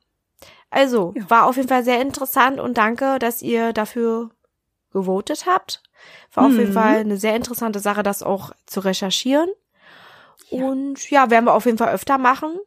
Also, 0.70 1.12
ja. 1.16 1.28
war 1.28 1.46
auf 1.46 1.56
jeden 1.56 1.68
Fall 1.68 1.84
sehr 1.84 2.00
interessant 2.00 2.58
und 2.58 2.78
danke, 2.78 3.18
dass 3.18 3.42
ihr 3.42 3.72
dafür 3.72 4.30
gewotet 4.92 5.44
habt. 5.46 5.82
War 6.32 6.48
mhm. 6.48 6.52
auf 6.52 6.58
jeden 6.58 6.70
mhm. 6.70 6.74
Fall 6.74 6.96
eine 6.96 7.16
sehr 7.16 7.36
interessante 7.36 7.78
Sache, 7.78 8.02
das 8.02 8.22
auch 8.22 8.52
zu 8.66 8.80
recherchieren. 8.80 9.48
Ja. 10.50 10.64
Und 10.64 11.10
ja, 11.10 11.30
werden 11.30 11.44
wir 11.44 11.54
auf 11.54 11.66
jeden 11.66 11.78
Fall 11.78 11.92
öfter 11.92 12.18
machen, 12.18 12.58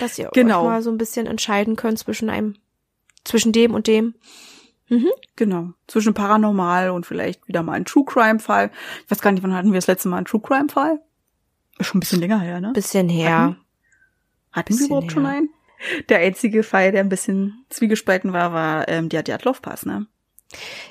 dass 0.00 0.18
ihr 0.18 0.30
genau. 0.32 0.60
euch 0.60 0.68
mal 0.68 0.82
so 0.82 0.90
ein 0.90 0.98
bisschen 0.98 1.26
entscheiden 1.26 1.76
könnt 1.76 1.98
zwischen 1.98 2.30
einem, 2.30 2.56
zwischen 3.24 3.52
dem 3.52 3.74
und 3.74 3.86
dem. 3.86 4.14
Mhm. 4.88 5.10
Genau. 5.36 5.70
Zwischen 5.86 6.14
Paranormal 6.14 6.90
und 6.90 7.06
vielleicht 7.06 7.46
wieder 7.48 7.62
mal 7.62 7.74
ein 7.74 7.84
True 7.84 8.04
Crime 8.04 8.40
Fall. 8.40 8.70
Ich 9.04 9.10
weiß 9.10 9.22
gar 9.22 9.32
nicht, 9.32 9.42
wann 9.42 9.54
hatten 9.54 9.72
wir 9.72 9.78
das 9.78 9.86
letzte 9.86 10.08
Mal 10.08 10.18
einen 10.18 10.26
True 10.26 10.40
Crime 10.40 10.68
Fall? 10.68 11.00
Schon 11.80 11.98
ein 11.98 12.00
bisschen 12.00 12.20
länger 12.20 12.40
her, 12.40 12.60
ne? 12.60 12.72
Bisschen 12.72 13.08
her. 13.08 13.30
Hatten, 13.30 13.56
hatten 14.52 14.66
bisschen 14.66 14.80
wir 14.80 14.86
überhaupt 14.86 15.06
her. 15.06 15.10
schon 15.12 15.26
einen? 15.26 15.48
Der 16.08 16.18
einzige 16.18 16.62
Fall, 16.62 16.92
der 16.92 17.00
ein 17.00 17.08
bisschen 17.08 17.64
zwiegespalten 17.70 18.32
war, 18.32 18.52
war 18.52 18.88
ähm, 18.88 19.08
der 19.08 19.22
Dyatlov 19.22 19.62
Pass, 19.62 19.86
ne? 19.86 20.06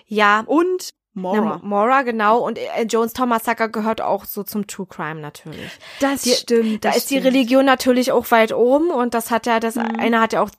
Ja. 0.08 0.42
Und 0.46 0.94
Mora. 1.14 1.58
Ne, 1.58 1.60
Mora, 1.64 2.02
genau. 2.04 2.40
Und 2.40 2.58
äh, 2.58 2.84
Jones 2.84 3.14
Thomas 3.14 3.44
Sucker 3.44 3.70
gehört 3.70 4.02
auch 4.02 4.26
so 4.26 4.44
zum 4.44 4.68
True 4.68 4.88
Crime 4.88 5.20
natürlich. 5.20 5.72
Das 6.00 6.24
die, 6.24 6.32
stimmt. 6.32 6.86
Da 6.86 6.90
das 6.90 6.98
ist 6.98 7.06
stimmt. 7.06 7.24
die 7.24 7.28
Religion 7.28 7.66
natürlich 7.66 8.12
auch 8.12 8.30
weit 8.32 8.54
oben 8.54 8.90
und 8.90 9.14
das 9.14 9.32
hat 9.32 9.46
ja, 9.46 9.60
das 9.60 9.76
mhm. 9.76 9.96
eine 9.98 10.22
hat 10.22 10.34
ja 10.34 10.42
auch 10.42 10.50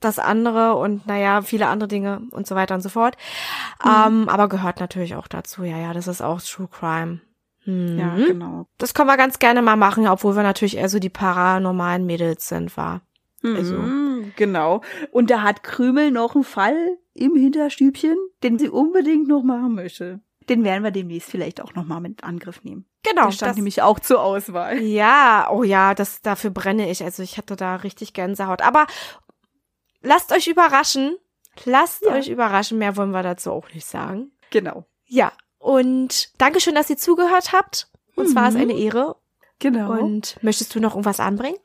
das 0.00 0.18
andere 0.18 0.74
und 0.74 1.06
naja, 1.06 1.42
viele 1.42 1.68
andere 1.68 1.88
Dinge 1.88 2.22
und 2.30 2.46
so 2.46 2.54
weiter 2.54 2.74
und 2.74 2.82
so 2.82 2.88
fort. 2.88 3.16
Mhm. 3.84 3.90
Ähm, 3.90 4.28
aber 4.28 4.48
gehört 4.48 4.80
natürlich 4.80 5.14
auch 5.14 5.28
dazu. 5.28 5.64
Ja, 5.64 5.78
ja, 5.78 5.92
das 5.92 6.06
ist 6.06 6.22
auch 6.22 6.40
True 6.40 6.68
Crime. 6.68 7.20
Mhm. 7.66 7.98
Ja, 7.98 8.16
genau. 8.16 8.66
Das 8.78 8.94
können 8.94 9.08
wir 9.08 9.16
ganz 9.16 9.38
gerne 9.38 9.60
mal 9.62 9.76
machen, 9.76 10.06
obwohl 10.06 10.36
wir 10.36 10.42
natürlich 10.42 10.76
eher 10.76 10.88
so 10.88 10.98
die 10.98 11.10
paranormalen 11.10 12.06
Mädels 12.06 12.48
sind, 12.48 12.76
war. 12.76 13.02
Also. 13.42 13.74
Mhm, 13.74 14.32
genau. 14.36 14.80
Und 15.12 15.30
da 15.30 15.42
hat 15.42 15.62
Krümel 15.62 16.10
noch 16.10 16.34
einen 16.34 16.44
Fall 16.44 16.98
im 17.14 17.36
Hinterstübchen, 17.36 18.16
den 18.42 18.58
sie 18.58 18.68
unbedingt 18.68 19.28
noch 19.28 19.42
machen 19.42 19.74
möchte. 19.74 20.20
Den 20.48 20.64
werden 20.64 20.84
wir 20.84 20.90
demnächst 20.90 21.30
vielleicht 21.30 21.60
auch 21.60 21.74
noch 21.74 21.84
mal 21.84 22.00
mit 22.00 22.24
Angriff 22.24 22.62
nehmen. 22.62 22.86
Genau. 23.02 23.26
Der 23.26 23.32
stand 23.32 23.50
das, 23.50 23.56
nämlich 23.56 23.82
auch 23.82 24.00
zur 24.00 24.22
Auswahl. 24.22 24.80
Ja, 24.80 25.48
oh 25.50 25.62
ja, 25.62 25.94
das, 25.94 26.22
dafür 26.22 26.50
brenne 26.50 26.90
ich. 26.90 27.02
Also 27.02 27.22
ich 27.22 27.36
hatte 27.36 27.56
da 27.56 27.76
richtig 27.76 28.12
Gänsehaut. 28.12 28.62
Aber 28.62 28.86
lasst 30.02 30.32
euch 30.32 30.46
überraschen. 30.46 31.16
Lasst 31.64 32.04
ja. 32.04 32.12
euch 32.12 32.28
überraschen. 32.28 32.78
Mehr 32.78 32.96
wollen 32.96 33.10
wir 33.10 33.22
dazu 33.22 33.50
auch 33.52 33.68
nicht 33.72 33.86
sagen. 33.86 34.32
Genau. 34.50 34.86
Ja. 35.06 35.32
Und 35.66 36.30
Dankeschön, 36.38 36.76
dass 36.76 36.90
ihr 36.90 36.96
zugehört 36.96 37.52
habt. 37.52 37.90
Uns 38.14 38.30
mhm. 38.30 38.34
war 38.36 38.48
es 38.48 38.54
eine 38.54 38.78
Ehre. 38.78 39.16
Genau. 39.58 39.98
Und 39.98 40.38
möchtest 40.40 40.72
du 40.72 40.78
noch 40.78 40.92
irgendwas 40.92 41.18
anbringen? 41.18 41.58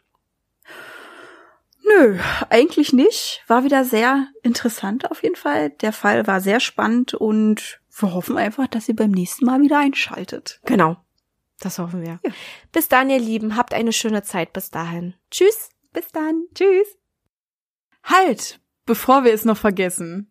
Nö, 1.83 2.17
eigentlich 2.49 2.93
nicht. 2.93 3.43
War 3.45 3.63
wieder 3.63 3.85
sehr 3.85 4.25
interessant 4.41 5.11
auf 5.11 5.21
jeden 5.21 5.35
Fall. 5.35 5.69
Der 5.69 5.93
Fall 5.93 6.25
war 6.25 6.41
sehr 6.41 6.59
spannend 6.59 7.13
und 7.13 7.79
wir 7.95 8.11
hoffen 8.11 8.39
einfach, 8.39 8.65
dass 8.65 8.89
ihr 8.89 8.95
beim 8.95 9.11
nächsten 9.11 9.45
Mal 9.45 9.61
wieder 9.61 9.77
einschaltet. 9.77 10.61
Genau. 10.65 10.97
Das 11.59 11.77
hoffen 11.77 12.01
wir. 12.01 12.19
Ja. 12.23 12.31
Bis 12.71 12.87
dann, 12.87 13.11
ihr 13.11 13.19
Lieben. 13.19 13.55
Habt 13.55 13.71
eine 13.71 13.93
schöne 13.93 14.23
Zeit 14.23 14.51
bis 14.51 14.71
dahin. 14.71 15.13
Tschüss. 15.29 15.69
Bis 15.93 16.07
dann. 16.07 16.45
Tschüss. 16.55 16.87
Halt, 18.01 18.61
bevor 18.87 19.25
wir 19.25 19.33
es 19.33 19.45
noch 19.45 19.57
vergessen. 19.57 20.30